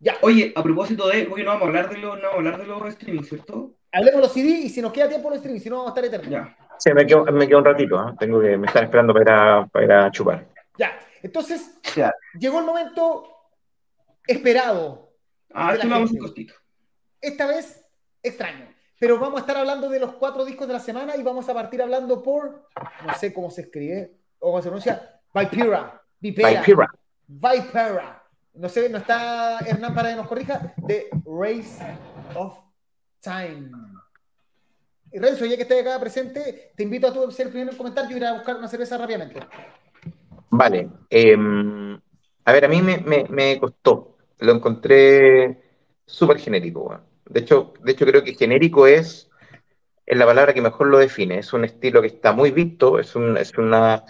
[0.00, 2.36] Ya, Oye, a propósito de, porque no vamos a hablar de los, no vamos a
[2.38, 3.74] hablar de los streaming, ¿cierto?
[3.90, 5.94] hablemos de los CD y si nos queda tiempo los streaming, si no vamos a
[6.00, 6.28] estar eternos.
[6.30, 6.56] Ya.
[6.78, 8.14] Sí, me quedo, me quedo un ratito, ¿ah?
[8.18, 10.46] tengo que, me están esperando para ir a, para ir a chupar.
[10.76, 12.12] Ya, entonces Ya.
[12.38, 13.33] llegó el momento
[14.26, 15.12] esperado.
[15.52, 16.54] Ah, De esto lo vamos hacer cortito.
[17.20, 17.86] Esta vez
[18.22, 18.66] extraño.
[18.98, 21.54] Pero vamos a estar hablando de los cuatro discos de la semana y vamos a
[21.54, 22.68] partir hablando por,
[23.06, 26.00] no sé cómo se escribe o cómo se pronuncia, Vipera.
[26.20, 26.60] Vipera.
[26.62, 26.88] Vipera.
[27.26, 28.22] Vipera.
[28.54, 30.72] No sé, no está Hernán para que nos corrija.
[30.86, 31.78] The Race
[32.36, 32.56] of
[33.20, 33.70] Time.
[35.12, 37.72] Y Renzo, ya que estás acá presente, te invito a tú a ser el primero
[37.72, 38.08] en comentar.
[38.08, 39.40] Yo iré a buscar una cerveza rápidamente.
[40.50, 40.88] Vale.
[41.10, 41.36] eh,
[42.44, 44.13] a ver, a mí me, me- me costó.
[44.40, 45.62] Lo encontré
[46.06, 47.00] súper genérico.
[47.26, 49.30] De hecho, de hecho, creo que genérico es,
[50.06, 51.38] es la palabra que mejor lo define.
[51.40, 54.04] Es un estilo que está muy visto, es, un- es una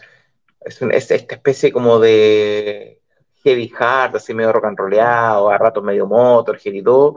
[0.61, 3.01] es, un- es esta especie como de
[3.45, 7.17] heavy hard, así medio rock and rollado, a ratos medio motor, y.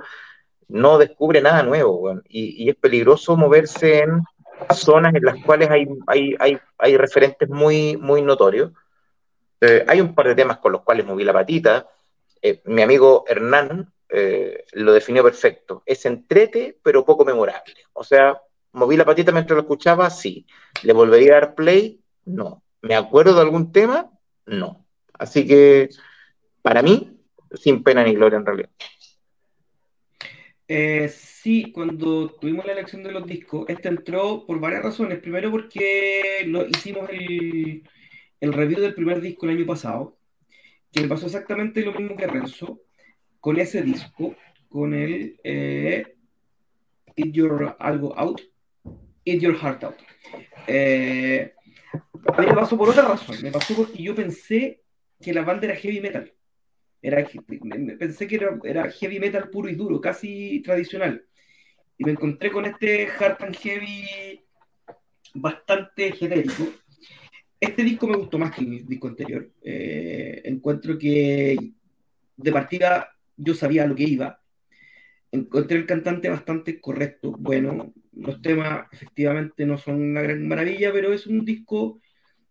[0.70, 2.12] No descubre nada nuevo.
[2.30, 4.24] Y, y es peligroso moverse en
[4.74, 8.72] zonas en las cuales hay, hay, hay, hay referentes muy, muy notorios.
[9.62, 11.88] Eh, hay un par de temas con los cuales moví la patita.
[12.42, 15.84] Eh, mi amigo Hernán eh, lo definió perfecto.
[15.86, 17.76] Es entrete, pero poco memorable.
[17.94, 18.42] O sea,
[18.72, 20.46] moví la patita mientras lo escuchaba, sí.
[20.84, 22.02] ¿Le volvería a dar play?
[22.26, 22.64] No.
[22.82, 24.12] ¿Me acuerdo de algún tema?
[24.46, 24.86] No.
[25.14, 25.90] Así que,
[26.62, 27.20] para mí,
[27.56, 28.70] sin pena ni gloria en realidad.
[30.68, 35.20] Eh, sí, cuando tuvimos la elección de los discos, este entró por varias razones.
[35.20, 37.84] Primero porque lo, hicimos el,
[38.42, 40.17] el review del primer disco el año pasado,
[41.02, 42.82] que pasó exactamente lo mismo que Renzo,
[43.40, 44.36] con ese disco,
[44.70, 46.16] con el eh,
[47.16, 48.42] Eat Your Algo Out,
[49.26, 49.96] Eat Your Heart Out.
[50.68, 51.54] Eh,
[52.34, 54.82] a mí me pasó por otra razón, me pasó porque yo pensé
[55.22, 56.34] que la banda era heavy metal.
[57.02, 57.26] Era,
[58.00, 61.26] pensé que era, era heavy metal puro y duro, casi tradicional.
[61.98, 64.44] Y me encontré con este hard and heavy
[65.34, 66.68] bastante genérico.
[67.60, 69.50] Este disco me gustó más que el disco anterior.
[69.62, 71.58] Eh, encuentro que
[72.36, 74.40] de partida yo sabía a lo que iba.
[75.32, 77.32] Encontré el cantante bastante correcto.
[77.32, 82.00] Bueno, los temas efectivamente no son una gran maravilla, pero es un disco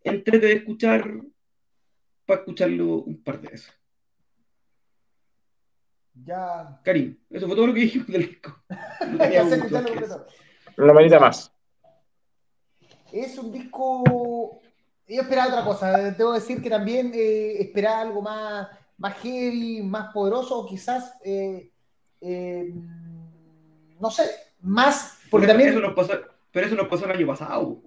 [0.02, 1.08] entrete de escuchar
[2.24, 3.72] para escucharlo un par de veces.
[6.24, 6.80] Ya.
[6.82, 8.62] Karim, eso fue todo lo que dijimos del disco.
[10.78, 10.84] No.
[10.84, 11.52] Una manita más.
[13.12, 14.60] Es un disco.
[15.08, 15.92] Yo esperaba otra cosa.
[16.12, 18.68] Debo decir que también eh, esperaba algo más,
[18.98, 21.14] más heavy, más poderoso, o quizás.
[21.24, 21.70] eh,
[22.20, 22.72] eh,
[24.00, 24.24] no sé,
[24.60, 25.18] más.
[25.30, 25.70] Porque Pero también.
[25.70, 26.12] Eso nos pasó,
[26.52, 27.78] pero eso nos pasó el año pasado.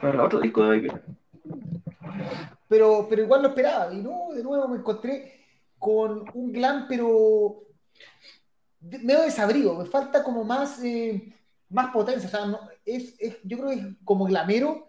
[0.00, 0.92] Para el otro disco de
[2.68, 3.92] pero, pero igual lo esperaba.
[3.94, 5.32] Y no, de nuevo me encontré
[5.78, 7.62] con un glam, pero
[8.80, 9.74] medio desabrido.
[9.76, 11.32] Me falta como más, eh,
[11.70, 12.26] más potencia.
[12.28, 14.86] O sea, no- es, es- yo creo que es como glamero,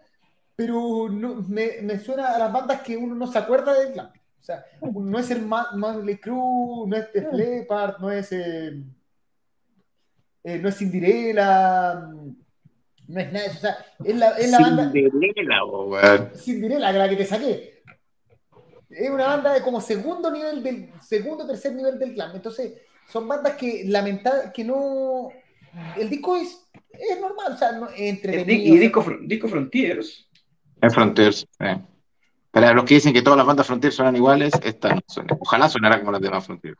[0.58, 4.08] pero no, me, me suena a las bandas que uno no se acuerda del glam.
[4.08, 8.82] O sea, no es el Ma- Motley Crue, no es The Leppard, no es, eh,
[10.42, 12.08] eh, no es Cinderella,
[13.06, 13.56] no es nada de eso.
[13.58, 14.90] O sea, es la, es la banda.
[14.90, 16.30] Cinderella, weón.
[16.34, 17.82] Cinderella, la que te saqué.
[18.90, 22.34] Es una banda de como segundo nivel del segundo tercer nivel del clan.
[22.34, 22.72] Entonces,
[23.08, 25.28] son bandas que lamentablemente que no.
[25.96, 28.74] El disco es, es normal, o sea, no, entretenido.
[28.74, 30.27] y disco, disco Frontiers.
[30.80, 31.46] En Frontiers.
[31.60, 31.80] eh.
[32.50, 35.36] Para los que dicen que todas las bandas Frontiers suenan iguales, esta no suena.
[35.38, 36.78] Ojalá sonara como las demás Frontiers.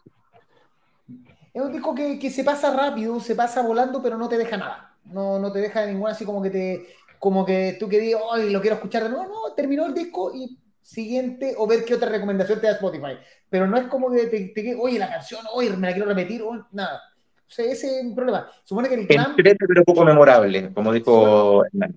[1.52, 4.56] Es un disco que, que se pasa rápido, se pasa volando, pero no te deja
[4.56, 4.94] nada.
[5.04, 6.86] No, no te deja ninguna así como que te.
[7.18, 9.24] Como que tú que digas, ay, lo quiero escuchar de nuevo.
[9.24, 13.18] No, terminó el disco y siguiente, o ver qué otra recomendación te da Spotify.
[13.50, 16.42] Pero no es como que te, te oye, la canción, oye, me la quiero repetir,
[16.42, 17.02] o nada.
[17.46, 18.48] O sea, ese es un problema.
[18.62, 19.30] Supone que el clan.
[19.30, 21.94] Entrete, pero poco memorable, como dijo Hernán.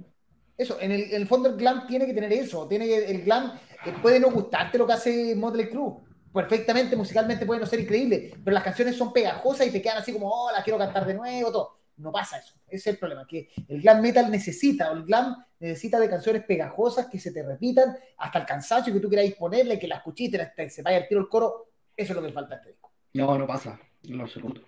[0.62, 3.24] Eso, en el, en el fondo el glam tiene que tener eso, tiene que, el
[3.24, 5.96] glam eh, puede no gustarte lo que hace Motley Crue,
[6.32, 10.14] perfectamente musicalmente puede no ser increíble, pero las canciones son pegajosas y te quedan así
[10.14, 11.78] como, oh, la quiero cantar de nuevo, todo.
[11.98, 15.36] No pasa eso, ese es el problema, que el glam metal necesita, o el glam
[15.60, 19.80] necesita de canciones pegajosas que se te repitan hasta el cansancio que tú quieras ponerle,
[19.80, 22.28] que la escuchiste, hasta que se vaya al tiro el coro, eso es lo que
[22.28, 22.92] le falta a este disco.
[23.14, 23.80] No, no pasa.
[24.04, 24.62] En lo absoluto.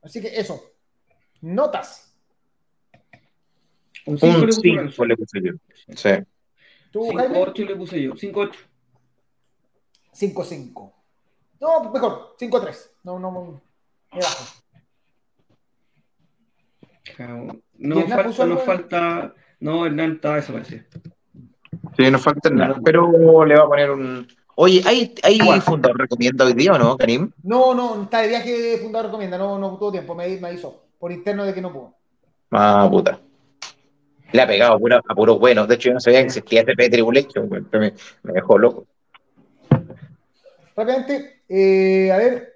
[0.00, 0.62] Así que eso,
[1.42, 2.07] notas.
[4.08, 5.04] Un 5 Un le puse 5 Renzo.
[5.04, 5.52] le puse yo.
[5.94, 6.10] Sí.
[6.90, 8.14] Tú, Jaime, 5-8 le puse yo.
[8.14, 8.54] 5-8.
[10.14, 10.92] 5-5.
[11.60, 12.90] No, mejor, 5-3.
[13.04, 13.62] No, no, no.
[14.12, 14.44] Me bajo.
[17.76, 18.64] No, ¿Y Hernán falta, puso no algo?
[18.64, 19.34] falta.
[19.60, 20.84] No, Hernán está desaparecido.
[21.96, 22.80] Sí, no falta nada.
[22.84, 24.28] Pero le va a poner un.
[24.56, 27.30] Oye, ¿hay, hay fundador recomienda hoy día o no, Karim?
[27.42, 31.12] No, no, está de viaje, fundador recomienda, no, no tuvo tiempo, me, me avisó por
[31.12, 31.94] interno de que no pudo.
[32.50, 33.20] Ah, puta.
[34.32, 35.66] Le ha pegado a, puros buenos.
[35.68, 37.92] De hecho, yo no sabía que existía TP Tribulation, me,
[38.22, 38.86] me dejó loco.
[40.76, 42.54] Rápidamente, eh, a ver.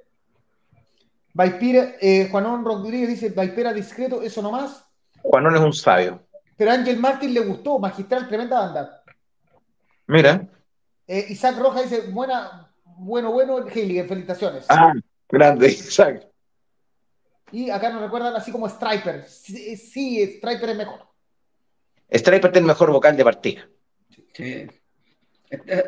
[1.35, 4.85] Vaipira, eh, Juanón Rodríguez dice, Vaipera discreto, eso nomás.
[5.23, 6.23] Juanón es un sabio.
[6.57, 9.03] Pero a Ángel Martín le gustó, magistral, tremenda banda.
[10.07, 10.47] Mira.
[11.07, 14.67] Eh, Isaac Rojas dice, buena, bueno, bueno, Heiligen, felicitaciones.
[14.69, 14.93] Ah,
[15.29, 16.29] grande, exacto.
[17.51, 19.25] Y acá nos recuerdan así como Striper.
[19.27, 21.01] Sí, sí, Striper es mejor.
[22.13, 23.69] Striper es el mejor vocal de partida.
[24.35, 24.67] Sí.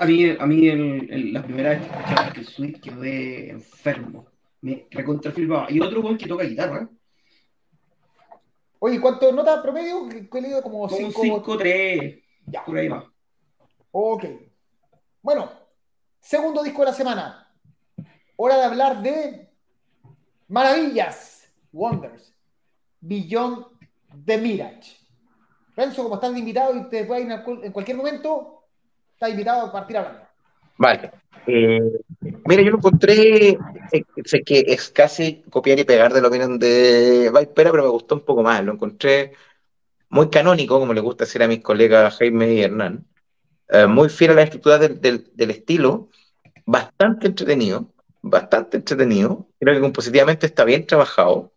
[0.00, 4.26] A mí, a mí el- el- la primera vez que escuché que Sweet quedé enfermo.
[4.60, 5.70] Me recontrafilmaba.
[5.70, 6.88] Y otro buen que toca guitarra.
[8.78, 10.08] Oye, ¿cuánto nota promedio?
[10.10, 11.22] He leído como Como un 5.
[11.22, 12.22] 5-3.
[12.46, 12.64] Ya.
[12.64, 13.10] Por ahí va.
[13.92, 14.24] Ok.
[15.22, 15.50] Bueno,
[16.20, 17.50] segundo disco de la semana.
[18.36, 19.48] Hora de hablar de
[20.48, 22.34] Maravillas, Wonders,
[23.00, 23.64] Beyond
[24.26, 24.96] the Mirage.
[25.76, 28.62] Renzo, como estás invitado y te puedes ir en cual- en cualquier momento,
[29.14, 30.20] estás invitado a partir hablando.
[30.78, 31.10] Vale.
[31.46, 31.80] Eh,
[32.46, 33.48] mira, yo lo encontré,
[33.92, 37.88] eh, sé que es casi copiar y pegar de la opinión de Vipera, pero me
[37.90, 38.64] gustó un poco más.
[38.64, 39.32] Lo encontré
[40.08, 43.06] muy canónico, como le gusta decir a mis colegas Jaime y Hernán.
[43.68, 46.08] Eh, muy fiel a la estructura del, del- del estilo,
[46.66, 47.86] bastante entretenido,
[48.22, 49.48] bastante entretenido.
[49.58, 51.52] Creo que compositivamente está bien trabajado.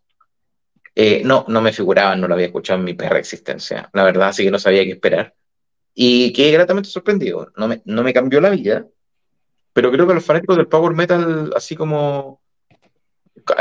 [0.94, 4.28] Eh, no, no me figuraba, no lo había escuchado en mi perra existencia, la verdad,
[4.28, 5.34] así que no sabía qué esperar.
[5.94, 7.52] Y quedé gratamente sorprendido.
[7.56, 8.86] No me, no me cambió la vida,
[9.72, 12.40] pero creo que los fanáticos del power metal, así como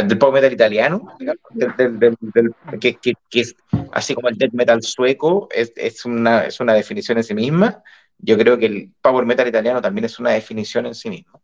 [0.05, 1.07] del power metal italiano,
[1.51, 3.55] del, del- que, que- es
[3.91, 7.81] así como el death metal sueco, es, es una, es una definición en sí misma.
[8.17, 11.41] Yo creo que el power metal italiano también es una definición en sí mismo.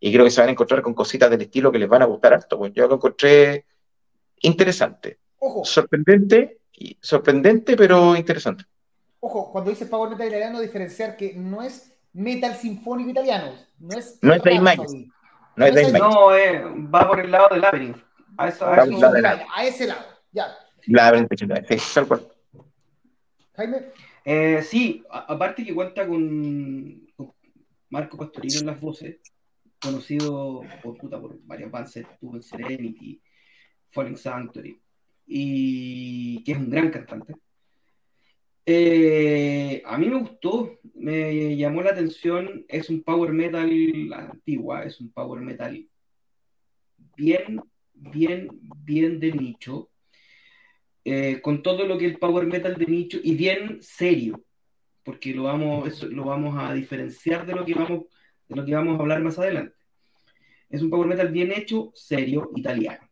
[0.00, 2.06] Y creo que se van a encontrar con cositas del estilo que les van a
[2.06, 2.58] gustar harto.
[2.58, 3.64] Pues yo lo encontré
[4.42, 8.64] interesante, Ojo, sorprendente, y- sorprendente, pero interesante.
[9.20, 13.52] ojo, cuando dices Power Metal italiano, diferenciar que no es metal sinfónico italiano.
[13.78, 14.60] No es, No es Dave.
[15.56, 15.98] No es Dave.
[15.98, 16.62] No, eh,
[16.94, 17.96] va por el lado del Labyrinth.
[18.36, 19.42] A eso, a eso- del lado.
[19.54, 20.46] A ese lado, ya.
[20.86, 22.26] La 29, sí, tal cual.
[23.54, 23.86] Jaime,
[24.24, 27.32] Eh, sí, a- aparte que cuenta con, con
[27.88, 29.20] Marco Pastorino en las voces,
[29.80, 33.22] conocido por, puta, por varias bandas, estuvo en Serenity,
[33.90, 34.80] Falling Sanctuary,
[35.26, 37.34] y que es un gran cantante.
[38.70, 43.70] Eh, a mí me gustó, me llamó la atención, es un power metal
[44.12, 45.88] antigua, es un power metal
[47.16, 47.62] bien,
[47.94, 48.48] bien,
[48.84, 49.90] bien de nicho,
[51.02, 54.44] eh, con todo lo que el power metal de nicho y bien serio,
[55.02, 58.04] porque lo vamos, eso lo vamos a diferenciar de lo que vamos,
[58.48, 59.74] de lo que vamos a hablar más adelante.
[60.68, 63.07] Es un power metal bien hecho, serio, italiano.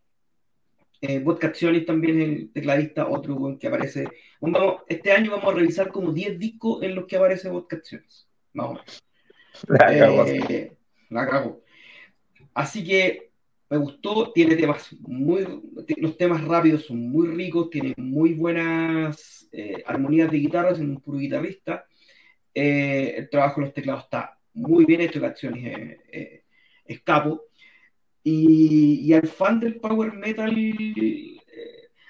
[1.01, 4.09] Eh, Acciones también es el tecladista, otro que aparece.
[4.41, 8.29] Vamos, este año vamos a revisar como 10 discos en los que aparece Vodka Acciones,
[8.53, 9.03] más o menos.
[9.69, 10.27] La.
[10.29, 10.73] Eh,
[11.11, 11.63] la cagó.
[12.55, 13.31] Así que
[13.69, 15.47] me gustó, tiene temas muy,
[15.97, 21.01] los temas rápidos son muy ricos, tiene muy buenas eh, armonías de guitarra, es un
[21.01, 21.87] puro guitarrista.
[22.55, 26.45] Eh, el trabajo de los teclados está muy bien hecho, canciones eh, eh,
[26.87, 27.45] escapo.
[28.29, 31.37] Y, y al fan del power metal, eh,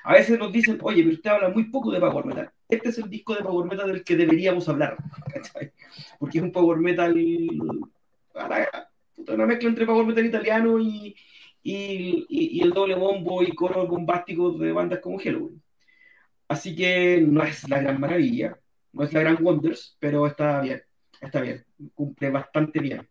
[0.03, 2.51] a veces nos dicen, oye, pero usted habla muy poco de power metal.
[2.67, 4.97] Este es el disco de power metal del que deberíamos hablar,
[5.35, 5.73] ¿cachai?
[6.19, 7.15] Porque es un power metal,
[9.29, 11.15] una mezcla entre power metal italiano y,
[11.63, 15.63] y, y, el doble bombo y coros bombásticos de bandas como Halloween.
[16.49, 18.59] Así que no es la gran maravilla,
[18.95, 20.81] no es la gran Wonders, pero está bien,
[21.21, 21.63] está bien,
[21.95, 23.07] cumple bastante bien.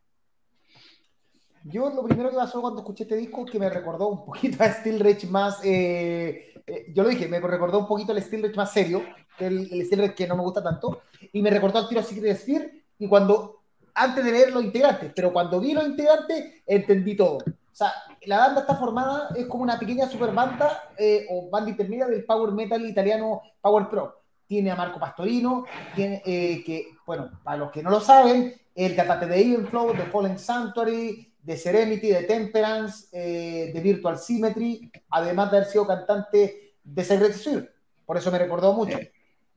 [1.67, 4.63] Yo lo primero que pasó cuando escuché este disco es que me recordó un poquito
[4.63, 5.59] a Steel Rage más.
[5.63, 9.03] eh, eh, yo lo dije, me recordó un poquito al Steel Rage más serio,
[9.37, 11.01] que el, el Steel Rage que no me gusta tanto,
[11.33, 12.85] y me recordó al tiro Secret Sphere.
[12.97, 13.63] Y cuando,
[13.93, 17.37] antes de ver los integrantes, pero cuando vi los integrantes, entendí todo.
[17.37, 17.91] O sea,
[18.25, 22.23] la banda está formada, es como una pequeña super banda eh, o banda intermedia del
[22.23, 24.21] power metal italiano Power Pro.
[24.47, 25.65] Tiene a Marco Pastorino,
[25.95, 29.93] tiene, eh, que, bueno, para los que no lo saben, el cantante de Even Flow,
[29.93, 35.85] de Fallen Sanctuary, de Serenity, de Temperance, eh, de Virtual Symmetry, además de haber sido
[35.85, 37.69] cantante de Secret Sphere.
[38.03, 38.97] Por eso me recordó mucho.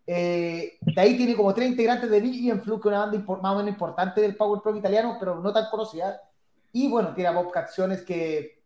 [0.07, 3.53] Eh, de ahí tiene como tres integrantes de Even Flow, que es una banda más
[3.53, 6.21] o menos importante del Power Pro italiano, pero no tan conocida.
[6.73, 8.63] Y bueno, tiene a Bob Canciones que,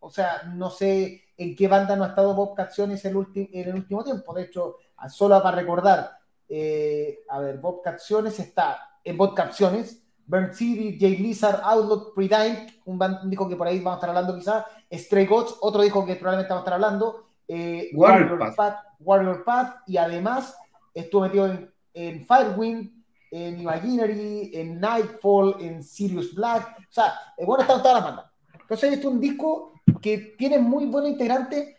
[0.00, 3.12] o sea, no sé en qué banda no ha estado Bob Canciones en
[3.52, 4.34] el último tiempo.
[4.34, 4.76] De hecho,
[5.08, 6.18] solo para recordar,
[6.50, 10.01] eh, a ver, Bob Canciones está en Bob Canciones,
[10.32, 12.98] Burn City, Jay Lizard, Outlook, Predime, un,
[13.28, 16.48] disco que por ahí vamos a estar hablando quizás, Stray Gods, otro disco que probablemente
[16.48, 18.76] vamos a estar hablando, eh, Warrior, Path.
[19.00, 19.82] Warrior, Path.
[19.86, 20.56] y además
[20.94, 22.90] estuvo metido en, en Firewind,
[23.30, 28.26] en Imaginary, en Nightfall, en Sirius Black, o sea, bueno, están todas las bandas.
[28.58, 31.76] Entonces, esto es un disco que tiene muy buenos integrantes,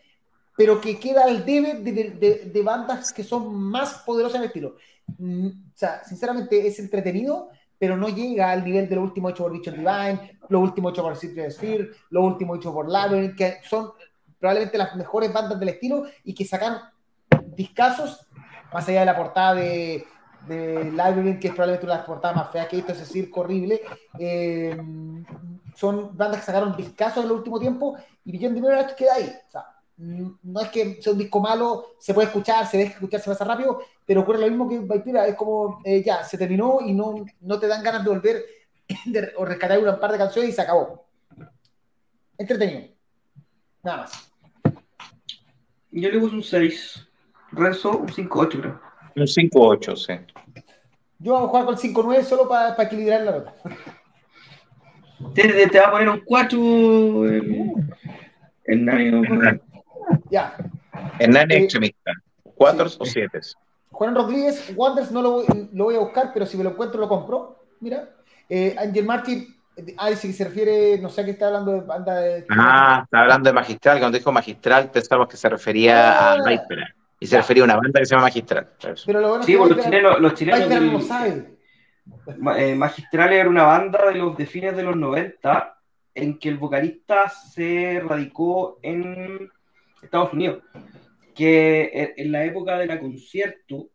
[0.56, 4.76] pero que queda al debe de, de, bandas que son más poderosas en el estilo.
[5.18, 7.50] Mm, o sea, sinceramente es entretenido,
[7.84, 11.04] pero no llega al nivel de lo último hecho por Richard Divine, lo último hecho
[11.04, 13.92] por City Sphere, lo último hecho por Labyrinth, que son
[14.40, 16.78] probablemente las mejores bandas del estilo y que sacan
[17.58, 18.26] discazos,
[18.72, 20.08] más allá de la portada de,
[20.48, 23.06] de Labyrinth, que es probablemente una de las portadas más feas que he visto, ese
[23.06, 23.82] circo horrible.
[24.18, 24.82] Eh,
[25.76, 29.30] son bandas que sacaron discazos en el último tiempo y the Mirage queda ahí.
[29.46, 29.66] O sea,
[29.98, 33.46] no es que sea un disco malo, se puede escuchar, se deja escuchar, se pasa
[33.46, 37.26] rápido, pero ocurre lo mismo que Vampira, es como eh, ya, se terminó y no,
[37.42, 38.44] no te dan ganas de volver
[39.38, 41.06] o rescatar un par de canciones y se acabó.
[42.38, 42.90] Entretenido.
[43.84, 44.32] Nada más.
[45.92, 47.08] Yo le puse un 6.
[47.52, 48.82] Renzo, un 5-8, creo.
[49.16, 50.14] Un 5-8, sí.
[51.20, 53.54] Yo voy a jugar con el 5-9 solo para equilibrar la nota.
[55.36, 56.58] Te, te, va a poner un 4
[57.30, 57.74] el,
[58.66, 59.12] el Nani.
[60.30, 60.56] Ya.
[61.20, 62.12] Hernán eh, extremista.
[62.56, 63.40] ¿Cuatro o siete?
[63.92, 67.00] Juan Rodríguez, Wonders no lo voy, lo voy, a buscar, pero si me lo encuentro
[67.00, 67.64] lo compro.
[67.80, 68.10] Mira.
[68.50, 69.56] Eh, Angel Martin,
[69.98, 72.46] ah, dice que se refiere, no sé a qué está hablando de banda de.
[72.50, 74.00] Ah, está hablando de Magistral.
[74.00, 76.80] Cuando dijo Magistral, pensamos que se refería a Viper.
[76.80, 76.96] Ah.
[77.20, 78.68] Y se refería a una banda que se llama Magistral.
[79.06, 81.58] Pero lo bueno sí, pues los chilenos, los chilenos no lo saben.
[82.58, 85.78] Eh, Magistral era una banda de los de fines de los 90
[86.16, 89.50] en que el vocalista se radicó en
[90.04, 90.64] Estados Unidos,
[91.36, 93.90] que en la época de la concierto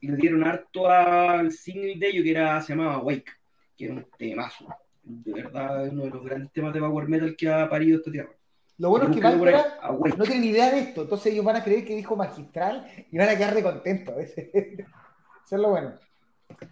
[0.00, 3.32] le dieron harto al single de ellos que era, se llamaba Wake,
[3.76, 4.66] que era un temazo.
[5.02, 8.30] De verdad, uno de los grandes temas de power metal que ha parido esta tierra.
[8.78, 11.94] Lo bueno es que no tienen idea de esto, entonces ellos van a creer que
[11.94, 14.14] dijo magistral y van a quedar de contentos.
[14.26, 15.98] Eso es lo bueno.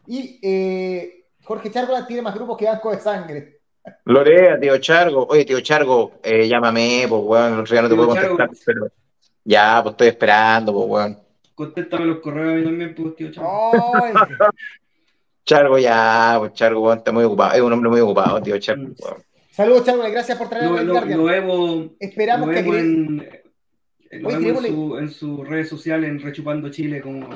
[0.06, 3.57] Y eh, Jorge Chargola tiene más grupos que Banco de Sangre.
[4.04, 5.26] Lorea, tío Chargo.
[5.28, 7.56] Oye, tío Chargo, eh, llámame, pues, weón.
[7.56, 8.88] no te puedo contestar, pero
[9.44, 11.18] ya, pues estoy esperando, pues, weón.
[11.54, 13.72] Contéstame los correos a mí también, pues, tío Chargo.
[15.44, 17.54] Chargo, ya, pues, Chargo, weón, está muy ocupado.
[17.54, 18.88] Es un hombre muy ocupado, tío Chargo,
[19.50, 23.47] Saludos, Chargo, gracias por traerlo lo, lo, Esperamos que.
[24.10, 24.64] Lo vemos
[25.00, 27.02] en, sus redes sociales en Rechupando Chile.
[27.02, 27.28] Como,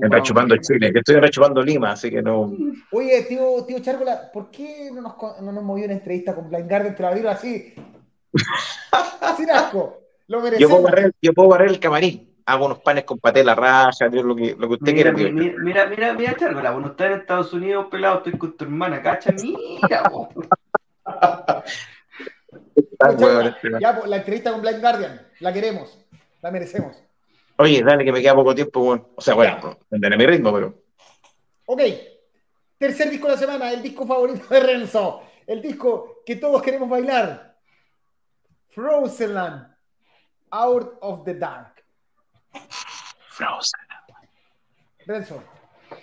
[0.00, 2.50] en Rechupando Chile, que estoy en Rechupando Lima, así que no.
[2.92, 6.68] Oye, tío, tío Chárgola, ¿por qué no nos, no nos movió una entrevista con Blind
[6.68, 6.94] Garden?
[6.94, 7.74] Te la así.
[9.36, 10.00] Sin asco.
[10.28, 10.60] Lo merecemos.
[10.60, 12.28] Yo puedo, barrer, yo puedo barrer el camarín.
[12.46, 15.30] Hago unos panes con paté la raya, lo que, lo que usted mira, quiera.
[15.30, 18.64] Mira, mira, mira, mira, Chárgola, vos no estás en Estados Unidos pelado, estoy con tu
[18.64, 20.28] hermana, cacha, mira, vos.
[22.78, 25.98] Este ya, la entrevista con Blind Guardian, la queremos.
[26.42, 27.02] La merecemos.
[27.56, 29.08] Oye, dale que me queda poco tiempo, bueno.
[29.16, 30.74] O sea, bueno, tendré mi ritmo, pero.
[31.66, 31.82] Ok.
[32.78, 35.22] Tercer disco de la semana, el disco favorito de Renzo.
[35.46, 37.56] El disco que todos queremos bailar.
[38.68, 39.74] Frozenland.
[40.50, 41.82] Out of the Dark.
[43.30, 43.80] Frozen.
[45.06, 45.42] Renzo,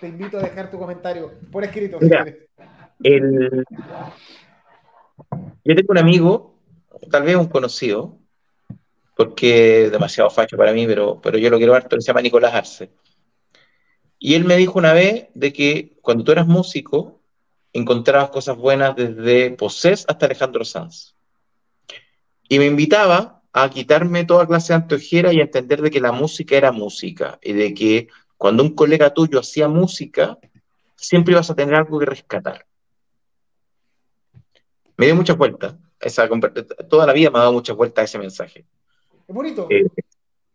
[0.00, 1.98] te invito a dejar tu comentario por escrito.
[3.02, 3.64] el...
[5.64, 6.55] Yo tengo un amigo,
[7.10, 8.18] tal vez un conocido,
[9.16, 12.22] porque es demasiado facho para mí, pero, pero yo lo quiero harto, que se llama
[12.22, 12.90] Nicolás Arce.
[14.18, 17.20] Y él me dijo una vez de que cuando tú eras músico,
[17.72, 21.14] encontrabas cosas buenas desde Posés hasta Alejandro Sanz.
[22.48, 26.12] Y me invitaba a quitarme toda clase de antojera y a entender de que la
[26.12, 30.38] música era música y de que cuando un colega tuyo hacía música,
[30.94, 32.66] siempre ibas a tener algo que rescatar.
[34.96, 36.28] Me dio muchas vueltas, esa,
[36.88, 38.64] toda la vida me ha dado muchas vueltas ese mensaje.
[39.26, 39.66] Es bonito.
[39.70, 39.86] Eh,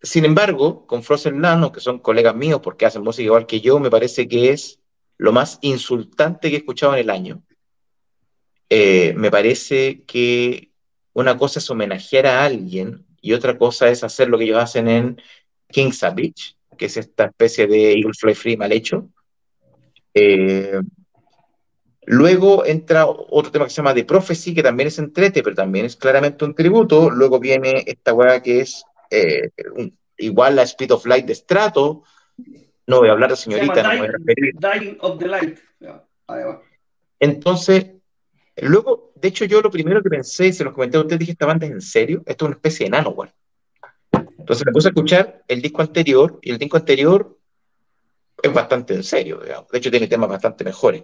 [0.02, 3.80] sin embargo, con Frozen Nano, que son colegas míos porque hacen música igual que yo,
[3.80, 4.80] me parece que es
[5.18, 7.44] lo más insultante que he escuchado en el año.
[8.70, 10.72] Eh, me parece que
[11.14, 14.88] una cosa es homenajear a alguien y otra cosa es hacer lo que ellos hacen
[14.88, 15.22] en
[15.68, 19.10] King's Beach, que es esta especie de Eagle Fly Free mal hecho.
[20.14, 20.80] Eh,
[22.06, 25.86] Luego entra otro tema que se llama The Prophecy, que también es entrete, pero también
[25.86, 27.10] es claramente un tributo.
[27.10, 29.52] Luego viene esta weá que es eh,
[30.18, 32.04] igual la Speed of Light de Strato.
[32.88, 35.60] No voy a hablar de señorita, no voy a Dying of the Light.
[37.20, 37.92] Entonces,
[38.58, 41.46] luego de hecho, yo lo primero que pensé, se los comenté a ustedes, dije, esta
[41.46, 43.32] banda es en serio, esto es una especie de Nanowar.
[44.12, 47.38] Entonces me puse a escuchar el disco anterior, y el disco anterior
[48.42, 49.70] es bastante en serio, digamos.
[49.70, 51.04] De hecho, tiene temas bastante mejores.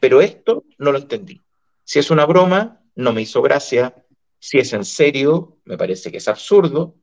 [0.00, 1.40] Pero esto no lo entendí.
[1.84, 3.94] Si es una broma, no me hizo gracia.
[4.38, 6.96] Si es en serio, me parece que es absurdo.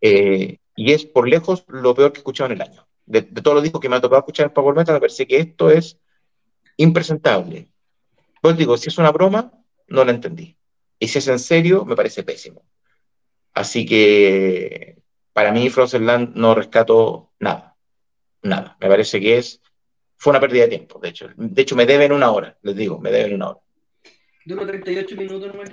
[0.00, 2.88] Eh, y es por lejos lo peor que he escuchado en el año.
[3.04, 5.38] De, todos los discos que me ha tocado escuchar en Power Metal, me parece que
[5.38, 5.98] esto es
[6.76, 7.68] impresentable.
[8.40, 9.52] Pues digo, si es una broma,
[9.88, 10.56] no la entendí.
[10.98, 12.64] Y si es en serio, me parece pésimo.
[13.52, 15.02] Así que
[15.32, 17.76] para mí, Frozen Land no rescato nada.
[18.42, 18.76] Nada.
[18.80, 19.60] Me parece que es.
[20.22, 21.30] Fue una pérdida de tiempo, de hecho.
[21.34, 23.60] De hecho, me deben una hora, les digo, me deben una hora.
[24.44, 25.68] Duró 38 minutos, no me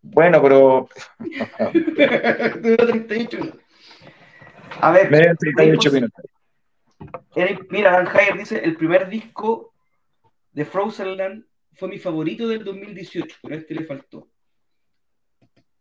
[0.00, 0.88] Bueno, pero.
[2.60, 3.60] Duró 38 minutos.
[4.80, 5.10] A ver.
[5.10, 6.24] Me deben 38 minutos.
[7.68, 9.74] Mira, Dan Hayer dice: el primer disco
[10.52, 14.28] de Frozen Land fue mi favorito del 2018, pero a este le faltó.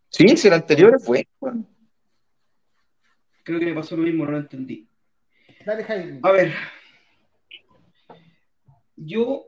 [0.10, 1.28] Sí, si el anterior fue.
[1.40, 1.64] Bueno.
[3.44, 4.90] Creo que me pasó lo mismo, no lo entendí.
[5.64, 6.22] Dale, Jaime.
[6.24, 6.81] A ver.
[9.04, 9.48] Yo,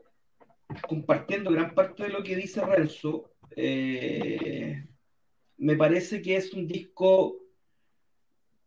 [0.88, 4.84] compartiendo gran parte de lo que dice Renzo, eh,
[5.58, 7.36] me parece que es un disco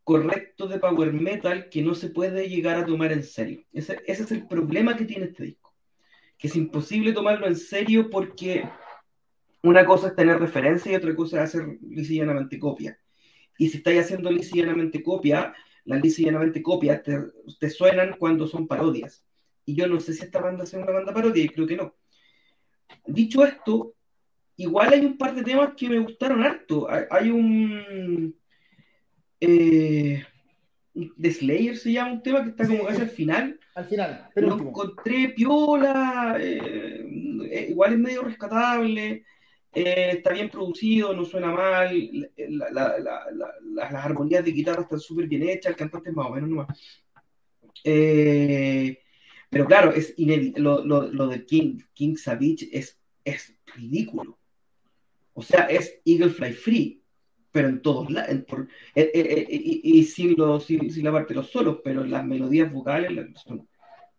[0.04, 3.66] correcto de power metal que no se puede llegar a tomar en serio.
[3.74, 5.68] Ese, es el problema que tiene este disco
[6.38, 8.70] que es imposible tomarlo en serio porque
[9.64, 13.00] una cosa es tener referencia y otra cosa es hacer lisillanamente copia.
[13.58, 15.54] Y si estáis haciendo lisillanamente copia,
[15.86, 19.26] las lisillanamente copias te, suenan cuando son parodias.
[19.68, 21.94] Y yo no sé si esta banda es una banda parodia, y creo que no.
[23.06, 23.95] Dicho esto,
[24.56, 26.88] igual hay un par de temas que me gustaron harto.
[27.11, 28.34] Hay, un...
[29.41, 30.23] Eh,
[31.22, 33.60] Slayer se llama un tema que está como casi al final.
[33.76, 37.06] Al final, pero lo encontré piola, eh,
[37.52, 39.26] eh, igual es medio rescatable,
[39.73, 45.72] eh, está bien producido, no suena mal, las armonías de guitarra están súper bien hechas,
[45.72, 46.68] el cantante es más o menos nomás.
[49.49, 50.14] Pero claro, es
[50.57, 54.38] lo, lo, de King, King Savage es, es ridículo.
[55.34, 57.02] O sea, es Eagle Fly Free
[57.57, 58.45] pero en todos lados, eh,
[58.94, 63.68] eh, eh, y, sin, sin, la parte de los solos, pero las melodías vocales son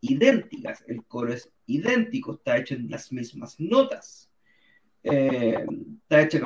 [0.00, 4.28] idénticas, el coro es idéntico, está hecho en las mismas notas,
[5.04, 6.40] está hecho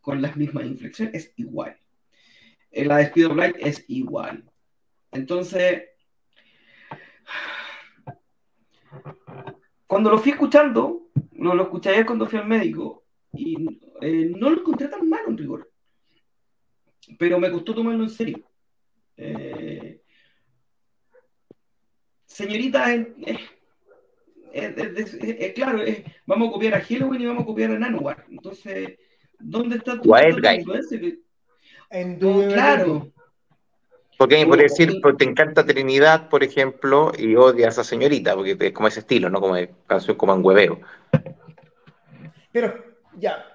[0.00, 1.76] con, las mismas inflexiones, es igual.
[2.72, 4.44] La de Speed of Light es igual.
[5.12, 5.84] Entonces,
[9.86, 14.58] cuando lo fui escuchando, no lo escuché ayer cuando fui al médico, y no lo
[14.58, 15.72] encontré tan mal en rigor
[17.18, 18.42] pero me costó tomarlo en serio.
[19.16, 20.00] Eh,
[22.24, 22.86] señorita,
[25.54, 25.82] claro,
[26.26, 28.24] vamos a copiar a Halloween y vamos a copiar a Nanowar.
[28.30, 28.98] Entonces,
[29.38, 31.00] ¿dónde está tu influencia?
[31.90, 33.12] En claro.
[34.22, 38.88] Porque por decir, te encanta Trinidad, por ejemplo, y odias a señorita, porque es como
[38.88, 39.40] ese estilo, ¿no?
[39.40, 40.80] Como canción como en hueveo.
[42.52, 42.84] Pero,
[43.18, 43.52] ya,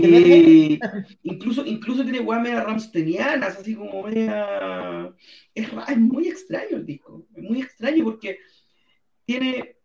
[0.00, 0.78] y
[1.24, 5.12] incluso, incluso tiene weas media ramstenianas, así como media.
[5.54, 7.24] Es, es, muy extraño el disco.
[7.34, 8.38] Es muy extraño porque
[9.24, 9.76] tiene.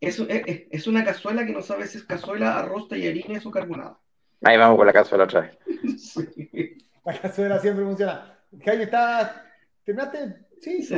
[0.00, 3.98] Es, es, es, una cazuela que no sabes si es cazuela, arroz, tallarines o carbonada.
[4.42, 5.58] Ahí vamos con la cazuela otra vez.
[7.04, 8.39] La cazuela siempre funciona.
[8.64, 9.46] Jaime, ¿está.
[9.84, 10.46] ¿Terminaste?
[10.60, 10.96] Sí, sí.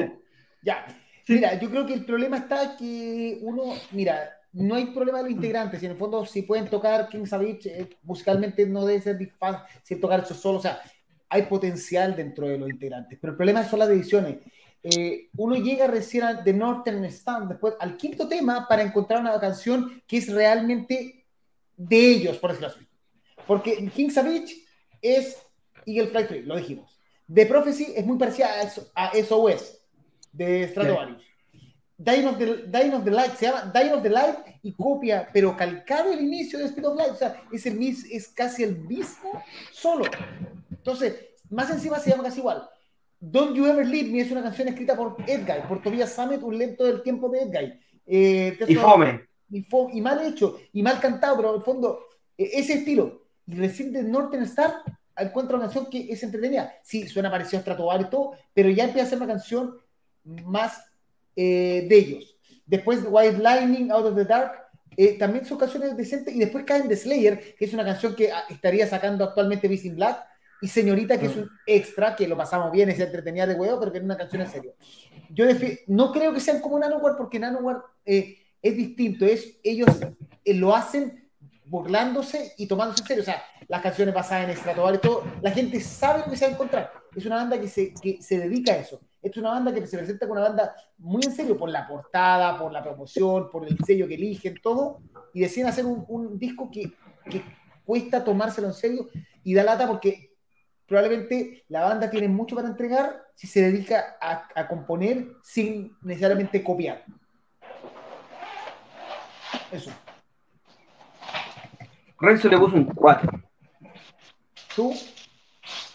[0.62, 0.87] Ya.
[1.29, 3.74] Mira, yo creo que el problema está que uno.
[3.93, 7.27] Mira, no hay problema de los integrantes, y en el fondo si pueden tocar King
[7.27, 10.81] Savage, eh, musicalmente no debe ser fácil tocar eso solo, o sea,
[11.29, 14.39] hay potencial dentro de los integrantes, pero el problema son las ediciones.
[14.83, 19.41] Eh, uno llega recién a The Northern Stand, después al quinto tema, para encontrar una
[19.41, 21.24] canción que es realmente
[21.77, 22.87] de ellos, por decirlo así.
[23.47, 24.57] Porque King Savage
[25.01, 25.39] es
[25.87, 26.91] Eagle Fly Free, lo dijimos.
[27.32, 28.49] The Prophecy es muy parecida
[28.94, 29.78] a, SOS
[30.32, 31.23] de Stratovarius.
[31.99, 35.57] Dying of, the, of the Light, se llama Dying of the Light y copia, pero
[35.57, 39.40] calcado el inicio de Speed of Light, o sea, es, el, es casi el mismo
[39.70, 40.05] solo.
[40.70, 41.15] Entonces,
[41.49, 42.69] más encima se llama casi igual.
[43.20, 46.59] Don't You Ever Leave Me es una canción escrita por Edguy, por Tobias Sammet, un
[46.59, 47.81] lento del tiempo de Edguy.
[48.05, 49.28] Eh, y fome.
[49.49, 52.01] Y, mal hecho, y mal cantado, pero en el fondo,
[52.36, 53.27] eh, ese estilo.
[53.47, 54.82] Y recién de Northern Star
[55.17, 56.75] encuentra una canción que es entretenida.
[56.83, 59.77] Sí, suena parecido a Stratovarius y todo, pero ya empieza a ser una canción
[60.25, 60.85] más
[61.37, 62.37] eh, de ellos.
[62.67, 64.53] Después White Lightning, Out of the Dark,
[64.97, 66.35] eh, también son canciones decentes.
[66.35, 69.95] Y después caen The Slayer, que es una canción que ah, estaría sacando actualmente Beast
[69.95, 70.25] Black.
[70.61, 73.91] Y Señorita, que es un extra, que lo pasamos bien, es entretenida de huevo, pero
[73.91, 74.75] que es una canción en serio.
[75.31, 75.45] Yo
[75.89, 79.27] no creo que sean como Nanowar, porque Nanowar eh, es distinto.
[79.27, 79.89] Es, ellos
[80.45, 81.22] lo hacen
[81.65, 83.23] burlándose y tomándose en serio.
[83.23, 86.51] O sea, las canciones basadas en Stratovarius todo, la gente sabe lo que se va
[86.51, 86.93] a encontrar.
[87.15, 89.01] Es una banda que se, que se dedica a eso.
[89.21, 92.59] Es una banda que se presenta como una banda muy en serio por la portada,
[92.59, 95.01] por la promoción, por el sello que eligen, todo,
[95.33, 96.93] y deciden hacer un, un disco que,
[97.31, 97.43] que
[97.85, 99.09] cuesta tomárselo en serio
[99.45, 100.33] y da lata porque
[100.87, 106.63] probablemente la banda tiene mucho para entregar si se dedica a, a componer sin necesariamente
[106.63, 107.05] copiar.
[109.71, 109.91] Eso.
[112.23, 113.31] Renzo le puso un 4.
[114.77, 114.94] Tú,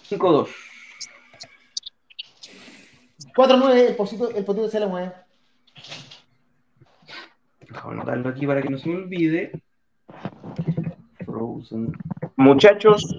[0.09, 0.49] 5-2.
[3.33, 5.13] 4-9, el potito, el potito se le mueve.
[7.61, 9.63] Déjame anotarlo aquí para que no se me olvide.
[11.25, 11.97] Frozen.
[12.35, 13.17] Muchachos,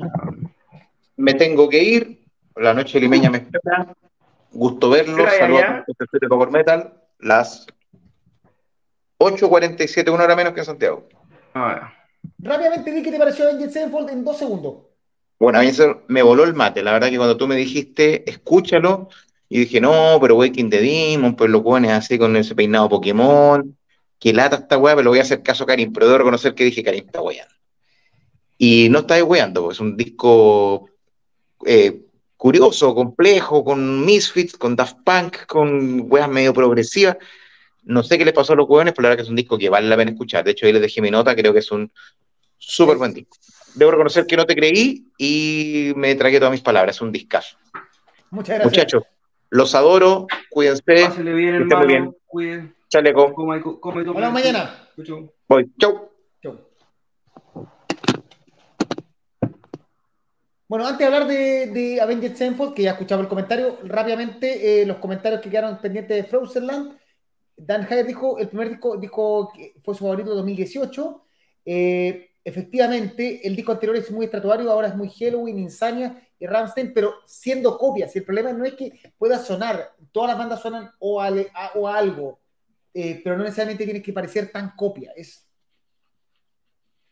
[1.17, 2.25] me tengo que ir.
[2.57, 3.97] La noche limeña me espera.
[4.53, 5.31] Gusto verlos.
[5.39, 6.93] Saludos a todos de Power Metal.
[7.21, 7.67] Las
[9.19, 11.09] 8.47, una hora menos que en Santiago.
[11.55, 11.95] Ah,
[12.39, 14.75] Rápidamente di qué te pareció Avenged Sevenfold en dos segundos.
[15.39, 15.71] Bueno, a mí
[16.09, 16.83] me voló el mate.
[16.83, 19.09] La verdad que cuando tú me dijiste, escúchalo,
[19.49, 23.77] y dije, no, pero Waking the Demon, pues lo pones así con ese peinado Pokémon.
[24.19, 25.93] Que lata esta weá, pero voy a hacer caso a Karim.
[25.93, 27.55] Pero debo reconocer que dije, Karim está weando.
[28.59, 30.91] Y no está weando, pues es un disco
[31.65, 32.03] eh,
[32.37, 37.17] curioso, complejo, con Misfits, con Daft Punk, con weas medio progresivas.
[37.89, 39.57] No sé qué les pasó a los weones, pero la verdad que es un disco
[39.57, 40.45] que vale la pena escuchar.
[40.45, 41.91] De hecho, ahí les dejé mi nota, creo que es un
[42.59, 43.39] súper buen disco.
[43.75, 46.97] Debo reconocer que no te creí y me tragué todas mis palabras.
[46.97, 47.57] Es un discazo.
[48.31, 48.67] Muchas gracias.
[48.67, 49.03] Muchachos,
[49.49, 50.27] los adoro.
[50.51, 50.83] Cuídense.
[50.85, 52.15] Pásele bien, hermano.
[52.91, 53.33] Chaleco.
[53.33, 54.01] Come y tome.
[54.11, 54.91] Hablamos mañana.
[54.95, 55.33] Chau, chau.
[55.49, 55.71] Voy.
[55.81, 56.11] Chau.
[56.43, 56.61] Chau.
[60.69, 64.85] Bueno, antes de hablar de, de Avenged Sevenfold, que ya escuchaba el comentario, rápidamente eh,
[64.85, 66.99] los comentarios que quedaron pendientes de Frozenland.
[67.59, 71.25] Dan Hayer dijo, el primer disco dijo que fue su favorito de 2018.
[71.65, 76.95] Eh, efectivamente, el disco anterior es muy estratuario, ahora es muy Halloween, Insania y Ramstein,
[76.95, 78.15] pero siendo copias.
[78.17, 81.31] El problema no es que pueda sonar, todas las bandas suenan o, a,
[81.75, 82.39] o a algo,
[82.95, 85.13] eh, pero no necesariamente tiene que parecer tan copia.
[85.17, 85.45] Es,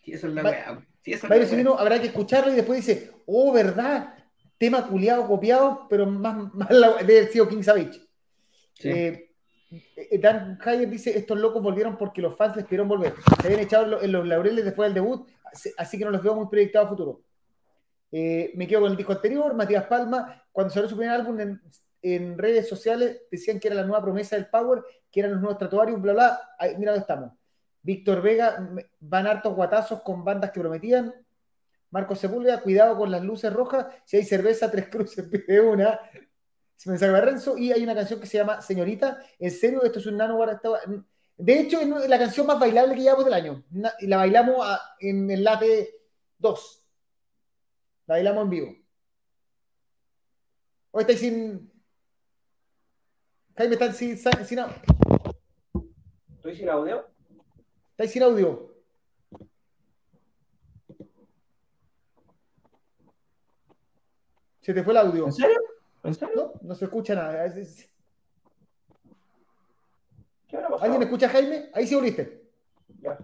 [0.06, 0.86] Sí, esa es la weá.
[1.02, 1.48] Sí, esa es la Byron weá.
[1.51, 4.14] Silvino habrá que escucharlo y después dice, oh, ¿verdad?
[4.56, 8.01] Tema culiado, copiado, pero más, más la, de haber sido King Savage.
[8.74, 8.89] Sí.
[8.89, 9.35] Eh,
[10.20, 13.14] Dan Hayer dice, estos locos volvieron porque los fans les pidieron volver.
[13.40, 15.28] Se habían echado en lo- en los laureles después del debut,
[15.76, 17.20] así- que no los veo muy proyectados a futuro.
[18.12, 22.38] Eh, me quedo con el disco anterior, Matías Palma, cuando salió su primer álbum en,
[22.38, 26.01] redes sociales, decían que era la nueva promesa del Power, que eran los nuevos tratuarios,
[26.01, 26.40] bla, bla.
[26.78, 27.32] Mira dónde estamos.
[27.82, 28.68] Víctor Vega,
[29.01, 31.12] van hartos guatazos con bandas que prometían.
[31.90, 33.86] Marcos Sepúlveda, cuidado con las luces rojas.
[34.05, 35.98] Si hay cerveza, tres cruces, pide una.
[36.77, 37.57] Se me saca Renzo.
[37.57, 39.19] Y hay una canción que se llama Señorita.
[39.39, 40.39] En serio, esto es un nano.
[41.39, 43.65] De hecho, es la canción más bailable que llevamos del año.
[44.01, 44.66] La bailamos
[45.01, 46.01] en el late
[46.39, 46.85] 2.
[48.07, 48.77] La bailamos en vivo.
[50.93, 51.70] Hoy estáis sin.
[53.57, 54.59] Jaime, están sin, sin, sin-
[56.36, 57.07] ¿Estoy sin audio?
[57.93, 58.74] estáis sin audio.
[64.61, 65.27] Se te fue el audio.
[65.27, 65.57] ¿En serio?
[66.07, 66.35] ¿En serio?
[66.37, 67.45] No, no se escucha nada.
[67.47, 67.91] Es- es-
[70.49, 70.85] ¿Qué habrá pasado?
[70.85, 71.70] ¿Alguien escucha a Jaime?
[71.74, 72.43] Ahí sí volviste.
[73.01, 73.19] Ya.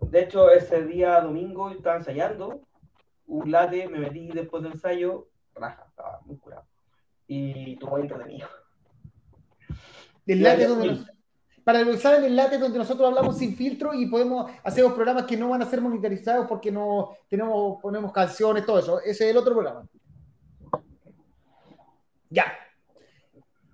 [0.00, 2.60] De hecho, ese día domingo estaba ensayando
[3.26, 6.64] un late, me metí después del ensayo, raja, estaba muy curado.
[7.26, 8.48] Y muy entretenido.
[10.26, 10.90] El Ya, late ya, donde sí.
[10.90, 11.06] nos-
[11.62, 15.24] para el saben el late donde nosotros hablamos sin filtro y podemos hacer los programas
[15.24, 19.00] que no van a ser monitorizados porque no tenemos, ponemos canciones, todo eso.
[19.00, 19.86] Ese es el otro programa.
[22.30, 22.52] Ya.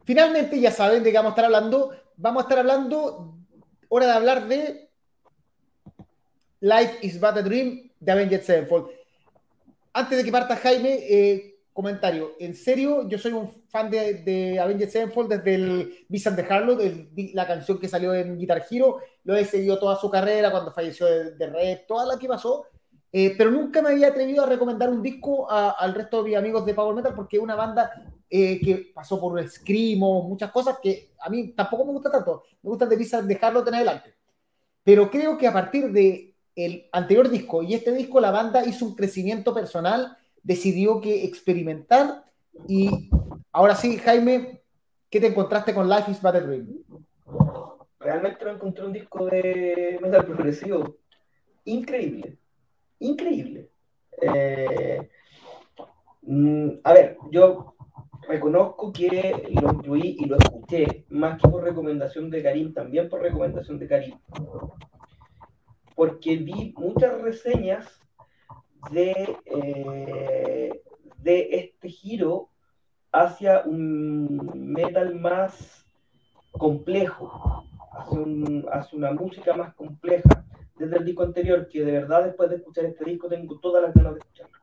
[0.05, 1.93] Finalmente, ya saben de qué vamos a estar hablando.
[2.17, 3.35] Vamos a estar hablando,
[3.89, 4.89] hora de hablar de
[6.61, 8.89] Life is but a Dream de Avenged Sevenfold.
[9.93, 12.33] Antes de que parta Jaime, eh, comentario.
[12.39, 16.79] En serio, yo soy un fan de, de Avenged Sevenfold desde el Vincent de Harlow,
[17.35, 19.01] la canción que salió en Guitar Hero.
[19.25, 22.67] Lo he seguido toda su carrera, cuando falleció de, de Red, toda la que pasó.
[23.13, 26.39] Eh, pero nunca me había atrevido a recomendar un disco a- al resto de mis
[26.39, 27.91] amigos de Power Metal porque es una banda
[28.37, 32.43] eh, que pasó por un Screamo, muchas cosas que a mí tampoco me gusta tanto.
[32.65, 34.13] Me gusta de Vincent de Harlow en adelante.
[34.83, 38.87] Pero creo que a partir de el anterior disco y este disco, la banda hizo
[38.87, 42.25] un crecimiento personal, decidió que experimentar
[42.67, 43.09] y
[43.53, 44.63] ahora sí, Jaime,
[45.09, 46.83] ¿qué te encontraste con Life is But a Dream?
[48.01, 50.97] Realmente me encontré un disco de metal progresivo
[51.67, 52.37] increíble.
[52.99, 53.71] Increíble.
[54.21, 55.09] Eh,
[56.23, 57.74] mm, a ver, yo
[58.29, 63.21] reconozco que lo incluí y lo escuché, más que por recomendación de Karim, también por
[63.21, 64.19] recomendación de Karim.
[65.95, 68.01] porque vi muchas reseñas
[68.91, 70.83] de, eh,
[71.19, 72.49] de este giro
[73.13, 75.87] hacia un metal más
[76.51, 80.45] complejo, hacia, un, hacia una música más compleja,
[80.77, 83.95] desde el disco anterior, que de verdad después de escuchar este disco tengo todas las
[83.95, 84.59] ganas de escucharlo.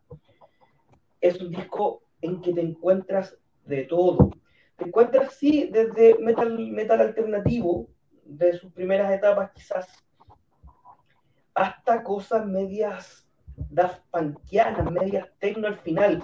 [1.21, 4.31] Es un disco en que te encuentras de todo.
[4.77, 7.87] Te encuentras, sí, desde metal, metal alternativo,
[8.25, 9.87] de sus primeras etapas quizás,
[11.53, 13.27] hasta cosas medias
[13.69, 16.23] Daft Punkianas, medias tecno al final,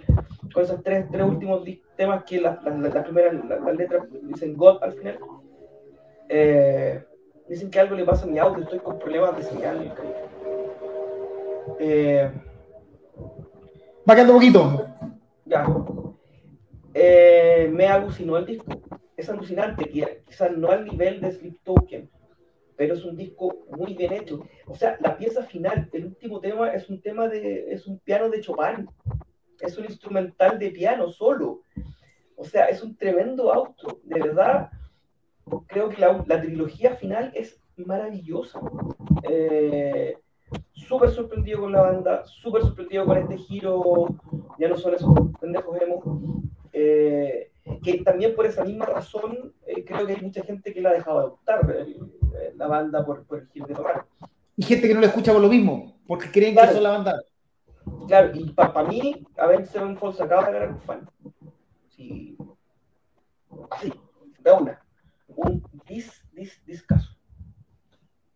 [0.54, 1.64] con esos tres, tres últimos
[1.96, 5.20] temas que las la, la, primeras las letras dicen God al final.
[6.30, 7.04] Eh,
[7.48, 9.94] dicen que algo le pasa a mi audio, estoy con problemas de señal.
[11.80, 12.32] Eh,
[14.10, 14.88] Va quedando poquito.
[15.46, 15.68] Ya.
[17.00, 18.82] Eh, me alucinó el disco.
[19.16, 22.10] Es alucinante, quizás no al nivel de Sleep Token,
[22.76, 24.44] pero es un disco muy bien hecho.
[24.66, 28.30] O sea, la pieza final, el último tema, es un tema de, es un piano
[28.30, 28.90] de Chopin,
[29.62, 31.62] es un instrumental de piano solo.
[32.36, 34.00] O sea, es un tremendo auto.
[34.04, 34.72] De verdad,
[35.68, 38.60] creo que la, la trilogía final es maravillosa.
[39.30, 40.18] Eh,
[40.74, 44.08] súper sorprendido con la banda, súper sorprendido con este giro,
[44.58, 46.02] ya no son esos pendejos emo.
[46.80, 47.52] Eh,
[47.84, 50.94] que también por esa misma razón eh, creo que hay mucha gente que la ha
[50.94, 51.88] dejado de adoptar
[52.56, 54.06] la banda por, por, el giro de tomar.
[54.56, 56.68] Y gente que no la escucha por lo mismo, porque creen claro.
[56.68, 57.24] que son la banda.
[58.08, 61.10] Claro, y para pa mí, a ver, Sevenfold se acaba de ganar un fan.
[61.90, 62.38] Sí.
[63.72, 63.92] Así,
[64.40, 64.80] de una.
[65.36, 67.10] Un dis, dis, discaso.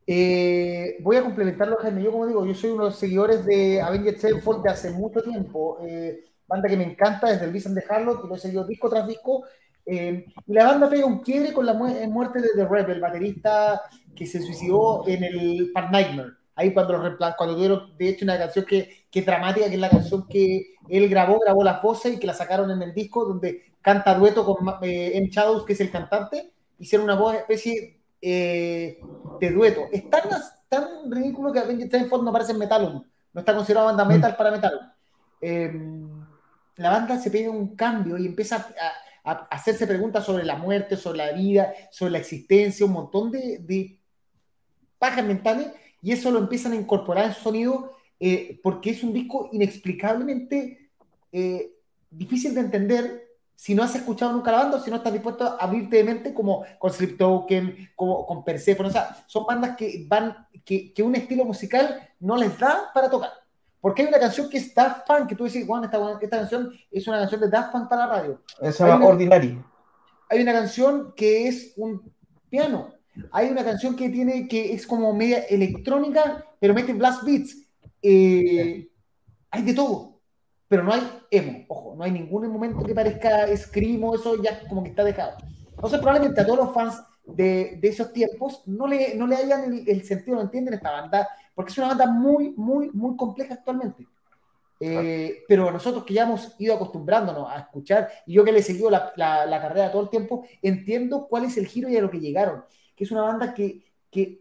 [0.08, 2.04] Eh, voy a complementarlo, Jaime.
[2.04, 5.22] Yo, como digo, yo soy uno de los seguidores de Avenged Sevenfold de hace mucho
[5.22, 5.78] tiempo.
[5.86, 8.90] Eh, banda que me encanta desde el Vincent de Harlow, que lo he seguido disco
[8.90, 9.46] tras disco.
[9.86, 13.02] Eh, y la banda pega un quiebre con la mu muerte de The Rebel, el
[13.02, 13.82] baterista
[14.16, 16.34] que se suicidó en el Park Nightmare.
[16.56, 19.80] Ahí cuando, lo cuando tuvieron, de hecho, una canción que, que es dramática, que es
[19.80, 23.26] la canción que él grabó, grabó las voces y que la sacaron en el disco,
[23.26, 25.30] donde canta dueto con eh, M.
[25.30, 26.52] Shadows, que es el cantante.
[26.78, 29.00] Hicieron una voz especie eh,
[29.40, 29.88] de dueto.
[29.92, 30.24] Es tan,
[30.70, 33.04] tan ridículo que Avenged Sevenfold no parece metal,
[33.34, 34.94] no está considerado banda metal para metal.
[35.42, 35.72] Eh,
[36.82, 38.68] la banda se pega un cambio y empieza
[39.24, 43.60] a, hacerse preguntas sobre la muerte, sobre la vida, sobre la existencia, un montón de,
[43.60, 44.00] de
[44.98, 45.68] pajas mentales,
[46.02, 50.92] y eso lo empiezan a incorporar en su sonido eh, porque es un disco inexplicablemente
[51.32, 51.72] eh,
[52.10, 55.58] difícil de entender si no has escuchado nunca la banda si no estás dispuesto a
[55.58, 60.06] abrirte de mente como con Sleep Token, como con Persephone, o sea, son bandas que
[60.08, 63.41] van, que un estilo musical no les da para tocar.
[63.82, 66.72] Porque hay una canción que es Daft Punk, que tú dices, Juan, esta, esta, canción
[66.92, 68.42] es una canción de Daft Punk para la radio.
[68.62, 69.60] Esa es Ordinary.
[70.30, 72.14] Hay una canción que es un
[72.50, 72.94] piano.
[73.32, 77.58] Hay una canción que tiene, que es como media electrónica, pero mete blast beats.
[78.02, 78.88] Eh,
[79.50, 80.20] hay de todo.
[80.68, 81.02] Pero no hay
[81.32, 85.36] emo, ojo, no hay ningún momento que parezca escrimo, eso ya como que está dejado.
[85.70, 89.66] Entonces, probablemente a todos los fans de, de esos tiempos no le, no le hayan
[89.66, 93.56] el, el sentido, no entienden esta banda, porque es una banda muy, muy, muy compleja
[93.56, 94.08] actualmente.
[94.84, 98.64] Eh, pero nosotros que ya hemos ido acostumbrándonos a escuchar, y yo que le he
[98.64, 102.02] seguido la, la, la, carrera todo el tiempo, entiendo cuál es el giro y a
[102.02, 102.64] lo que llegaron.
[102.96, 104.40] Que es una banda que, que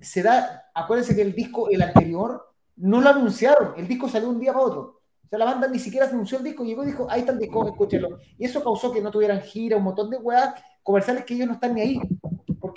[0.00, 2.46] se da, acuérdense que el disco, el anterior,
[2.76, 4.80] no lo anunciaron, el disco salió un día para otro.
[5.24, 7.38] O sea, la banda ni siquiera anunció el disco, llegó y dijo, ahí está el
[7.38, 8.18] disco, escúchenlo.
[8.38, 11.54] Y eso causó que no tuvieran gira, un montón de weas comerciales que ellos no
[11.54, 12.00] están ni ahí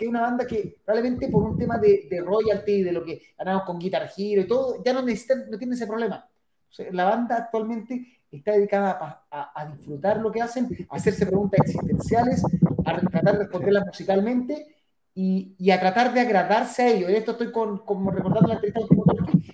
[0.02, 3.22] porque hay una banda que probablemente por un tema de, de royalty, de lo que
[3.38, 6.28] ganamos con Guitar Hero y todo, ya no necesitan, no tienen ese problema.
[6.70, 10.96] O sea, la banda actualmente está dedicada a, a, a, disfrutar lo que hacen, a
[10.96, 12.44] hacerse preguntas existenciales,
[12.86, 14.76] a tratar de responderlas musicalmente
[15.14, 17.10] y, y, a tratar de agradarse a ellos.
[17.10, 18.88] En esto estoy con, como recordando la entrevista de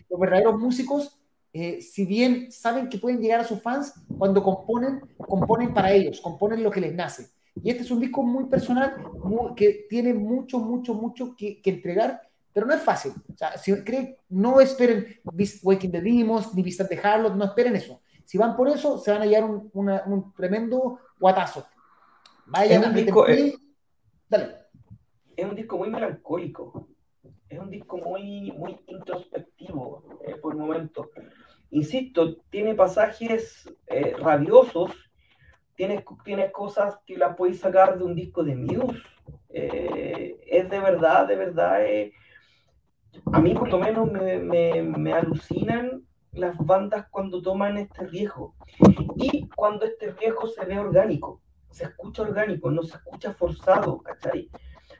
[0.09, 1.19] los verdaderos músicos,
[1.51, 6.21] eh, si bien saben que pueden llegar a sus fans, cuando componen, componen para ellos,
[6.21, 10.13] componen lo que les nace y este es un disco muy personal, muy, que tiene
[10.13, 12.21] mucho, mucho, mucho que, que, entregar,
[12.53, 13.13] pero no es fácil.
[13.33, 15.19] O sea, si creen, no esperen
[15.63, 18.01] Waking the Demons, ni Vistas de Harlot, no esperen eso.
[18.25, 21.65] Si van por eso, se van a llevar un, una, un tremendo guatazo.
[22.45, 23.55] Vayan es un disco, es,
[24.29, 24.55] Dale.
[25.35, 26.87] Es un disco muy melancólico.
[27.49, 31.11] Es un disco muy, muy introspectivo eh, por el momento.
[31.71, 34.91] Insisto, tiene pasajes eh, rabiosos
[35.77, 39.01] tienes, tienes cosas que las puedes sacar de un disco de Muse.
[39.49, 41.85] Eh, es de verdad, de verdad.
[41.85, 42.11] Eh,
[43.31, 48.55] a mí por lo menos me, me, me, alucinan las bandas cuando toman este riesgo.
[49.15, 54.49] Y cuando este riesgo se ve orgánico, se escucha orgánico, no se escucha forzado, ¿cachai?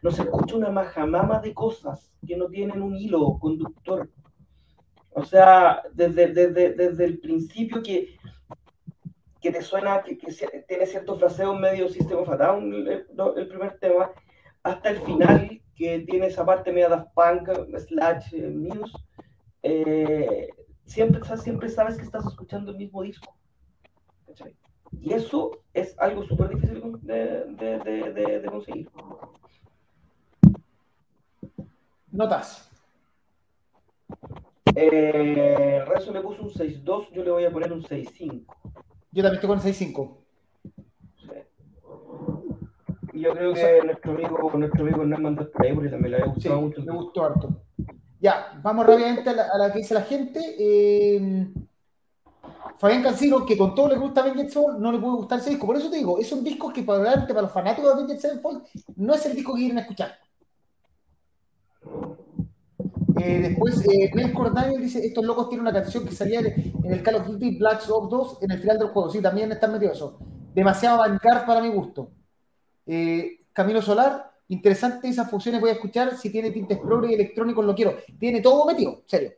[0.01, 4.09] no se escucha una majamama de cosas que no tienen un hilo conductor.
[5.09, 8.15] O sea, desde, desde, desde el principio que,
[9.41, 10.31] que te suena, que, que
[10.67, 14.11] tiene cierto fraseo medio System of a Down, el, primer tema,
[14.63, 17.49] hasta el final, que tiene esa parte media Daft Punk,
[17.87, 18.97] slash eh, Muse,
[19.63, 20.49] eh,
[20.85, 23.35] siempre, siempre sabes que estás escuchando el mismo disco.
[25.01, 28.89] Y eso es algo súper difícil de, de, de, conseguir.
[32.11, 32.69] Notas.
[34.75, 38.45] Eh, Rezo le puso un 6-2, yo le voy a poner un 6-5.
[39.11, 40.17] Yo también estoy con 6-5.
[43.13, 46.61] Y yo creo que nuestro amigo, nuestro amigo Hernán mandó porque también le ha gustado
[46.61, 46.81] mucho.
[46.83, 47.61] Me gustó harto.
[48.19, 50.39] Ya, vamos rápidamente a la, que dice la gente.
[50.59, 51.47] Eh,
[52.77, 55.65] Fabián Cancino, que con todo le gusta Avenged Soul, no le puede gustar ese disco.
[55.65, 58.63] Por eso te digo, es un disco que para, para los fanáticos de Avenged Sevenfold
[58.95, 60.15] no es el disco que quieren escuchar.
[63.19, 64.11] Eh, después, eh,
[64.53, 67.83] Daniel dice: Estos locos tienen una canción que salía en el Call of Duty Black
[67.89, 69.09] Ops 2 en el final del juego.
[69.09, 70.19] Sí, también están metidos eso.
[70.53, 72.11] Demasiado bancar para mi gusto.
[72.85, 75.61] Eh, Camilo Solar, interesante esas funciones.
[75.61, 76.15] Voy a escuchar.
[76.17, 77.95] Si tiene tintes progre y electrónicos, lo quiero.
[78.19, 79.31] Tiene todo metido, serio.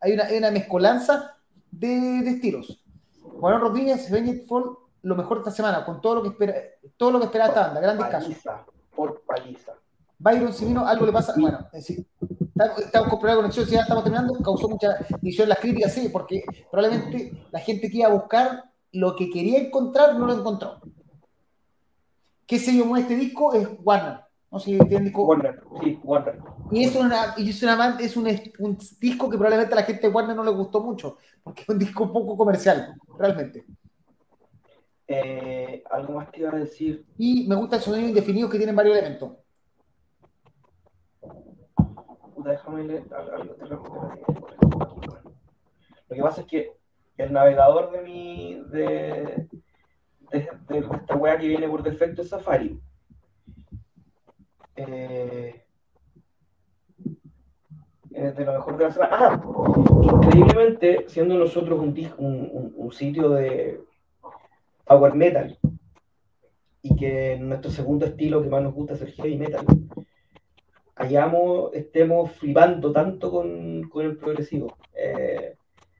[0.00, 1.36] Hay una, una mezcolanza
[1.70, 1.88] de,
[2.22, 2.84] de estilos.
[3.20, 4.08] Juan Rodríguez,
[4.48, 6.54] Fall, lo mejor de esta semana, con todo lo que espera,
[6.96, 7.80] todo lo que espera esta banda.
[7.80, 8.34] Grandes casos.
[8.94, 9.72] Por paliza.
[10.18, 11.34] Byron Simino, algo le pasa.
[11.36, 12.06] Bueno, es decir,
[12.54, 16.08] estamos con problema de conexión, si ya estamos terminando, causó mucha división las críticas, sí,
[16.08, 20.80] porque probablemente la gente que iba a buscar lo que quería encontrar no lo encontró.
[22.46, 23.54] ¿Qué sello mueve este disco?
[23.54, 24.20] Es Warner.
[24.52, 25.24] No sé si tienen disco.
[25.24, 26.38] Warner, sí, Warner.
[26.70, 28.28] Y es, una, es, una, es un,
[28.60, 31.68] un, disco que probablemente a la gente de Warner no le gustó mucho, porque es
[31.68, 33.64] un disco poco comercial, realmente.
[35.08, 37.04] Eh, algo más que iba a decir.
[37.18, 39.32] Y me gusta el sonido indefinido que tienen varios elementos
[42.50, 43.04] déjame leer
[46.08, 46.72] Lo que pasa es que
[47.16, 49.48] el navegador de mi de,
[50.30, 52.78] de, esta wea que viene por defecto es Safari.
[54.76, 55.64] Eh,
[58.10, 59.16] de lo mejor de la semana.
[59.18, 59.42] Ah,
[60.02, 63.80] increíblemente, siendo nosotros un, un, sitio de
[64.84, 65.58] power metal
[66.82, 69.66] y que nuestro segundo estilo que más nos gusta es el heavy metal,
[70.96, 74.76] hayamos, estemos flipando tanto con, con el progresivo.
[74.94, 75.56] Eh,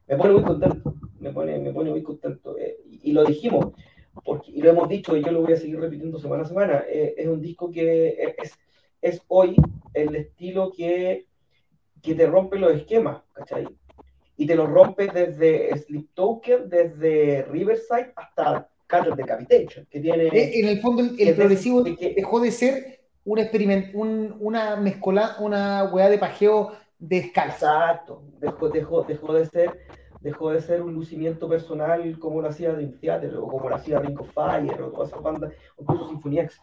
[0.06, 2.56] me pone muy contento, me pone, me pone muy contento.
[2.58, 3.72] Eh, y, lo dijimos,
[4.24, 6.84] porque, y lo hemos dicho, y yo lo voy a seguir repitiendo semana a semana,
[6.88, 8.52] eh, es un disco que es,
[9.00, 9.56] es hoy
[9.94, 11.26] el estilo que,
[12.02, 13.66] que te rompe los esquemas, ¿cachai?
[14.36, 20.28] Y te lo rompe desde Sleep Token, desde Riverside hasta Cattle Decapitation, que tiene...
[20.32, 22.93] En el fondo el, progresivo dejó de ser
[23.24, 27.52] un experimento, un, una mezcola, una weá de pajeo de escala.
[27.52, 29.86] Exacto, dejó, dejó, dejó, de ser,
[30.20, 33.98] dejó de ser un lucimiento personal como lo hacía Dream Theater o como lo hacía
[33.98, 36.60] Ring of Fire o todas esas bandas, o incluso Symphony X.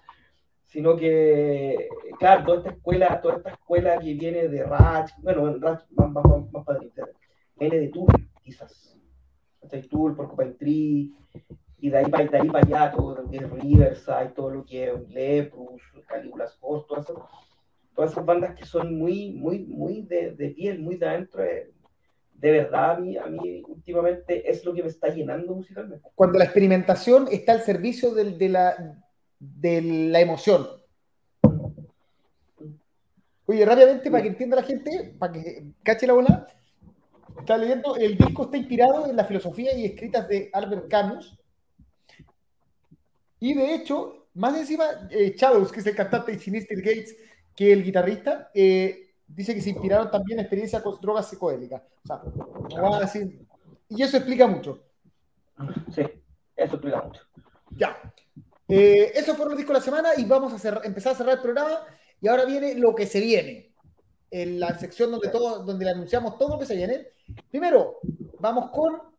[0.66, 5.84] Sino que, claro, toda esta escuela, toda esta escuela que viene de Ratch, bueno, Ratch
[5.92, 7.14] más, más, más, más Theater,
[7.58, 8.08] viene de Tool,
[8.42, 8.98] quizás.
[9.90, 11.12] Tool, Porcupine Tree,
[11.82, 14.64] y de ahí, para, de ahí para allá todo lo que es Riverside, todo lo
[14.64, 17.24] que es Leprus, Calígulas Horse, todas esas,
[17.95, 21.41] todas esas bandas que son muy, muy, muy de, de piel, muy de adentro.
[21.41, 21.74] De,
[22.34, 26.08] de verdad, a mí, a mí últimamente es lo que me está llenando musicalmente.
[26.14, 29.03] Cuando la experimentación está al servicio de, de la,
[29.40, 30.68] de la emoción.
[33.48, 36.48] Oye, rápidamente, para que entienda la gente, para que cache la bola,
[37.40, 41.38] está leyendo, el disco está inspirado en la filosofía y escritas de Albert Camus,
[43.41, 47.18] y de hecho, más encima, eh, que es el cantante de Sinister Gates,
[47.55, 51.81] que el guitarrista, eh, dice que se inspiraron también en experiencias con drogas psicodélicas.
[52.03, 52.22] O sea,
[52.80, 53.47] no a decir.
[53.89, 54.84] Y eso explica mucho.
[55.93, 56.03] Sí,
[56.55, 57.23] eso explica mucho.
[57.72, 57.99] Ya.
[58.68, 61.41] Eh, eso fueron los discos de la semana y vamos a empezar a cerrar el
[61.41, 61.80] programa.
[62.22, 63.73] Y ahora viene lo que se viene.
[64.30, 67.07] En la sección donde, todo, donde le anunciamos todo lo que se viene.
[67.49, 67.97] Primero,
[68.39, 69.11] vamos con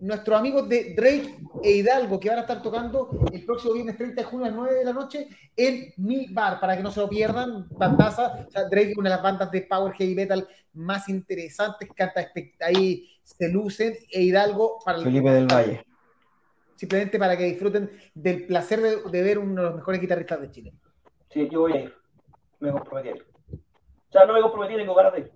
[0.00, 4.22] nuestros amigos de Drake e Hidalgo, que van a estar tocando el próximo viernes 30
[4.22, 7.00] de junio a las 9 de la noche en mi bar, para que no se
[7.00, 7.68] lo pierdan.
[7.70, 12.26] Bandaza, o sea, Drake, una de las bandas de Power Heavy Metal más interesantes, canta
[12.60, 15.84] ahí, se lucen, e Hidalgo para Felipe del Valle.
[16.76, 20.72] Simplemente para que disfruten del placer de, ver uno de los mejores guitarristas de Chile.
[21.30, 21.94] Sí, yo voy a ir.
[22.58, 23.10] Me comprometí.
[23.10, 25.32] O sea, no me comprometí, tengo ganas de ir.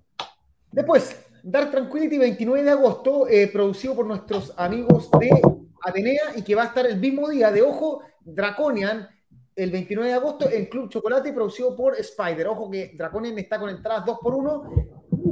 [0.73, 5.31] Después, Dark Tranquility 29 de agosto, eh, producido por nuestros amigos de
[5.83, 9.07] Atenea y que va a estar el mismo día de Ojo, Draconian,
[9.55, 12.47] el 29 de agosto en Club Chocolate producido por Spider.
[12.47, 14.63] Ojo que Draconen está con entradas 2 por 1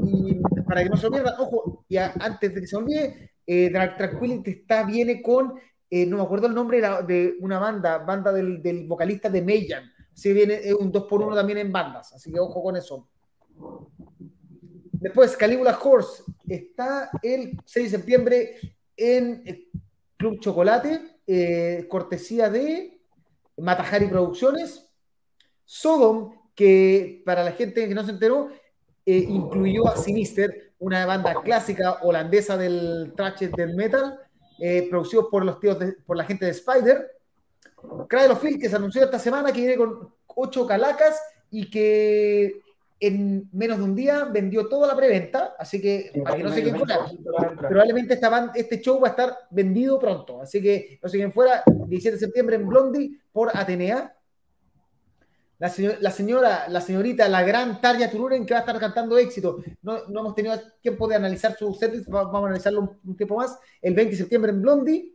[0.05, 0.35] y
[0.67, 4.85] para que no se olvide, ojo, y antes de que se olvide, eh, Tranquility está,
[4.85, 5.55] viene con,
[5.89, 9.91] eh, no me acuerdo el nombre de una banda, banda del, vocalista de Mayan.
[10.13, 13.09] Si viene un 2 por 1 también en bandas, así que ojo con eso.
[15.03, 18.57] Después, Calígula Horse está el 6 de septiembre
[18.97, 19.43] en
[20.17, 23.01] Club Chocolate, eh, cortesía de
[23.57, 24.89] Matajari Producciones.
[25.65, 28.51] Sodom, que para la gente que no se enteró,
[29.05, 34.21] eh, incluyó a Sinister, una banda clásica holandesa del thrash del metal,
[34.61, 37.11] eh, producido por los tíos por la gente de Spider.
[38.09, 41.21] Cradle of Field, que se anunció esta semana, que viene con ocho calacas
[41.51, 42.63] y que
[43.03, 46.63] en menos de un día vendió toda la preventa, así que para que no se
[46.63, 47.07] queden fuera,
[47.57, 51.65] probablemente esta este show va a estar vendido pronto, así que no se queden fuera,
[51.67, 54.15] 17 de septiembre en Blondie por Atenea.
[55.59, 59.59] La, señora, la señorita, la gran Tarja Turunen que va a estar cantando éxito.
[59.83, 63.57] No, hemos tenido tiempo de analizar su setlist, vamos a analizarlo un, tiempo más.
[63.81, 65.13] El 20 de septiembre en Blondie.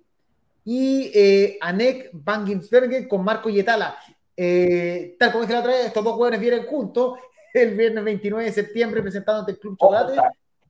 [0.63, 3.97] Y eh, Anek Banginsberger con Marco Yetala.
[4.37, 7.19] Eh, tal como dije la otra vez, estos dos jóvenes vienen juntos
[7.53, 10.21] el viernes 29 de septiembre presentando ante el Club Chocolate.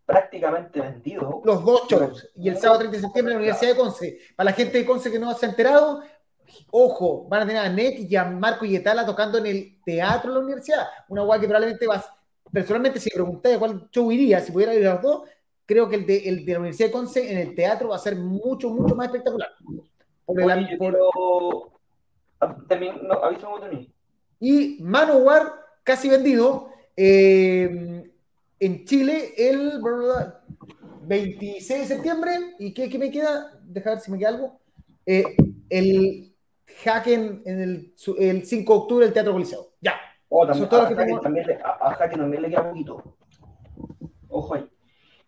[0.06, 1.42] prácticamente vendido.
[1.44, 2.30] Los dos shows.
[2.36, 4.20] Y el sábado 30 de septiembre en la Universidad de Conce.
[4.36, 6.02] Para la gente de Conce que no se ha enterado,
[6.72, 10.40] ojo, van a tener a Nick y a Marco Yetala tocando en el teatro de
[10.40, 10.88] la universidad.
[11.10, 12.10] Una guay que probablemente vas.
[12.52, 15.30] Personalmente, si pregunté cuál show iría, si pudiera ir a los dos,
[15.66, 18.00] creo que el de, el de la Universidad de Conce en el teatro va a
[18.00, 19.50] ser mucho, mucho más espectacular.
[20.26, 20.98] Por el, por...
[22.68, 23.20] También, no,
[24.40, 25.54] Y Manowar,
[25.88, 28.12] casi vendido, eh,
[28.60, 29.82] en Chile el
[31.04, 32.32] 26 de septiembre.
[32.60, 33.58] ¿Y qué, qué me queda?
[33.64, 34.60] Deja ver si me queda algo.
[35.06, 35.24] Eh,
[35.70, 36.36] el
[36.84, 39.76] Hacken en el, el, 5 de octubre el Teatro Coliseo.
[39.80, 39.94] Ya.
[40.28, 43.16] Oh, también, a, Hacken, también le, a, Hacken también le queda poquito.
[44.28, 44.68] Ojo ahí.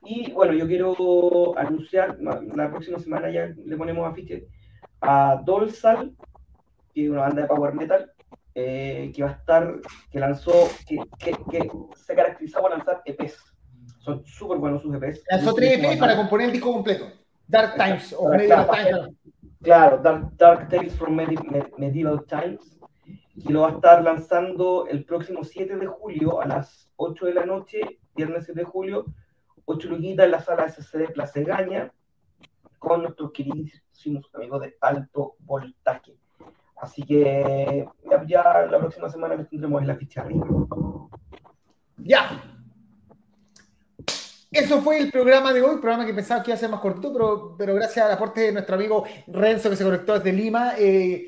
[0.04, 4.50] Y bueno, yo quiero anunciar, la próxima semana ya le ponemos afiche
[5.00, 6.14] a Dolsal,
[6.94, 8.12] que es una banda de power metal,
[8.62, 9.76] eh, que va a estar,
[10.12, 13.38] que lanzó, que, que, que se caracteriza por lanzar EPs.
[14.00, 15.24] Son súper buenos sus EPs.
[15.30, 17.06] Lanzó tres EPs para componer el disco completo.
[17.48, 19.10] Dark Times o Medieval Times.
[19.62, 22.80] Claro, Dark, Dark Tales from Medieval Times.
[23.36, 27.34] Y lo va a estar lanzando el próximo 7 de julio a las 8 de
[27.34, 27.80] la noche,
[28.14, 29.06] viernes 7 de julio,
[29.66, 31.94] 8 luquitas en la sala SCD Plaza Gaña,
[32.78, 36.19] con nuestros queridísimos amigos de alto voltaje.
[36.80, 37.86] Así que
[38.28, 40.48] ya, la próxima semana les tendremos la ficha arriba.
[41.98, 42.42] Ya.
[44.52, 47.14] Eso fue el programa de hoy, programa que pensaba que iba a ser más cortito,
[47.14, 51.28] pero, pero gracias al aporte de nuestro amigo Renzo que se conectó desde Lima, eh,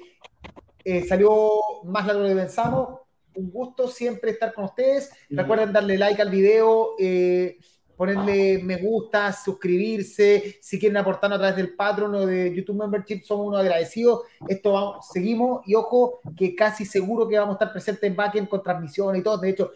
[0.84, 1.52] eh, salió
[1.84, 3.00] más largo de lo que pensamos.
[3.36, 5.12] Un gusto siempre estar con ustedes.
[5.30, 6.96] Recuerden darle like al video.
[7.00, 7.58] Eh,
[8.02, 13.22] ponerle me gusta, suscribirse, si quieren aportarnos a través del Patreon o de YouTube Membership,
[13.22, 14.22] somos unos agradecidos.
[14.48, 18.50] Esto vamos, seguimos y ojo que casi seguro que vamos a estar presentes en backend
[18.50, 19.38] con transmisión y todo.
[19.38, 19.74] De hecho,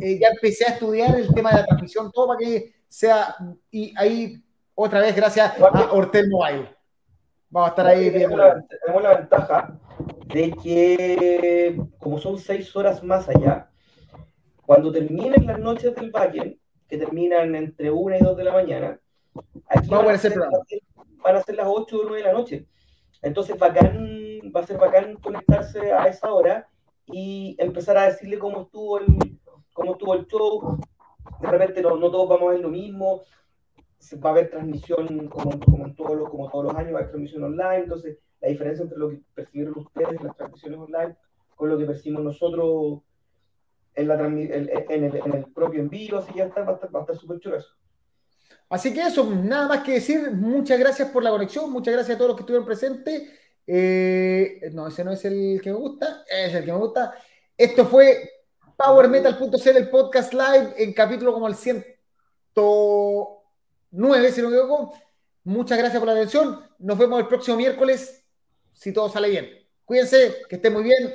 [0.00, 3.36] eh, ya empecé a estudiar el tema de la transmisión, todo para que sea,
[3.70, 4.42] y ahí
[4.74, 6.68] otra vez gracias a Hortel Mobile.
[7.48, 8.10] Vamos a estar ahí.
[8.10, 9.78] Tenemos la, tenemos la ventaja
[10.34, 13.70] de que como son seis horas más allá,
[14.66, 16.56] cuando terminen las noches del backend,
[16.92, 19.00] que terminan entre 1 y 2 de la mañana.
[19.66, 20.38] Aquí van, a ser,
[21.24, 22.66] van a ser las 8 o 9 de la noche.
[23.22, 26.68] Entonces bacán, va a ser bacán conectarse a esa hora
[27.06, 29.06] y empezar a decirle cómo estuvo el,
[29.72, 30.78] cómo estuvo el show.
[31.40, 33.22] De repente no, no todos vamos a ver lo mismo.
[34.22, 37.00] Va a haber transmisión como, como, en todos los, como todos los años, va a
[37.00, 37.84] haber transmisión online.
[37.84, 41.16] Entonces, la diferencia entre lo que percibieron ustedes en las transmisiones online
[41.56, 43.00] con lo que percibimos nosotros
[43.94, 47.40] en, la, en, el, en el propio envío, así ya está, va a estar súper
[47.40, 47.68] chulo eso.
[48.68, 52.18] Así que eso, nada más que decir, muchas gracias por la conexión, muchas gracias a
[52.18, 53.30] todos los que estuvieron presentes.
[53.66, 57.14] Eh, no, ese no es el que me gusta, es el que me gusta.
[57.54, 58.30] Esto fue
[58.76, 64.94] PowerMetal.cl, el podcast live, en capítulo como el 109, si no me equivoco.
[65.44, 66.66] Muchas gracias por la atención.
[66.78, 68.24] Nos vemos el próximo miércoles,
[68.72, 69.50] si todo sale bien.
[69.84, 71.14] Cuídense, que estén muy bien.